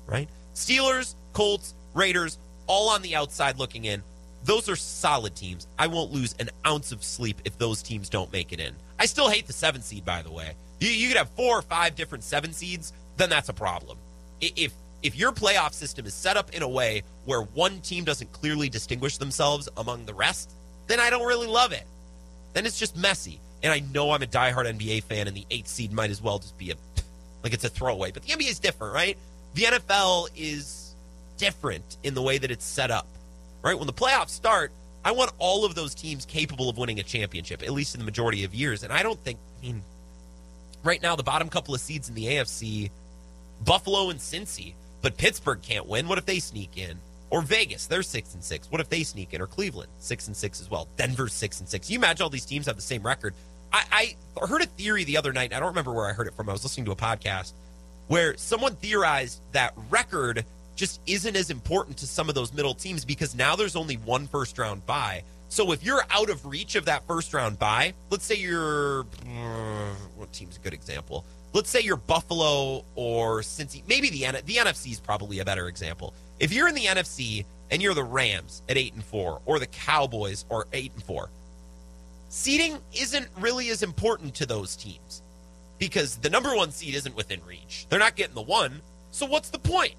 right? 0.08 0.28
Steelers, 0.56 1.16
Colts, 1.34 1.74
Raiders, 1.94 2.38
all 2.68 2.90
on 2.90 3.02
the 3.02 3.16
outside 3.16 3.58
looking 3.58 3.86
in. 3.86 4.04
Those 4.46 4.68
are 4.68 4.76
solid 4.76 5.36
teams. 5.36 5.68
I 5.80 5.88
won't 5.88 6.12
lose 6.12 6.36
an 6.40 6.50
ounce 6.68 6.92
of 6.92 7.04
sleep 7.04 7.42
if 7.46 7.58
those 7.58 7.82
teams 7.82 8.10
don't 8.10 8.32
make 8.34 8.52
it 8.52 8.60
in. 8.60 8.74
I 9.00 9.06
still 9.06 9.30
hate 9.30 9.48
the 9.48 9.54
seven 9.54 9.82
seed, 9.82 10.04
by 10.04 10.22
the 10.22 10.32
way. 10.32 10.54
You, 10.80 10.90
you 10.90 11.08
could 11.08 11.18
have 11.18 11.30
four 11.30 11.58
or 11.58 11.62
five 11.62 11.96
different 11.96 12.24
seven 12.24 12.52
seeds, 12.52 12.92
then 13.18 13.30
that's 13.30 13.50
a 13.50 13.54
problem. 13.54 13.98
If 14.42 14.74
if 15.02 15.16
your 15.18 15.34
playoff 15.34 15.74
system 15.74 16.06
is 16.06 16.14
set 16.14 16.38
up 16.38 16.54
in 16.54 16.64
a 16.64 16.68
way 16.68 17.04
where 17.26 17.42
one 17.42 17.82
team 17.82 18.06
doesn't 18.06 18.32
clearly 18.32 18.70
distinguish 18.70 19.18
themselves 19.18 19.68
among 19.76 20.06
the 20.06 20.14
rest, 20.14 20.52
then 20.88 21.00
I 21.00 21.10
don't 21.10 21.26
really 21.26 21.48
love 21.48 21.74
it. 21.74 21.84
Then 22.54 22.66
it's 22.66 22.80
just 22.80 22.96
messy. 22.96 23.40
And 23.64 23.72
I 23.72 23.80
know 23.80 24.12
I'm 24.12 24.24
a 24.24 24.28
diehard 24.28 24.66
NBA 24.66 25.04
fan, 25.04 25.28
and 25.28 25.36
the 25.36 25.46
eight 25.52 25.68
seed 25.68 25.92
might 25.94 26.10
as 26.10 26.22
well 26.22 26.40
just 26.40 26.58
be 26.58 26.72
a 26.72 26.76
like 27.44 27.54
it's 27.54 27.64
a 27.64 27.70
throwaway. 27.70 28.12
But 28.12 28.24
the 28.24 28.34
NBA 28.34 28.50
is 28.50 28.60
different, 28.60 28.94
right? 28.94 29.18
The 29.54 29.64
NFL 29.64 30.30
is 30.36 30.96
different 31.38 31.98
in 32.04 32.14
the 32.14 32.22
way 32.22 32.38
that 32.38 32.52
it's 32.52 32.66
set 32.66 32.92
up 32.92 33.08
right? 33.64 33.78
When 33.78 33.88
the 33.88 33.94
playoffs 33.94 34.30
start, 34.30 34.72
I 35.04 35.12
want 35.12 35.32
all 35.40 35.66
of 35.66 35.76
those 35.76 35.96
teams 35.96 36.26
capable 36.26 36.70
of 36.70 36.78
winning 36.78 37.00
a 37.00 37.04
championship, 37.04 37.64
at 37.64 37.72
least 37.72 37.96
in 37.96 38.00
the 38.00 38.06
majority 38.06 38.44
of 38.44 38.54
years. 38.54 38.84
And 38.84 38.94
I 38.94 39.04
don't 39.04 39.20
think, 39.20 39.40
I 39.60 39.66
mean, 39.66 39.82
right 40.84 41.02
now, 41.02 41.16
the 41.16 41.24
bottom 41.24 41.50
couple 41.50 41.74
of 41.74 41.82
seeds 41.82 42.10
in 42.10 42.16
the 42.16 42.26
AFC, 42.26 42.92
Buffalo 43.66 44.10
and 44.10 44.20
Cincy, 44.20 44.74
but 45.02 45.18
Pittsburgh 45.18 45.62
can't 45.62 45.88
win. 45.88 46.08
What 46.08 46.18
if 46.18 46.26
they 46.26 46.40
sneak 46.40 46.78
in? 46.78 46.98
Or 47.30 47.42
Vegas, 47.42 47.88
they're 47.88 48.04
six 48.04 48.36
and 48.36 48.44
six. 48.44 48.70
What 48.72 48.80
if 48.80 48.90
they 48.90 49.04
sneak 49.04 49.34
in? 49.34 49.42
Or 49.42 49.48
Cleveland, 49.48 49.90
six 50.00 50.28
and 50.28 50.38
six 50.38 50.62
as 50.62 50.70
well. 50.70 50.88
Denver's 50.98 51.34
six 51.34 51.60
and 51.60 51.68
six. 51.68 51.90
You 51.90 51.98
imagine 51.98 52.24
all 52.24 52.30
these 52.30 52.46
teams 52.46 52.68
have 52.68 52.76
the 52.76 52.82
same 52.82 53.02
record. 53.02 53.34
I, 53.74 54.16
I 54.38 54.46
heard 54.46 54.62
a 54.62 54.68
theory 54.68 55.04
the 55.04 55.18
other 55.18 55.34
night. 55.34 55.52
I 55.52 55.60
don't 55.60 55.70
remember 55.70 55.92
where 55.92 56.08
I 56.08 56.14
heard 56.14 56.28
it 56.28 56.36
from. 56.36 56.48
I 56.48 56.52
was 56.52 56.64
listening 56.64 56.86
to 56.86 56.92
a 56.92 56.96
podcast 56.96 57.54
where 58.08 58.38
someone 58.38 58.76
theorized 58.76 59.42
that 59.54 59.74
record 59.90 60.46
just 60.76 61.02
isn't 61.06 61.36
as 61.36 61.50
important 61.50 61.98
to 61.98 62.08
some 62.08 62.30
of 62.30 62.36
those 62.36 62.54
middle 62.54 62.74
teams 62.74 63.06
because 63.06 63.36
now 63.36 63.56
there's 63.56 63.76
only 63.76 63.96
one 63.96 64.28
first 64.28 64.58
round 64.58 64.86
buy. 64.86 65.24
So 65.50 65.72
if 65.72 65.84
you're 65.84 66.04
out 66.10 66.30
of 66.30 66.46
reach 66.46 66.76
of 66.76 66.86
that 66.86 67.06
first 67.06 67.34
round 67.34 67.60
buy, 67.60 67.94
let's 68.10 68.26
say 68.26 68.36
you're 68.36 69.02
uh, 69.02 69.94
what 70.16 70.34
team's 70.34 70.58
a 70.58 70.60
good 70.60 70.74
example? 70.74 71.26
Let's 71.54 71.70
say 71.70 71.82
you're 71.82 71.98
Buffalo 71.98 72.84
or 72.96 73.42
Cincy. 73.42 73.84
Maybe 73.88 74.10
the 74.10 74.42
the 74.46 74.56
NFC 74.56 74.92
is 74.92 75.00
probably 75.00 75.40
a 75.40 75.46
better 75.46 75.68
example. 75.68 76.14
If 76.40 76.52
you're 76.52 76.68
in 76.68 76.76
the 76.76 76.86
NFC 76.86 77.46
and 77.70 77.82
you're 77.82 77.94
the 77.94 78.04
Rams 78.04 78.64
at 78.68 78.78
eight 78.78 78.94
and 78.94 79.04
four, 79.04 79.42
or 79.46 79.60
the 79.60 79.68
Cowboys 79.68 80.46
or 80.50 80.66
eight 80.74 80.92
and 80.94 81.04
four, 81.04 81.30
seeding 82.30 82.80
isn't 83.00 83.28
really 83.40 83.70
as 83.70 83.84
important 83.84 84.34
to 84.36 84.48
those 84.48 84.76
teams 84.76 85.22
because 85.78 86.16
the 86.18 86.30
number 86.30 86.56
one 86.56 86.72
seed 86.72 86.96
isn't 86.96 87.16
within 87.16 87.40
reach. 87.46 87.86
They're 87.90 88.00
not 88.00 88.16
getting 88.16 88.36
the 88.36 88.42
one. 88.42 88.82
So 89.12 89.28
what's 89.28 89.50
the 89.50 89.60
point? 89.60 89.94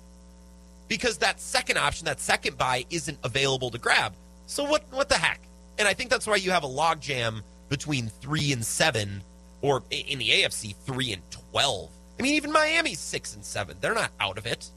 Because 0.94 1.18
that 1.18 1.40
second 1.40 1.76
option, 1.76 2.04
that 2.04 2.20
second 2.20 2.56
buy, 2.56 2.84
isn't 2.88 3.18
available 3.24 3.68
to 3.70 3.78
grab. 3.78 4.12
So 4.46 4.62
what? 4.62 4.84
What 4.92 5.08
the 5.08 5.16
heck? 5.16 5.40
And 5.76 5.88
I 5.88 5.92
think 5.92 6.08
that's 6.08 6.24
why 6.24 6.36
you 6.36 6.52
have 6.52 6.62
a 6.62 6.68
logjam 6.68 7.42
between 7.68 8.10
three 8.20 8.52
and 8.52 8.64
seven, 8.64 9.20
or 9.60 9.82
in 9.90 10.20
the 10.20 10.28
AFC, 10.28 10.76
three 10.86 11.12
and 11.12 11.22
twelve. 11.32 11.90
I 12.16 12.22
mean, 12.22 12.34
even 12.34 12.52
Miami's 12.52 13.00
six 13.00 13.34
and 13.34 13.44
seven. 13.44 13.76
They're 13.80 13.92
not 13.92 14.12
out 14.20 14.38
of 14.38 14.46
it. 14.46 14.70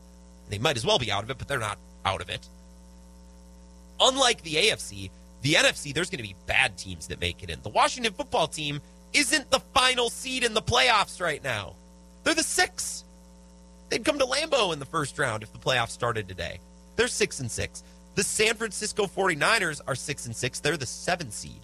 They 0.50 0.58
might 0.58 0.76
as 0.76 0.84
well 0.84 0.98
be 0.98 1.12
out 1.12 1.24
of 1.24 1.30
it, 1.30 1.38
but 1.38 1.48
they're 1.48 1.60
not 1.60 1.78
out 2.04 2.22
of 2.22 2.30
it. 2.30 2.48
Unlike 4.00 4.42
the 4.42 4.56
AFC, 4.56 5.12
the 5.44 5.54
NFC, 5.54 5.94
there's 5.94 6.10
going 6.10 6.24
to 6.24 6.28
be 6.28 6.36
bad 6.48 6.80
teams 6.80 7.08
that 7.08 7.22
make 7.22 7.44
it 7.44 7.52
in. 7.52 7.62
The 7.62 7.70
Washington 7.70 8.14
football 8.14 8.48
team 8.48 8.82
isn't 9.14 9.52
the 9.52 9.60
final 9.60 10.10
seed 10.10 10.44
in 10.44 10.56
the 10.56 10.64
playoffs 10.64 11.22
right 11.22 11.44
now. 11.44 11.76
They're 12.24 12.34
the 12.34 12.42
six. 12.42 13.04
They'd 13.90 14.06
come 14.06 14.20
to 14.20 14.26
Lambeau 14.26 14.74
in 14.74 14.80
the 14.80 14.86
first 14.86 15.18
round 15.18 15.44
if 15.44 15.52
the 15.54 15.60
playoffs 15.60 15.90
started 15.90 16.28
today. 16.28 16.60
They're 16.96 17.08
six 17.08 17.40
and 17.40 17.50
six. 17.50 17.84
The 18.16 18.24
San 18.24 18.56
Francisco 18.56 19.06
49ers 19.06 19.82
are 19.88 19.96
six 19.96 20.26
and 20.26 20.36
six. 20.36 20.60
They're 20.60 20.78
the 20.78 20.86
seven 20.86 21.32
seed 21.32 21.62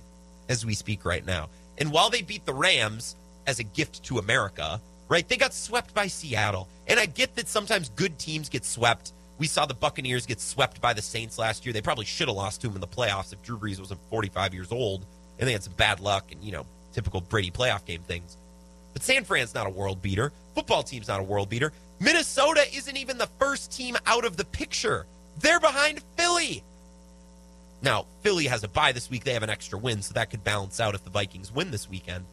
as 0.50 0.66
we 0.66 0.74
speak 0.74 1.06
right 1.06 1.26
now. 1.26 1.50
And 1.80 1.92
while 1.92 2.10
they 2.10 2.22
beat 2.22 2.46
the 2.46 2.54
Rams 2.54 3.16
as 3.48 3.60
a 3.60 3.64
gift 3.64 4.04
to 4.04 4.20
America, 4.20 4.80
right, 5.10 5.28
they 5.28 5.38
got 5.38 5.54
swept 5.54 5.94
by 5.94 6.08
Seattle. 6.08 6.68
And 6.88 7.00
I 7.00 7.08
get 7.08 7.36
that 7.36 7.48
sometimes 7.48 7.90
good 7.90 8.20
teams 8.20 8.50
get 8.50 8.66
swept. 8.66 9.14
We 9.40 9.48
saw 9.48 9.66
the 9.66 9.74
Buccaneers 9.74 10.26
get 10.26 10.40
swept 10.40 10.80
by 10.80 10.94
the 10.94 11.02
Saints 11.02 11.40
last 11.40 11.66
year. 11.66 11.74
They 11.74 11.82
probably 11.82 12.06
should 12.06 12.28
have 12.28 12.38
lost 12.38 12.62
to 12.62 12.68
them 12.68 12.76
in 12.76 12.82
the 12.82 12.88
playoffs 12.88 13.34
if 13.34 13.42
Drew 13.42 13.58
Brees 13.58 13.80
wasn't 13.80 14.00
45 14.10 14.54
years 14.54 14.72
old 14.72 15.06
and 15.40 15.48
they 15.48 15.54
had 15.54 15.64
some 15.64 15.74
bad 15.74 16.00
luck 16.00 16.32
and, 16.32 16.44
you 16.44 16.52
know, 16.52 16.66
typical 16.94 17.22
Brady 17.22 17.50
playoff 17.50 17.84
game 17.86 18.02
things. 18.02 18.38
But 18.94 19.02
San 19.02 19.24
Fran's 19.24 19.56
not 19.56 19.66
a 19.66 19.72
world 19.72 20.02
beater. 20.02 20.32
Football 20.54 20.84
team's 20.84 21.08
not 21.08 21.20
a 21.20 21.24
world 21.24 21.50
beater. 21.50 21.74
Minnesota 22.04 22.66
isn't 22.76 22.98
even 22.98 23.18
the 23.18 23.30
first 23.40 23.72
team 23.72 23.96
out 24.06 24.26
of 24.26 24.36
the 24.36 24.44
picture. 24.44 25.06
They're 25.40 25.62
behind 25.62 26.02
Philly. 26.18 26.62
Now, 27.82 28.08
Philly 28.22 28.46
has 28.48 28.64
a 28.64 28.68
bye 28.68 28.92
this 28.92 29.10
week. 29.10 29.24
They 29.24 29.34
have 29.34 29.44
an 29.44 29.50
extra 29.50 29.80
win, 29.80 30.02
so 30.02 30.14
that 30.14 30.30
could 30.30 30.44
balance 30.44 30.82
out 30.82 30.96
if 30.96 31.04
the 31.06 31.10
Vikings 31.10 31.52
win 31.52 31.72
this 31.72 31.90
weekend. 31.90 32.26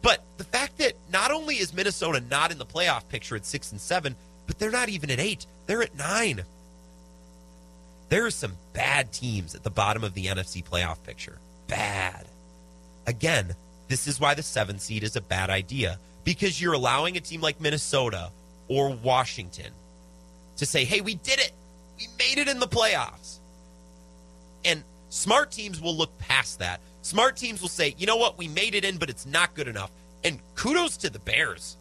But 0.00 0.22
the 0.36 0.44
fact 0.44 0.78
that 0.78 0.92
not 1.12 1.32
only 1.32 1.56
is 1.56 1.74
Minnesota 1.74 2.22
not 2.30 2.52
in 2.52 2.58
the 2.58 2.64
playoff 2.64 3.08
picture 3.08 3.34
at 3.34 3.44
six 3.44 3.72
and 3.72 3.80
seven, 3.80 4.14
but 4.46 4.60
they're 4.60 4.70
not 4.70 4.90
even 4.90 5.10
at 5.10 5.18
eight. 5.18 5.46
They're 5.66 5.82
at 5.82 5.96
nine. 5.96 6.44
There 8.08 8.26
are 8.26 8.30
some 8.30 8.52
bad 8.74 9.12
teams 9.12 9.56
at 9.56 9.64
the 9.64 9.70
bottom 9.70 10.04
of 10.04 10.14
the 10.14 10.26
NFC 10.26 10.64
playoff 10.64 11.02
picture. 11.02 11.38
Bad. 11.66 12.26
Again, 13.08 13.56
this 13.88 14.06
is 14.06 14.20
why 14.20 14.34
the 14.34 14.44
seven 14.44 14.78
seed 14.78 15.02
is 15.02 15.16
a 15.16 15.20
bad 15.20 15.50
idea 15.50 15.98
because 16.22 16.60
you're 16.60 16.74
allowing 16.74 17.16
a 17.16 17.20
team 17.20 17.40
like 17.40 17.60
Minnesota 17.60 18.30
or 18.68 18.90
Washington 18.90 19.72
to 20.56 20.66
say, 20.66 20.84
hey, 20.84 21.00
we 21.00 21.14
did 21.16 21.38
it. 21.38 21.52
We 21.98 22.08
made 22.18 22.38
it 22.38 22.48
in 22.48 22.58
the 22.58 22.68
playoffs. 22.68 23.38
And 24.64 24.82
smart 25.08 25.50
teams 25.50 25.80
will 25.80 25.96
look 25.96 26.16
past 26.18 26.58
that. 26.58 26.80
Smart 27.02 27.36
teams 27.36 27.62
will 27.62 27.68
say, 27.68 27.94
you 27.98 28.06
know 28.06 28.16
what, 28.16 28.36
we 28.36 28.48
made 28.48 28.74
it 28.74 28.84
in, 28.84 28.96
but 28.96 29.08
it's 29.08 29.26
not 29.26 29.54
good 29.54 29.68
enough. 29.68 29.90
And 30.24 30.40
kudos 30.56 30.96
to 30.98 31.10
the 31.10 31.20
Bears. 31.20 31.76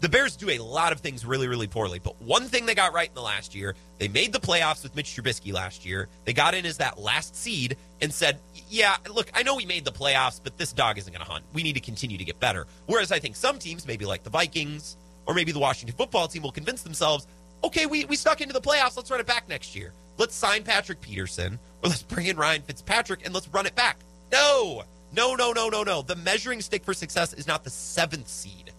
The 0.00 0.08
Bears 0.08 0.36
do 0.36 0.50
a 0.50 0.60
lot 0.60 0.92
of 0.92 1.00
things 1.00 1.26
really, 1.26 1.48
really 1.48 1.66
poorly. 1.66 1.98
But 1.98 2.20
one 2.22 2.44
thing 2.44 2.66
they 2.66 2.76
got 2.76 2.92
right 2.92 3.08
in 3.08 3.14
the 3.14 3.22
last 3.22 3.56
year, 3.56 3.74
they 3.98 4.06
made 4.06 4.32
the 4.32 4.38
playoffs 4.38 4.84
with 4.84 4.94
Mitch 4.94 5.16
Trubisky 5.16 5.52
last 5.52 5.84
year. 5.84 6.06
They 6.24 6.32
got 6.32 6.54
in 6.54 6.64
as 6.64 6.76
that 6.76 7.00
last 7.00 7.34
seed 7.34 7.76
and 8.00 8.14
said, 8.14 8.38
yeah, 8.70 8.96
look, 9.12 9.28
I 9.34 9.42
know 9.42 9.56
we 9.56 9.66
made 9.66 9.84
the 9.84 9.90
playoffs, 9.90 10.40
but 10.42 10.56
this 10.56 10.72
dog 10.72 10.98
isn't 10.98 11.12
going 11.12 11.24
to 11.24 11.30
hunt. 11.30 11.44
We 11.52 11.64
need 11.64 11.72
to 11.72 11.80
continue 11.80 12.16
to 12.16 12.24
get 12.24 12.38
better. 12.38 12.68
Whereas 12.86 13.10
I 13.10 13.18
think 13.18 13.34
some 13.34 13.58
teams, 13.58 13.88
maybe 13.88 14.04
like 14.04 14.22
the 14.22 14.30
Vikings 14.30 14.96
or 15.28 15.34
maybe 15.34 15.52
the 15.52 15.58
Washington 15.58 15.96
football 15.96 16.26
team, 16.26 16.42
will 16.42 16.50
convince 16.50 16.82
themselves, 16.82 17.28
okay, 17.62 17.86
we, 17.86 18.06
we 18.06 18.16
stuck 18.16 18.40
into 18.40 18.54
the 18.54 18.60
playoffs. 18.60 18.96
Let's 18.96 19.10
run 19.10 19.20
it 19.20 19.26
back 19.26 19.48
next 19.48 19.76
year. 19.76 19.92
Let's 20.16 20.34
sign 20.34 20.64
Patrick 20.64 21.00
Peterson 21.00 21.60
or 21.84 21.90
let's 21.90 22.02
bring 22.02 22.26
in 22.26 22.36
Ryan 22.36 22.62
Fitzpatrick 22.62 23.24
and 23.24 23.32
let's 23.32 23.46
run 23.48 23.66
it 23.66 23.76
back. 23.76 23.98
No, 24.32 24.82
no, 25.14 25.34
no, 25.34 25.52
no, 25.52 25.68
no, 25.68 25.84
no. 25.84 26.02
The 26.02 26.16
measuring 26.16 26.60
stick 26.60 26.82
for 26.82 26.94
success 26.94 27.34
is 27.34 27.46
not 27.46 27.62
the 27.62 27.70
seventh 27.70 28.26
seed 28.26 28.72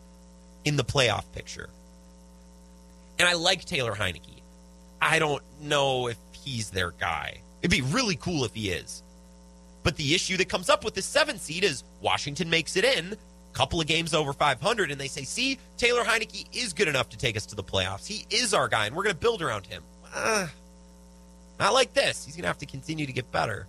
in 0.66 0.76
the 0.76 0.84
playoff 0.84 1.24
picture. 1.32 1.70
And 3.20 3.28
I 3.28 3.34
like 3.34 3.64
Taylor 3.64 3.94
Heinicke. 3.94 4.42
I 5.02 5.20
don't 5.20 5.44
know 5.62 6.08
if 6.08 6.18
he's 6.32 6.72
their 6.72 6.92
guy. 6.92 7.42
It'd 7.62 7.72
be 7.72 7.82
really 7.94 8.16
cool 8.16 8.44
if 8.44 8.54
he 8.54 8.72
is. 8.72 9.04
But 9.84 9.96
the 9.98 10.14
issue 10.14 10.36
that 10.38 10.50
comes 10.50 10.70
up 10.70 10.84
with 10.84 10.96
the 10.96 11.02
seventh 11.02 11.42
seed 11.42 11.64
is 11.64 11.84
Washington 12.02 12.50
makes 12.50 12.76
it 12.76 12.84
in, 12.84 13.16
couple 13.60 13.82
of 13.82 13.88
games 13.88 14.14
over 14.14 14.32
500, 14.32 14.90
and 14.90 15.02
they 15.02 15.10
say, 15.10 15.24
see, 15.24 15.60
Taylor 15.76 16.02
Heinicke 16.06 16.46
is 16.54 16.72
good 16.72 16.88
enough 16.88 17.10
to 17.10 17.18
take 17.18 17.36
us 17.36 17.46
to 17.48 17.56
the 17.56 17.64
playoffs. 17.64 18.08
He 18.08 18.26
is 18.30 18.54
our 18.54 18.70
guy, 18.70 18.86
and 18.86 18.96
we're 18.96 19.04
going 19.04 19.16
to 19.16 19.20
build 19.20 19.42
around 19.42 19.68
him. 19.68 19.84
Uh, 20.16 20.48
not 21.60 21.74
like 21.74 21.94
this. 21.94 22.24
He's 22.24 22.38
going 22.38 22.44
to 22.44 22.48
have 22.48 22.60
to 22.60 22.66
continue 22.66 23.06
to 23.06 23.12
get 23.12 23.30
better. 23.34 23.68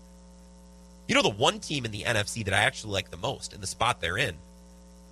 You 1.08 1.16
know, 1.16 1.22
the 1.22 1.30
one 1.30 1.58
team 1.58 1.84
in 1.84 1.90
the 1.90 2.04
NFC 2.04 2.44
that 2.44 2.54
I 2.54 2.58
actually 2.58 2.92
like 2.92 3.10
the 3.10 3.16
most 3.16 3.52
and 3.52 3.60
the 3.60 3.66
spot 3.66 4.00
they're 4.00 4.16
in? 4.16 4.36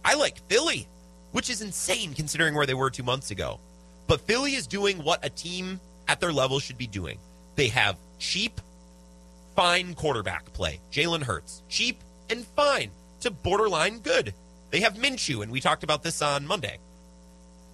I 0.04 0.14
like 0.14 0.46
Philly, 0.48 0.86
which 1.32 1.50
is 1.50 1.60
insane 1.60 2.14
considering 2.14 2.54
where 2.54 2.64
they 2.64 2.74
were 2.74 2.88
two 2.88 3.02
months 3.02 3.32
ago. 3.32 3.58
But 4.06 4.20
Philly 4.20 4.54
is 4.54 4.68
doing 4.68 5.02
what 5.02 5.24
a 5.24 5.28
team 5.28 5.80
at 6.06 6.20
their 6.20 6.32
level 6.32 6.60
should 6.60 6.78
be 6.78 6.86
doing. 6.86 7.18
They 7.56 7.66
have 7.66 7.96
cheap, 8.20 8.60
fine 9.56 9.94
quarterback 9.94 10.52
play. 10.52 10.78
Jalen 10.92 11.24
Hurts, 11.24 11.64
cheap 11.68 11.98
and 12.30 12.46
fine 12.46 12.92
to 13.22 13.32
borderline 13.32 13.98
good. 13.98 14.34
They 14.70 14.80
have 14.80 14.94
Minshew, 14.94 15.42
and 15.42 15.50
we 15.50 15.60
talked 15.60 15.82
about 15.82 16.02
this 16.02 16.20
on 16.20 16.46
Monday. 16.46 16.78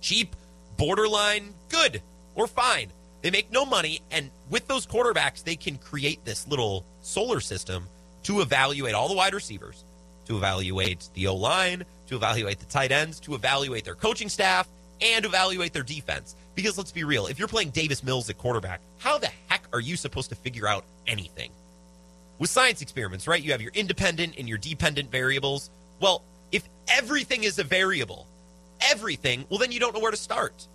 Cheap, 0.01 0.37
borderline 0.77 1.55
good 1.69 2.03
or 2.35 2.47
fine. 2.47 2.91
They 3.23 3.31
make 3.31 3.51
no 3.51 3.65
money, 3.65 4.01
and 4.11 4.31
with 4.51 4.69
those 4.69 4.87
quarterbacks, 4.87 5.43
they 5.43 5.57
can 5.57 5.79
create 5.79 6.25
this 6.25 6.47
little 6.47 6.85
solar 7.01 7.41
system 7.41 7.87
to 8.25 8.41
evaluate 8.41 8.95
all 8.95 9.09
the 9.09 9.15
wide 9.15 9.35
receivers, 9.35 9.85
to 10.27 10.37
evaluate 10.37 11.09
the 11.15 11.27
O 11.27 11.35
line, 11.35 11.85
to 12.09 12.17
evaluate 12.17 12.59
the 12.59 12.67
tight 12.67 12.93
ends, 12.93 13.19
to 13.21 13.35
evaluate 13.35 13.85
their 13.85 13.95
coaching 13.95 14.29
staff, 14.29 14.69
and 15.01 15.25
evaluate 15.25 15.73
their 15.73 15.83
defense. 15.83 16.37
Because 16.55 16.79
let's 16.79 16.93
be 16.93 17.05
real, 17.05 17.27
if 17.27 17.39
you're 17.39 17.49
playing 17.49 17.71
Davis 17.71 18.05
Mills 18.05 18.29
at 18.31 18.39
quarterback, 18.39 18.81
how 18.99 19.19
the 19.19 19.31
heck 19.49 19.65
are 19.73 19.81
you 19.81 19.97
supposed 19.97 20.29
to 20.29 20.37
figure 20.37 20.69
out 20.69 20.85
anything? 21.07 21.51
With 22.39 22.51
science 22.51 22.83
experiments, 22.83 23.27
right? 23.27 23.43
You 23.43 23.53
have 23.53 23.63
your 23.63 23.73
independent 23.75 24.35
and 24.39 24.49
your 24.49 24.59
dependent 24.59 25.11
variables. 25.11 25.71
Well, 26.01 26.23
if 26.53 26.69
everything 26.89 27.45
is 27.45 27.59
a 27.59 27.65
variable, 27.65 28.27
everything, 28.81 29.45
well, 29.49 29.59
then 29.59 29.73
you 29.73 29.81
don't 29.81 29.95
know 29.95 30.01
where 30.01 30.11
to 30.11 30.17
start. 30.17 30.67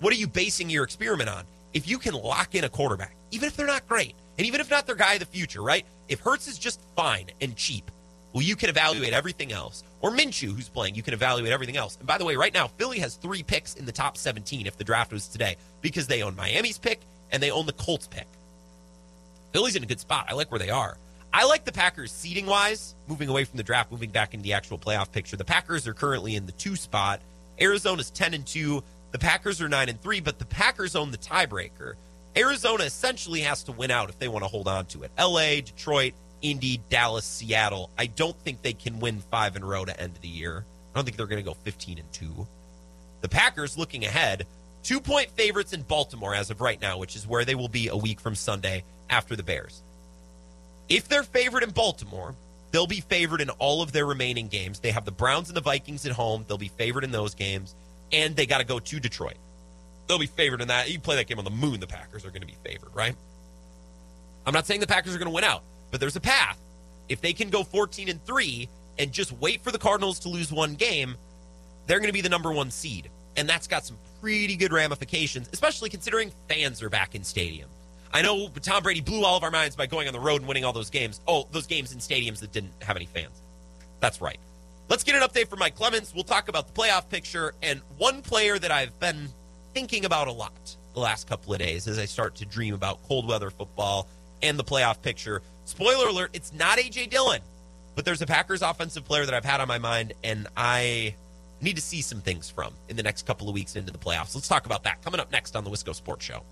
What 0.00 0.12
are 0.12 0.16
you 0.16 0.26
basing 0.26 0.70
your 0.70 0.84
experiment 0.84 1.28
on? 1.28 1.44
If 1.74 1.88
you 1.88 1.98
can 1.98 2.14
lock 2.14 2.54
in 2.54 2.64
a 2.64 2.68
quarterback, 2.68 3.14
even 3.30 3.46
if 3.46 3.56
they're 3.56 3.66
not 3.66 3.88
great, 3.88 4.14
and 4.38 4.46
even 4.46 4.60
if 4.60 4.70
not 4.70 4.86
their 4.86 4.96
guy 4.96 5.14
of 5.14 5.20
the 5.20 5.26
future, 5.26 5.62
right? 5.62 5.86
If 6.08 6.20
Hurts 6.20 6.48
is 6.48 6.58
just 6.58 6.80
fine 6.96 7.26
and 7.40 7.56
cheap, 7.56 7.90
well, 8.32 8.42
you 8.42 8.56
can 8.56 8.70
evaluate 8.70 9.12
everything 9.12 9.52
else. 9.52 9.84
Or 10.00 10.10
Minshew, 10.10 10.54
who's 10.54 10.68
playing, 10.68 10.94
you 10.94 11.02
can 11.02 11.14
evaluate 11.14 11.52
everything 11.52 11.76
else. 11.76 11.96
And 11.98 12.06
by 12.06 12.18
the 12.18 12.24
way, 12.24 12.34
right 12.34 12.52
now, 12.52 12.66
Philly 12.66 12.98
has 13.00 13.16
three 13.16 13.42
picks 13.42 13.74
in 13.74 13.84
the 13.84 13.92
top 13.92 14.16
17 14.16 14.66
if 14.66 14.76
the 14.76 14.84
draft 14.84 15.12
was 15.12 15.28
today 15.28 15.56
because 15.82 16.06
they 16.06 16.22
own 16.22 16.34
Miami's 16.34 16.78
pick 16.78 17.00
and 17.30 17.42
they 17.42 17.50
own 17.50 17.66
the 17.66 17.72
Colts 17.72 18.06
pick. 18.06 18.26
Philly's 19.52 19.76
in 19.76 19.82
a 19.82 19.86
good 19.86 20.00
spot. 20.00 20.26
I 20.28 20.34
like 20.34 20.50
where 20.50 20.58
they 20.58 20.70
are. 20.70 20.96
I 21.34 21.46
like 21.46 21.64
the 21.64 21.72
Packers 21.72 22.12
seating 22.12 22.46
wise, 22.46 22.94
moving 23.08 23.28
away 23.28 23.44
from 23.44 23.56
the 23.56 23.62
draft, 23.62 23.90
moving 23.90 24.10
back 24.10 24.34
into 24.34 24.44
the 24.44 24.52
actual 24.52 24.78
playoff 24.78 25.10
picture. 25.10 25.36
The 25.36 25.44
Packers 25.44 25.88
are 25.88 25.94
currently 25.94 26.36
in 26.36 26.44
the 26.44 26.52
two 26.52 26.76
spot. 26.76 27.20
Arizona's 27.58 28.10
10 28.10 28.34
and 28.34 28.46
2. 28.46 28.82
The 29.12 29.18
Packers 29.18 29.60
are 29.62 29.68
9 29.68 29.88
and 29.88 30.00
3, 30.00 30.20
but 30.20 30.38
the 30.38 30.44
Packers 30.44 30.94
own 30.94 31.10
the 31.10 31.18
tiebreaker. 31.18 31.94
Arizona 32.36 32.84
essentially 32.84 33.40
has 33.40 33.62
to 33.64 33.72
win 33.72 33.90
out 33.90 34.10
if 34.10 34.18
they 34.18 34.28
want 34.28 34.44
to 34.44 34.48
hold 34.48 34.68
on 34.68 34.86
to 34.86 35.02
it. 35.04 35.10
LA, 35.18 35.56
Detroit, 35.56 36.14
Indy, 36.42 36.80
Dallas, 36.90 37.24
Seattle. 37.24 37.88
I 37.98 38.06
don't 38.06 38.36
think 38.36 38.60
they 38.60 38.72
can 38.72 39.00
win 39.00 39.20
five 39.30 39.56
in 39.56 39.62
a 39.62 39.66
row 39.66 39.84
to 39.84 39.98
end 40.00 40.16
of 40.16 40.22
the 40.22 40.28
year. 40.28 40.64
I 40.92 40.98
don't 40.98 41.04
think 41.04 41.16
they're 41.16 41.26
going 41.26 41.42
to 41.42 41.48
go 41.48 41.54
15 41.54 41.98
and 41.98 42.12
2. 42.12 42.46
The 43.22 43.28
Packers 43.28 43.78
looking 43.78 44.04
ahead, 44.04 44.46
two 44.82 45.00
point 45.00 45.30
favorites 45.30 45.72
in 45.72 45.82
Baltimore 45.82 46.34
as 46.34 46.50
of 46.50 46.60
right 46.60 46.80
now, 46.80 46.98
which 46.98 47.16
is 47.16 47.26
where 47.26 47.44
they 47.44 47.54
will 47.54 47.68
be 47.68 47.88
a 47.88 47.96
week 47.96 48.20
from 48.20 48.34
Sunday 48.34 48.84
after 49.08 49.36
the 49.36 49.42
Bears. 49.42 49.82
If 50.92 51.08
they're 51.08 51.22
favored 51.22 51.62
in 51.62 51.70
Baltimore, 51.70 52.34
they'll 52.70 52.86
be 52.86 53.00
favored 53.00 53.40
in 53.40 53.48
all 53.48 53.80
of 53.80 53.92
their 53.92 54.04
remaining 54.04 54.48
games. 54.48 54.78
They 54.78 54.90
have 54.90 55.06
the 55.06 55.10
Browns 55.10 55.48
and 55.48 55.56
the 55.56 55.62
Vikings 55.62 56.04
at 56.04 56.12
home. 56.12 56.44
They'll 56.46 56.58
be 56.58 56.68
favored 56.68 57.02
in 57.02 57.12
those 57.12 57.34
games, 57.34 57.74
and 58.12 58.36
they 58.36 58.44
got 58.44 58.58
to 58.58 58.64
go 58.64 58.78
to 58.78 59.00
Detroit. 59.00 59.38
They'll 60.06 60.18
be 60.18 60.26
favored 60.26 60.60
in 60.60 60.68
that. 60.68 60.90
You 60.90 61.00
play 61.00 61.16
that 61.16 61.28
game 61.28 61.38
on 61.38 61.46
the 61.46 61.50
moon, 61.50 61.80
the 61.80 61.86
Packers 61.86 62.26
are 62.26 62.28
going 62.28 62.42
to 62.42 62.46
be 62.46 62.58
favored, 62.62 62.94
right? 62.94 63.16
I'm 64.44 64.52
not 64.52 64.66
saying 64.66 64.80
the 64.80 64.86
Packers 64.86 65.14
are 65.14 65.18
going 65.18 65.30
to 65.30 65.34
win 65.34 65.44
out, 65.44 65.62
but 65.90 65.98
there's 65.98 66.16
a 66.16 66.20
path. 66.20 66.58
If 67.08 67.22
they 67.22 67.32
can 67.32 67.48
go 67.48 67.64
14 67.64 68.10
and 68.10 68.22
3 68.26 68.68
and 68.98 69.12
just 69.12 69.32
wait 69.32 69.62
for 69.62 69.70
the 69.70 69.78
Cardinals 69.78 70.18
to 70.20 70.28
lose 70.28 70.52
one 70.52 70.74
game, 70.74 71.16
they're 71.86 72.00
going 72.00 72.10
to 72.10 72.12
be 72.12 72.20
the 72.20 72.28
number 72.28 72.52
one 72.52 72.70
seed. 72.70 73.08
And 73.38 73.48
that's 73.48 73.66
got 73.66 73.86
some 73.86 73.96
pretty 74.20 74.56
good 74.56 74.74
ramifications, 74.74 75.48
especially 75.54 75.88
considering 75.88 76.32
fans 76.50 76.82
are 76.82 76.90
back 76.90 77.14
in 77.14 77.24
stadium. 77.24 77.70
I 78.12 78.22
know 78.22 78.48
Tom 78.48 78.82
Brady 78.82 79.00
blew 79.00 79.24
all 79.24 79.36
of 79.36 79.42
our 79.42 79.50
minds 79.50 79.74
by 79.74 79.86
going 79.86 80.06
on 80.06 80.12
the 80.12 80.20
road 80.20 80.42
and 80.42 80.48
winning 80.48 80.64
all 80.64 80.72
those 80.72 80.90
games. 80.90 81.20
Oh, 81.26 81.48
those 81.50 81.66
games 81.66 81.92
in 81.92 81.98
stadiums 81.98 82.40
that 82.40 82.52
didn't 82.52 82.72
have 82.82 82.96
any 82.96 83.06
fans. 83.06 83.40
That's 84.00 84.20
right. 84.20 84.38
Let's 84.88 85.04
get 85.04 85.14
an 85.14 85.22
update 85.22 85.48
from 85.48 85.60
Mike 85.60 85.74
Clemens. 85.74 86.12
We'll 86.14 86.24
talk 86.24 86.48
about 86.48 86.66
the 86.66 86.78
playoff 86.78 87.08
picture 87.08 87.54
and 87.62 87.80
one 87.96 88.20
player 88.20 88.58
that 88.58 88.70
I've 88.70 88.98
been 89.00 89.28
thinking 89.72 90.04
about 90.04 90.28
a 90.28 90.32
lot 90.32 90.76
the 90.92 91.00
last 91.00 91.26
couple 91.26 91.54
of 91.54 91.58
days 91.58 91.88
as 91.88 91.98
I 91.98 92.04
start 92.04 92.34
to 92.36 92.44
dream 92.44 92.74
about 92.74 93.02
cold 93.04 93.26
weather 93.26 93.48
football 93.48 94.06
and 94.42 94.58
the 94.58 94.64
playoff 94.64 95.00
picture. 95.00 95.40
Spoiler 95.64 96.08
alert, 96.08 96.30
it's 96.34 96.52
not 96.52 96.78
A.J. 96.78 97.06
Dillon, 97.06 97.40
but 97.94 98.04
there's 98.04 98.20
a 98.20 98.26
Packers 98.26 98.60
offensive 98.60 99.04
player 99.06 99.24
that 99.24 99.32
I've 99.32 99.44
had 99.44 99.60
on 99.60 99.68
my 99.68 99.78
mind 99.78 100.12
and 100.22 100.48
I 100.56 101.14
need 101.62 101.76
to 101.76 101.82
see 101.82 102.02
some 102.02 102.20
things 102.20 102.50
from 102.50 102.74
in 102.88 102.96
the 102.96 103.02
next 103.02 103.24
couple 103.24 103.48
of 103.48 103.54
weeks 103.54 103.76
into 103.76 103.92
the 103.92 103.98
playoffs. 103.98 104.34
Let's 104.34 104.48
talk 104.48 104.66
about 104.66 104.82
that 104.82 105.02
coming 105.02 105.20
up 105.20 105.32
next 105.32 105.56
on 105.56 105.64
the 105.64 105.70
Wisco 105.70 105.94
Sports 105.94 106.24
Show. 106.24 106.42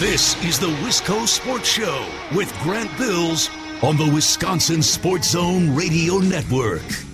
This 0.00 0.42
is 0.42 0.58
the 0.58 0.68
Wisco 0.82 1.28
Sports 1.28 1.68
Show 1.68 2.06
with 2.34 2.50
Grant 2.62 2.90
Bills 2.96 3.50
on 3.82 3.98
the 3.98 4.10
Wisconsin 4.10 4.82
Sports 4.82 5.32
Zone 5.32 5.76
Radio 5.76 6.20
Network. 6.20 7.09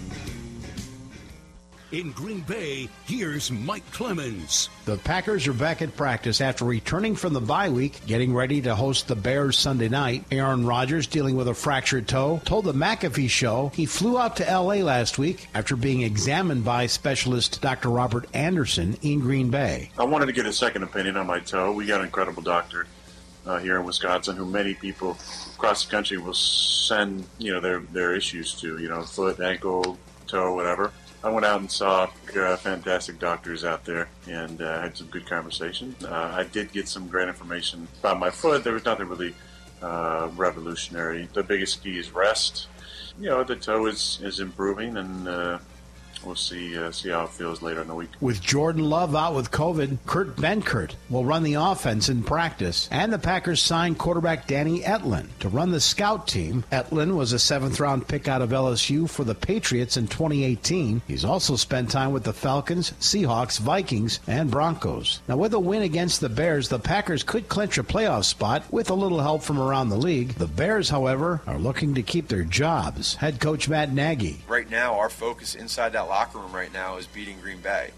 In 1.93 2.11
Green 2.11 2.41
Bay, 2.41 2.89
here's 3.05 3.53
Mike 3.53 3.89
Clemens. 3.93 4.69
The 4.87 4.97
Packers 4.97 5.47
are 5.47 5.53
back 5.53 5.83
at 5.83 5.97
practice 5.97 6.41
after 6.41 6.65
returning 6.65 7.15
from 7.15 7.33
the 7.33 7.41
bye 7.41 7.69
week, 7.69 8.05
getting 8.09 8.35
ready 8.35 8.61
to 8.63 8.75
host 8.75 9.07
the 9.07 9.15
Bears 9.15 9.57
Sunday 9.57 9.89
night. 9.89 10.25
Aaron 10.33 10.67
Rodgers, 10.67 11.07
dealing 11.07 11.37
with 11.37 11.47
a 11.47 11.55
fractured 11.55 12.09
toe, 12.09 12.41
told 12.45 12.65
the 12.65 12.73
McAfee 12.73 13.31
show 13.31 13.71
he 13.73 13.87
flew 13.87 14.19
out 14.19 14.37
to 14.39 14.51
L.A. 14.51 14.83
last 14.83 15.17
week 15.17 15.47
after 15.55 15.77
being 15.77 16.03
examined 16.03 16.65
by 16.65 16.87
specialist 16.87 17.63
Dr. 17.63 17.91
Robert 17.91 18.27
Anderson 18.35 18.99
in 19.03 19.21
Green 19.21 19.51
Bay. 19.51 19.93
I 19.97 20.03
wanted 20.03 20.27
to 20.27 20.33
get 20.33 20.47
a 20.47 20.53
second 20.53 20.83
opinion 20.83 21.17
on 21.17 21.29
my 21.29 21.39
toe. 21.39 21.71
We 21.71 21.87
got 21.87 22.01
an 22.01 22.07
incredible 22.07 22.43
doctor 22.43 22.89
uh, 23.47 23.61
here 23.61 23.79
in 23.79 23.85
Wisconsin, 23.85 24.35
who 24.35 24.45
many 24.45 24.75
people 24.75 25.17
across 25.55 25.85
the 25.85 25.91
country 25.93 26.19
will 26.19 26.35
send 26.35 27.27
you 27.39 27.53
know 27.53 27.61
their 27.61 27.79
their 27.79 28.17
issues 28.17 28.55
to, 28.55 28.79
you 28.79 28.89
know, 28.89 29.03
foot, 29.03 29.39
ankle, 29.39 29.97
toe, 30.27 30.53
whatever. 30.53 30.91
I 31.25 31.31
went 31.31 31.45
out 31.45 31.61
and 31.61 31.71
saw 31.71 32.09
uh, 32.39 32.57
fantastic 32.57 33.19
doctors 33.19 33.65
out 33.65 33.85
there 33.85 34.09
and 34.29 34.61
uh, 34.61 34.81
had 34.81 34.97
some 34.97 35.09
good 35.09 35.27
conversation. 35.27 35.95
Uh, 36.05 36.33
I 36.37 36.45
did 36.45 36.73
get 36.73 36.89
some 36.89 37.09
great 37.09 37.29
information 37.29 37.89
about 38.01 38.19
my 38.19 38.31
foot. 38.31 38.65
There 38.65 38.73
was 38.73 38.85
nothing 38.85 39.09
really 39.09 39.35
uh, 39.83 40.29
revolutionary. 40.37 41.29
The 41.33 41.43
biggest 41.43 41.83
key 41.83 41.99
is 41.99 42.11
rest. 42.11 42.69
You 43.19 43.31
know, 43.31 43.45
the 43.45 43.57
toe 43.57 43.87
is, 43.87 44.21
is 44.23 44.41
improving, 44.41 44.97
and 44.97 45.29
uh, 45.29 45.59
we'll 46.27 46.35
see 46.35 46.77
uh, 46.77 46.91
see 46.91 47.11
how 47.11 47.25
it 47.25 47.31
feels 47.31 47.63
later 47.63 47.81
in 47.81 47.89
the 47.89 47.95
week. 47.95 48.11
With 48.21 48.43
Jordan 48.43 48.85
Love 48.85 49.15
out 49.15 49.35
with 49.35 49.51
COVID, 49.51 49.99
Kurt 50.07 50.37
Benkert 50.37 50.95
will 51.09 51.25
run 51.25 51.45
the 51.45 51.55
offense 51.55 52.09
in 52.09 52.23
practice, 52.23 52.89
and 52.91 53.13
the 53.13 53.19
Packers 53.19 53.63
signed 53.63 53.99
quarterback 53.99 54.47
Danny 54.47 54.81
Etling 54.81 55.29
to 55.39 55.49
run 55.49 55.71
the 55.71 55.81
scout 55.81 56.27
team. 56.27 56.65
Etling 56.73 57.15
was 57.15 57.33
a 57.33 57.39
seventh 57.39 57.79
round 57.79 58.09
pick 58.09 58.29
out 58.29 58.43
of 58.43 58.51
LSU 58.51 59.09
for 59.09 59.25
the 59.25 59.35
Patriots 59.35 59.97
in 59.97 60.09
2018. 60.09 61.03
He's 61.07 61.25
also 61.25 61.57
spent 61.57 61.91
time 61.91 62.13
with 62.13 62.25
the 62.25 62.33
Falcons, 62.33 62.93
Seahawks, 63.01 63.59
Vikings, 63.61 64.21
and 64.27 64.51
Broncos. 64.51 65.21
Now, 65.29 65.37
with 65.37 65.55
a 65.55 65.61
win 65.61 65.83
against 65.83 66.21
the 66.21 66.29
Bears, 66.29 66.69
the 66.69 66.79
Packers 66.79 67.23
could 67.23 67.49
clinch 67.49 67.79
a 67.79 67.85
playoff 67.85 68.25
spot 68.25 68.65
with 68.71 68.91
a 68.91 68.95
little 68.95 69.21
help 69.21 69.43
from 69.43 69.61
around 69.61 69.89
the 69.89 69.97
league. 69.97 70.35
The 70.35 70.47
Bears, 70.47 70.89
however, 70.89 71.41
are 71.47 71.59
looking 71.59 71.95
to 71.95 72.03
keep 72.03 72.29
their 72.29 72.43
jobs. 72.43 73.15
Head 73.15 73.41
coach 73.41 73.69
Matt 73.69 73.93
Nagy. 73.93 74.41
Right 74.49 74.69
now, 74.69 74.99
our 74.99 75.09
focus 75.09 75.55
inside 75.55 75.93
that 75.93 76.09
locker 76.17 76.39
room 76.39 76.53
right 76.53 76.73
now 76.73 76.97
is 76.97 77.07
beating 77.07 77.39
Green 77.41 77.61
Bay, 77.61 77.91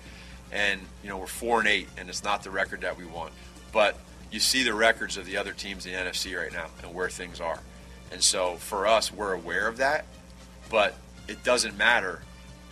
and 0.51 0.81
you 1.05 1.09
know 1.09 1.17
we're 1.17 1.29
four 1.29 1.61
and 1.61 1.69
eight, 1.69 1.87
and 1.97 2.09
it's 2.09 2.25
not 2.25 2.43
the 2.43 2.51
record 2.51 2.81
that 2.81 2.99
we 2.99 3.05
want. 3.05 3.33
But 3.71 3.97
you 4.33 4.41
see 4.41 4.65
the 4.65 4.75
records 4.75 5.17
of 5.17 5.25
the 5.25 5.37
other 5.37 5.53
teams 5.53 5.87
in 5.87 5.93
the 5.93 5.99
NFC 5.99 6.37
right 6.37 6.53
now 6.53 6.67
and 6.83 6.93
where 6.93 7.09
things 7.09 7.41
are, 7.41 7.61
and 8.11 8.21
so 8.21 8.57
for 8.57 8.89
us, 8.89 9.13
we're 9.13 9.35
aware 9.35 9.69
of 9.69 9.77
that. 9.77 10.05
But 10.69 10.97
it 11.29 11.45
doesn't 11.45 11.79
matter 11.79 12.23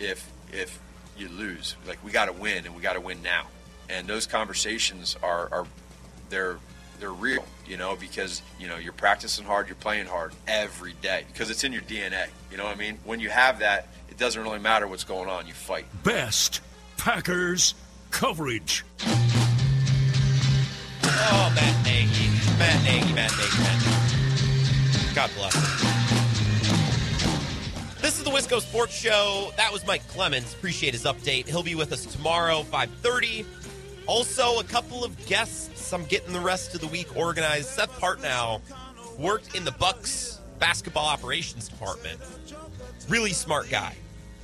if 0.01 0.29
if 0.51 0.79
you 1.17 1.29
lose. 1.29 1.77
Like 1.87 2.03
we 2.03 2.11
got 2.11 2.25
to 2.25 2.33
win, 2.33 2.65
and 2.65 2.75
we 2.75 2.81
got 2.81 2.93
to 2.93 3.01
win 3.01 3.21
now. 3.21 3.47
And 3.89 4.05
those 4.05 4.27
conversations 4.27 5.15
are 5.23 5.47
are 5.53 5.65
they're 6.29 6.57
they're 6.99 7.11
real, 7.11 7.45
you 7.65 7.77
know, 7.77 7.95
because 7.95 8.41
you 8.59 8.67
know 8.67 8.75
you're 8.75 8.91
practicing 8.91 9.45
hard, 9.45 9.67
you're 9.67 9.75
playing 9.75 10.07
hard 10.07 10.33
every 10.45 10.93
day 11.01 11.23
because 11.31 11.49
it's 11.49 11.63
in 11.63 11.71
your 11.71 11.83
DNA. 11.83 12.27
You 12.51 12.57
know 12.57 12.65
what 12.65 12.75
I 12.75 12.79
mean? 12.79 12.99
When 13.05 13.21
you 13.21 13.29
have 13.29 13.59
that, 13.59 13.87
it 14.17 14.19
doesn't 14.19 14.41
really 14.41 14.57
matter 14.57 14.87
what's 14.87 15.03
going 15.03 15.29
on. 15.29 15.45
You 15.45 15.53
fight. 15.53 15.85
Best 16.03 16.61
Packers 16.97 17.75
coverage. 18.09 18.83
Oh, 21.03 21.51
Matt 21.53 21.85
Nagy. 21.85 22.31
Matt 22.57 22.83
Nagy, 22.83 23.13
Matt 23.13 23.31
Nagy, 23.37 23.59
Matt 23.59 23.79
Nagy. 23.85 25.13
God 25.13 25.29
bless 25.37 25.53
him. 25.53 25.61
This 28.01 28.17
is 28.17 28.23
the 28.23 28.31
Wisco 28.31 28.59
Sports 28.59 28.95
Show. 28.97 29.51
That 29.55 29.71
was 29.71 29.85
Mike 29.85 30.07
Clemens. 30.07 30.51
Appreciate 30.51 30.93
his 30.93 31.03
update. 31.03 31.47
He'll 31.47 31.61
be 31.61 31.75
with 31.75 31.93
us 31.93 32.03
tomorrow, 32.03 32.63
5.30. 32.63 33.45
Also, 34.07 34.59
a 34.59 34.63
couple 34.63 35.03
of 35.03 35.27
guests. 35.27 35.93
I'm 35.93 36.05
getting 36.05 36.33
the 36.33 36.39
rest 36.39 36.73
of 36.73 36.81
the 36.81 36.87
week 36.87 37.15
organized. 37.15 37.67
Seth 37.69 37.91
Partnow 38.01 38.61
worked 39.19 39.53
in 39.55 39.63
the 39.63 39.73
Bucks 39.73 40.39
basketball 40.57 41.05
operations 41.05 41.67
department. 41.69 42.19
Really 43.07 43.33
smart 43.33 43.69
guy. 43.69 43.95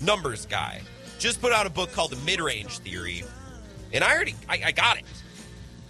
Numbers 0.04 0.46
guy. 0.46 0.82
Just 1.20 1.42
put 1.42 1.54
out 1.54 1.66
a 1.66 1.70
book 1.70 1.92
called 1.92 2.12
The 2.12 2.26
Mid-Range 2.26 2.78
Theory. 2.80 3.24
And 3.94 4.04
I 4.04 4.14
already, 4.14 4.36
I, 4.50 4.62
I 4.66 4.72
got 4.72 4.98
it. 4.98 5.06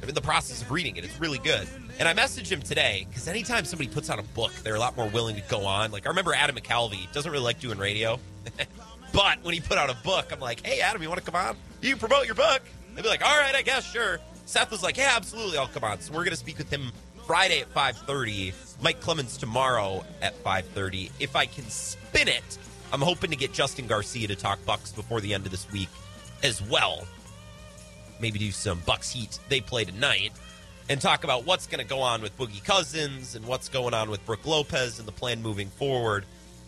I'm 0.01 0.09
in 0.09 0.15
the 0.15 0.21
process 0.21 0.61
of 0.61 0.69
reading 0.69 0.97
it. 0.97 1.05
It's 1.05 1.19
really 1.19 1.37
good. 1.39 1.67
And 1.99 2.07
I 2.07 2.13
messaged 2.13 2.49
him 2.49 2.61
today 2.61 3.05
because 3.07 3.27
anytime 3.27 3.65
somebody 3.65 3.89
puts 3.89 4.09
out 4.09 4.19
a 4.19 4.23
book, 4.23 4.51
they're 4.63 4.75
a 4.75 4.79
lot 4.79 4.97
more 4.97 5.07
willing 5.07 5.35
to 5.35 5.41
go 5.43 5.65
on. 5.65 5.91
Like 5.91 6.05
I 6.05 6.09
remember 6.09 6.33
Adam 6.33 6.55
McCalvy 6.55 7.11
doesn't 7.13 7.31
really 7.31 7.43
like 7.43 7.59
doing 7.59 7.77
radio, 7.77 8.19
but 9.13 9.43
when 9.43 9.53
he 9.53 9.59
put 9.59 9.77
out 9.77 9.89
a 9.89 9.95
book, 10.03 10.31
I'm 10.33 10.39
like, 10.39 10.65
"Hey, 10.65 10.81
Adam, 10.81 11.01
you 11.01 11.07
want 11.07 11.23
to 11.23 11.31
come 11.31 11.39
on? 11.39 11.55
You 11.81 11.95
promote 11.95 12.25
your 12.25 12.35
book?" 12.35 12.63
They'd 12.95 13.03
be 13.03 13.07
like, 13.07 13.23
"All 13.23 13.39
right, 13.39 13.53
I 13.55 13.61
guess, 13.61 13.89
sure." 13.89 14.19
Seth 14.45 14.71
was 14.71 14.81
like, 14.83 14.97
"Yeah, 14.97 15.13
absolutely, 15.15 15.57
I'll 15.57 15.67
come 15.67 15.83
on." 15.83 16.01
So 16.01 16.11
we're 16.13 16.23
gonna 16.23 16.35
speak 16.35 16.57
with 16.57 16.69
him 16.69 16.91
Friday 17.27 17.61
at 17.61 17.73
5:30. 17.73 18.53
Mike 18.81 18.99
Clemens 18.99 19.37
tomorrow 19.37 20.03
at 20.21 20.35
5:30. 20.43 21.11
If 21.19 21.35
I 21.35 21.45
can 21.45 21.69
spin 21.69 22.27
it, 22.27 22.57
I'm 22.91 23.01
hoping 23.01 23.31
to 23.31 23.35
get 23.35 23.53
Justin 23.53 23.87
Garcia 23.87 24.27
to 24.27 24.35
talk 24.35 24.63
Bucks 24.65 24.91
before 24.91 25.21
the 25.21 25.33
end 25.33 25.45
of 25.45 25.51
this 25.51 25.71
week 25.71 25.89
as 26.43 26.61
well 26.61 27.07
maybe 28.23 28.39
do 28.39 28.51
some 28.51 28.79
Bucks 28.85 29.11
Heat 29.11 29.37
they 29.49 29.59
play 29.61 29.83
tonight 29.83 30.31
and 30.89 30.99
talk 30.99 31.23
about 31.23 31.45
what's 31.45 31.67
going 31.67 31.79
to 31.79 31.89
go 31.89 31.99
on 31.99 32.21
with 32.21 32.37
Boogie 32.37 32.63
Cousins 32.63 33.35
and 33.35 33.45
what's 33.45 33.69
going 33.69 33.93
on 33.93 34.09
with 34.09 34.25
Brooke 34.25 34.45
Lopez 34.45 34.99
and 34.99 35.07
the 35.07 35.11
plan 35.11 35.41
moving 35.41 35.67
forward. 35.67 36.25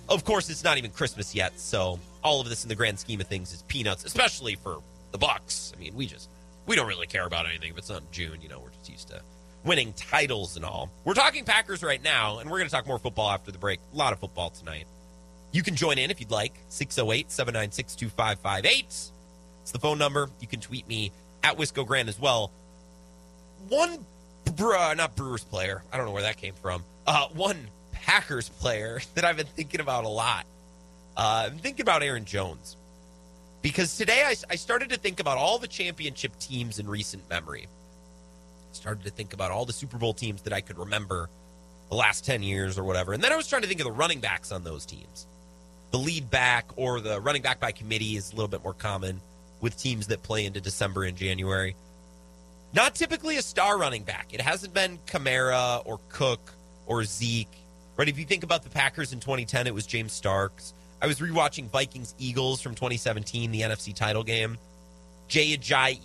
Of 0.08 0.26
course, 0.26 0.50
it's 0.50 0.64
not 0.64 0.78
even 0.78 0.92
Christmas 0.92 1.34
yet, 1.34 1.60
so 1.60 2.00
all 2.24 2.42
of 2.42 2.50
this 2.50 2.64
in 2.64 2.70
the 2.70 2.76
grand 2.76 3.00
scheme 3.00 3.22
of 3.22 3.28
things 3.28 3.54
is 3.54 3.64
peanuts, 3.64 4.04
especially 4.04 4.56
for 4.56 4.82
the 5.12 5.18
Bucks. 5.18 5.72
I 5.76 5.80
mean, 5.80 5.96
we 5.96 6.06
just 6.06 6.30
we 6.66 6.76
don't 6.76 6.88
really 6.88 7.08
care 7.08 7.26
about 7.26 7.48
anything 7.48 7.72
if 7.72 7.78
it's 7.78 7.90
not 7.90 8.10
June. 8.12 8.42
You 8.42 8.50
know, 8.50 8.60
we're 8.60 8.72
just 8.72 8.90
used 8.90 9.08
to 9.10 9.22
winning 9.64 9.94
titles 9.94 10.58
and 10.58 10.66
all. 10.66 10.92
We're 11.06 11.14
talking 11.14 11.46
Packers 11.46 11.84
right 11.84 12.04
now, 12.04 12.40
and 12.40 12.52
we're 12.52 12.58
going 12.58 12.70
to 12.70 12.76
talk 12.76 12.86
more 12.86 13.00
football 13.00 13.30
after 13.32 13.52
the 13.52 13.58
break. 13.58 13.80
A 13.94 13.98
lot 13.98 14.14
of 14.14 14.20
football 14.20 14.50
tonight. 14.50 14.88
You 15.56 15.64
can 15.64 15.78
join 15.78 15.98
in 15.98 16.12
if 16.12 16.20
you'd 16.20 16.32
like. 16.32 16.52
608 16.68 17.32
796 17.32 17.96
2558. 17.96 18.86
It's 19.62 19.72
the 19.72 19.80
phone 19.80 19.98
number. 19.98 20.30
You 20.42 20.48
can 20.48 20.60
tweet 20.60 20.86
me 20.86 21.14
at 21.46 21.58
Wisco 21.58 21.88
Grant 21.88 22.10
as 22.10 22.20
well. 22.20 22.52
One, 23.70 24.06
uh, 24.60 24.94
not 24.98 25.16
Brewers 25.16 25.46
player, 25.46 25.82
I 25.94 25.98
don't 25.98 26.08
know 26.08 26.12
where 26.12 26.24
that 26.24 26.36
came 26.36 26.56
from. 26.56 26.84
Uh, 27.08 27.28
one 27.30 27.70
Packers 27.94 28.50
player 28.50 29.00
that 29.16 29.24
I've 29.24 29.38
been 29.38 29.46
thinking 29.46 29.80
about 29.80 30.04
a 30.04 30.10
lot. 30.10 30.46
Uh, 31.16 31.48
I'm 31.50 31.58
thinking 31.60 31.84
about 31.84 32.04
Aaron 32.04 32.26
Jones 32.26 32.76
because 33.62 33.96
today 33.96 34.24
I, 34.26 34.36
I 34.50 34.56
started 34.58 34.90
to 34.90 34.98
think 34.98 35.22
about 35.22 35.38
all 35.38 35.58
the 35.58 35.70
championship 35.70 36.38
teams 36.38 36.80
in 36.80 36.88
recent 36.90 37.30
memory. 37.30 37.68
Started 38.74 39.06
to 39.06 39.10
think 39.10 39.32
about 39.32 39.52
all 39.52 39.64
the 39.64 39.72
Super 39.72 39.98
Bowl 39.98 40.14
teams 40.14 40.42
that 40.42 40.52
I 40.52 40.60
could 40.60 40.78
remember 40.78 41.30
the 41.88 41.96
last 41.96 42.26
10 42.26 42.44
years 42.44 42.78
or 42.78 42.84
whatever. 42.84 43.14
And 43.14 43.24
then 43.24 43.32
I 43.32 43.38
was 43.38 43.48
trying 43.48 43.62
to 43.62 43.70
think 43.70 43.80
of 43.80 43.86
the 43.86 43.94
running 43.94 44.20
backs 44.20 44.52
on 44.52 44.66
those 44.66 44.86
teams. 44.86 45.28
The 45.96 46.00
lead 46.00 46.30
back 46.30 46.66
or 46.76 47.00
the 47.00 47.22
running 47.22 47.42
back 47.42 47.62
by 47.62 47.72
committee 47.72 48.18
is 48.18 48.34
a 48.34 48.36
little 48.36 48.50
bit 48.50 48.62
more 48.62 48.74
common 48.74 49.22
with 49.62 49.78
teams 49.78 50.08
that 50.08 50.24
play 50.24 50.46
into 50.46 50.60
December 50.60 51.06
and 51.06 51.16
January. 51.16 51.74
Not 52.74 52.96
typically 52.96 53.38
a 53.38 53.42
star 53.42 53.78
running 53.78 54.04
back. 54.04 54.34
It 54.34 54.42
hasn't 54.42 54.74
been 54.74 55.00
Kamara 55.08 55.82
or 55.86 56.02
Cook 56.10 56.52
or 56.86 57.06
Zeke. 57.06 57.48
Right? 57.96 58.10
If 58.10 58.20
you 58.20 58.26
think 58.26 58.44
about 58.44 58.64
the 58.64 58.70
Packers 58.70 59.14
in 59.14 59.22
2010, 59.22 59.68
it 59.68 59.74
was 59.74 59.86
James 59.86 60.12
Starks. 60.12 60.74
I 61.02 61.08
was 61.08 61.22
rewatching 61.22 61.70
Vikings 61.70 62.14
Eagles 62.20 62.60
from 62.60 62.76
2017, 62.76 63.52
the 63.52 63.62
NFC 63.62 63.96
title 63.96 64.26
game. 64.26 64.58
Jay 65.30 65.56
Ajayi, 65.56 66.02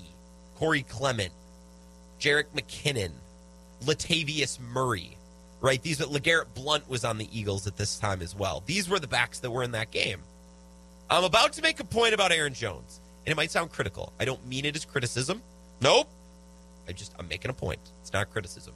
Corey 0.55 0.85
Clement, 0.85 1.33
Jerick 2.21 2.47
McKinnon, 2.55 3.11
Latavius 3.83 4.61
Murray. 4.61 5.17
Right? 5.61 5.83
These 5.83 5.99
LeGarrette 5.99 6.55
Blunt 6.55 6.89
was 6.89 7.05
on 7.05 7.19
the 7.19 7.29
Eagles 7.39 7.67
at 7.67 7.77
this 7.77 7.99
time 7.99 8.23
as 8.23 8.35
well. 8.35 8.63
These 8.65 8.89
were 8.89 8.99
the 8.99 9.07
backs 9.07 9.41
that 9.41 9.51
were 9.51 9.63
in 9.63 9.73
that 9.73 9.91
game. 9.91 10.21
I'm 11.11 11.25
about 11.25 11.53
to 11.55 11.63
make 11.63 11.81
a 11.81 11.85
point 11.85 12.15
about 12.15 12.33
Aaron 12.33 12.55
Jones 12.55 13.01
and 13.27 13.33
it 13.33 13.37
might 13.37 13.51
sound 13.51 13.71
critical. 13.71 14.13
I 14.19 14.25
don't 14.25 14.45
mean 14.47 14.65
it 14.65 14.77
as 14.77 14.85
criticism. 14.85 15.43
Nope. 15.81 16.09
I 16.89 16.93
just 16.93 17.15
I'm 17.19 17.29
making 17.29 17.51
a 17.51 17.55
point. 17.55 17.81
It's 18.01 18.13
not 18.13 18.31
criticism. 18.31 18.75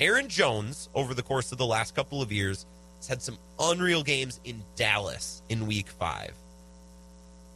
Aaron 0.00 0.28
Jones 0.28 0.88
over 0.94 1.14
the 1.14 1.22
course 1.22 1.52
of 1.52 1.58
the 1.58 1.66
last 1.66 1.94
couple 1.94 2.20
of 2.20 2.30
years 2.32 2.66
has 2.98 3.08
had 3.08 3.22
some 3.22 3.38
unreal 3.58 4.02
games 4.02 4.40
in 4.44 4.62
Dallas 4.74 5.42
in 5.48 5.66
week 5.66 5.88
5. 5.88 6.34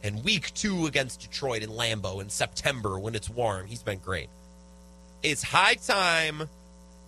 And 0.03 0.23
week 0.23 0.51
2 0.55 0.87
against 0.87 1.21
Detroit 1.21 1.61
in 1.61 1.69
Lambeau 1.69 2.21
in 2.21 2.29
September 2.29 2.97
when 2.97 3.13
it's 3.13 3.29
warm. 3.29 3.67
He's 3.67 3.83
been 3.83 3.99
great. 3.99 4.29
It's 5.21 5.43
high 5.43 5.75
time 5.75 6.49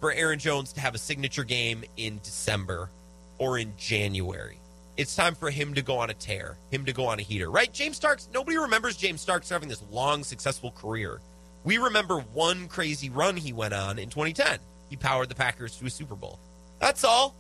for 0.03 0.11
Aaron 0.11 0.37
Jones 0.37 0.73
to 0.73 0.81
have 0.81 0.95
a 0.95 0.97
signature 0.97 1.45
game 1.45 1.85
in 1.95 2.19
December 2.23 2.89
or 3.37 3.57
in 3.57 3.71
January 3.77 4.57
it's 4.97 5.15
time 5.15 5.33
for 5.33 5.49
him 5.49 5.73
to 5.73 5.81
go 5.81 5.97
on 5.97 6.09
a 6.09 6.13
tear, 6.13 6.57
him 6.71 6.85
to 6.85 6.93
go 6.93 7.07
on 7.07 7.19
a 7.19 7.21
heater, 7.23 7.49
right? 7.49 7.71
James 7.73 7.95
Starks, 7.95 8.29
nobody 8.33 8.57
remembers 8.57 8.95
James 8.95 9.21
Starks 9.21 9.49
having 9.49 9.69
this 9.69 9.81
long, 9.91 10.23
successful 10.23 10.71
career. 10.71 11.19
We 11.63 11.77
remember 11.77 12.19
one 12.19 12.67
crazy 12.67 13.09
run 13.09 13.37
he 13.37 13.53
went 13.53 13.73
on 13.73 13.97
in 13.97 14.09
2010. 14.09 14.59
He 14.89 14.95
powered 14.95 15.29
the 15.29 15.35
Packers 15.35 15.75
to 15.77 15.85
a 15.85 15.89
Super 15.89 16.15
Bowl. 16.15 16.37
That's 16.79 17.03
all. 17.03 17.33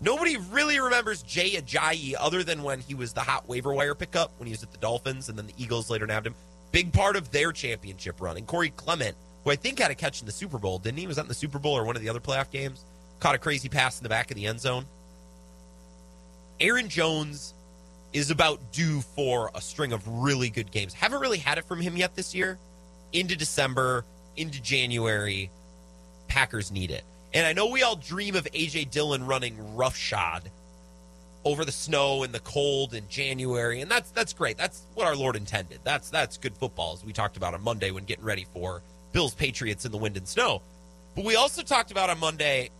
Nobody 0.00 0.36
really 0.36 0.78
remembers 0.78 1.22
Jay 1.22 1.50
Ajayi 1.50 2.14
other 2.18 2.44
than 2.44 2.62
when 2.62 2.80
he 2.80 2.94
was 2.94 3.12
the 3.12 3.20
hot 3.20 3.48
waiver 3.48 3.74
wire 3.74 3.94
pickup 3.94 4.30
when 4.38 4.46
he 4.46 4.52
was 4.52 4.62
at 4.62 4.72
the 4.72 4.78
Dolphins 4.78 5.28
and 5.28 5.36
then 5.36 5.48
the 5.48 5.54
Eagles 5.58 5.90
later 5.90 6.06
nabbed 6.06 6.28
him. 6.28 6.34
Big 6.70 6.92
part 6.92 7.16
of 7.16 7.30
their 7.30 7.52
championship 7.52 8.20
run. 8.20 8.36
And 8.36 8.46
Corey 8.46 8.70
Clement, 8.70 9.16
who 9.44 9.50
I 9.50 9.56
think 9.56 9.78
had 9.78 9.90
a 9.90 9.94
catch 9.94 10.20
in 10.20 10.26
the 10.26 10.32
Super 10.32 10.58
Bowl, 10.58 10.78
didn't 10.78 10.98
he? 10.98 11.06
Was 11.06 11.16
that 11.16 11.22
in 11.22 11.28
the 11.28 11.34
Super 11.34 11.58
Bowl 11.58 11.76
or 11.76 11.84
one 11.84 11.96
of 11.96 12.02
the 12.02 12.08
other 12.08 12.20
playoff 12.20 12.50
games? 12.50 12.84
Caught 13.20 13.34
a 13.34 13.38
crazy 13.38 13.68
pass 13.68 13.98
in 13.98 14.02
the 14.02 14.08
back 14.08 14.30
of 14.30 14.36
the 14.36 14.46
end 14.46 14.60
zone. 14.60 14.84
Aaron 16.60 16.88
Jones 16.88 17.54
is 18.12 18.30
about 18.30 18.72
due 18.72 19.00
for 19.00 19.50
a 19.54 19.60
string 19.60 19.92
of 19.92 20.06
really 20.06 20.50
good 20.50 20.70
games. 20.70 20.94
Haven't 20.94 21.20
really 21.20 21.38
had 21.38 21.58
it 21.58 21.64
from 21.64 21.80
him 21.80 21.96
yet 21.96 22.14
this 22.16 22.34
year. 22.34 22.58
Into 23.12 23.36
December, 23.36 24.04
into 24.36 24.60
January, 24.60 25.50
Packers 26.26 26.70
need 26.70 26.90
it. 26.90 27.04
And 27.32 27.46
I 27.46 27.52
know 27.52 27.66
we 27.66 27.82
all 27.82 27.96
dream 27.96 28.34
of 28.36 28.44
AJ 28.44 28.90
Dillon 28.90 29.26
running 29.26 29.76
roughshod 29.76 30.50
over 31.44 31.64
the 31.64 31.72
snow 31.72 32.22
and 32.22 32.32
the 32.34 32.40
cold 32.40 32.94
in 32.94 33.08
January, 33.08 33.80
and 33.80 33.90
that's 33.90 34.10
that's 34.10 34.32
great. 34.32 34.56
That's 34.56 34.82
what 34.94 35.06
our 35.06 35.16
Lord 35.16 35.36
intended. 35.36 35.80
That's 35.84 36.10
that's 36.10 36.36
good 36.36 36.56
football, 36.56 36.94
as 36.94 37.04
we 37.04 37.12
talked 37.12 37.36
about 37.36 37.54
on 37.54 37.62
Monday 37.62 37.90
when 37.90 38.04
getting 38.04 38.24
ready 38.24 38.46
for 38.52 38.82
Bills 39.12 39.34
Patriots 39.34 39.84
in 39.84 39.92
the 39.92 39.98
wind 39.98 40.16
and 40.16 40.26
snow. 40.26 40.62
But 41.14 41.24
we 41.24 41.36
also 41.36 41.62
talked 41.62 41.90
about 41.90 42.10
on 42.10 42.18
Monday, 42.18 42.70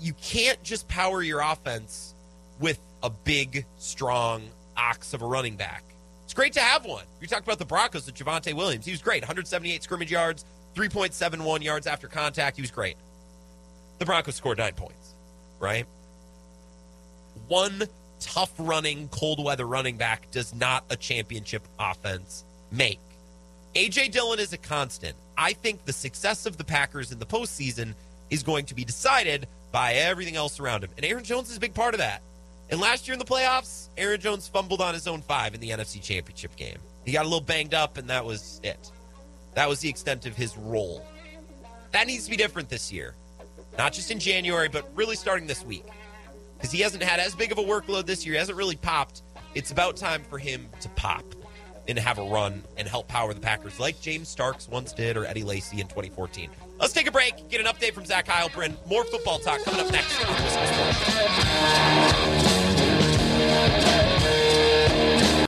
you 0.00 0.12
can't 0.14 0.62
just 0.62 0.88
power 0.88 1.22
your 1.22 1.40
offense 1.40 2.14
with 2.60 2.78
a 3.02 3.10
big, 3.10 3.66
strong 3.78 4.48
ox 4.76 5.14
of 5.14 5.22
a 5.22 5.26
running 5.26 5.56
back. 5.56 5.84
It's 6.24 6.34
great 6.34 6.54
to 6.54 6.60
have 6.60 6.84
one. 6.84 7.04
You 7.20 7.26
talked 7.26 7.46
about 7.46 7.58
the 7.58 7.64
Broncos 7.64 8.06
with 8.06 8.14
Javonte 8.14 8.54
Williams. 8.54 8.86
He 8.86 8.92
was 8.92 9.02
great. 9.02 9.22
178 9.22 9.82
scrimmage 9.82 10.10
yards, 10.10 10.44
3.71 10.74 11.62
yards 11.62 11.86
after 11.86 12.08
contact. 12.08 12.56
He 12.56 12.62
was 12.62 12.70
great. 12.70 12.96
The 13.98 14.06
Broncos 14.06 14.34
scored 14.34 14.58
nine 14.58 14.72
points, 14.74 15.14
right? 15.60 15.86
One 17.48 17.84
tough 18.20 18.52
running, 18.58 19.08
cold 19.08 19.44
weather 19.44 19.66
running 19.66 19.96
back 19.96 20.30
does 20.30 20.54
not 20.54 20.84
a 20.90 20.96
championship 20.96 21.62
offense 21.78 22.44
make. 22.72 23.00
AJ 23.74 24.12
Dillon 24.12 24.38
is 24.38 24.52
a 24.52 24.58
constant. 24.58 25.16
I 25.36 25.52
think 25.52 25.84
the 25.84 25.92
success 25.92 26.46
of 26.46 26.56
the 26.56 26.64
Packers 26.64 27.12
in 27.12 27.18
the 27.18 27.26
postseason 27.26 27.94
is 28.30 28.42
going 28.42 28.66
to 28.66 28.74
be 28.74 28.84
decided 28.84 29.46
by 29.72 29.94
everything 29.94 30.36
else 30.36 30.60
around 30.60 30.84
him. 30.84 30.90
And 30.96 31.04
Aaron 31.04 31.24
Jones 31.24 31.50
is 31.50 31.56
a 31.56 31.60
big 31.60 31.74
part 31.74 31.94
of 31.94 31.98
that. 31.98 32.22
And 32.70 32.80
last 32.80 33.06
year 33.06 33.12
in 33.12 33.18
the 33.18 33.24
playoffs, 33.24 33.88
Aaron 33.96 34.20
Jones 34.20 34.48
fumbled 34.48 34.80
on 34.80 34.94
his 34.94 35.06
own 35.06 35.20
five 35.22 35.54
in 35.54 35.60
the 35.60 35.70
NFC 35.70 36.02
Championship 36.02 36.56
game. 36.56 36.78
He 37.04 37.12
got 37.12 37.22
a 37.22 37.28
little 37.28 37.40
banged 37.40 37.74
up, 37.74 37.98
and 37.98 38.08
that 38.08 38.24
was 38.24 38.60
it. 38.62 38.90
That 39.54 39.68
was 39.68 39.80
the 39.80 39.88
extent 39.88 40.26
of 40.26 40.34
his 40.34 40.56
role. 40.56 41.04
That 41.92 42.06
needs 42.06 42.24
to 42.24 42.30
be 42.30 42.36
different 42.36 42.68
this 42.68 42.92
year. 42.92 43.14
Not 43.76 43.92
just 43.92 44.10
in 44.10 44.18
January, 44.18 44.68
but 44.68 44.88
really 44.94 45.16
starting 45.16 45.46
this 45.46 45.64
week. 45.64 45.84
Because 46.56 46.72
he 46.72 46.80
hasn't 46.80 47.02
had 47.02 47.20
as 47.20 47.34
big 47.34 47.52
of 47.52 47.58
a 47.58 47.62
workload 47.62 48.06
this 48.06 48.24
year. 48.24 48.34
He 48.34 48.38
hasn't 48.38 48.56
really 48.56 48.76
popped. 48.76 49.22
It's 49.54 49.70
about 49.70 49.96
time 49.96 50.22
for 50.24 50.38
him 50.38 50.68
to 50.80 50.88
pop 50.90 51.24
and 51.86 51.98
have 51.98 52.18
a 52.18 52.22
run 52.22 52.64
and 52.76 52.88
help 52.88 53.08
power 53.08 53.34
the 53.34 53.40
Packers 53.40 53.78
like 53.78 54.00
James 54.00 54.28
Starks 54.28 54.68
once 54.68 54.92
did 54.92 55.16
or 55.16 55.26
Eddie 55.26 55.44
Lacy 55.44 55.80
in 55.80 55.86
2014. 55.86 56.50
Let's 56.80 56.92
take 56.92 57.06
a 57.06 57.12
break, 57.12 57.48
get 57.48 57.60
an 57.60 57.66
update 57.66 57.92
from 57.92 58.04
Zach 58.04 58.26
Heilprin. 58.26 58.74
More 58.88 59.04
football 59.04 59.38
talk 59.38 59.62
coming 59.64 59.80
up 59.80 59.92
next. 59.92 60.18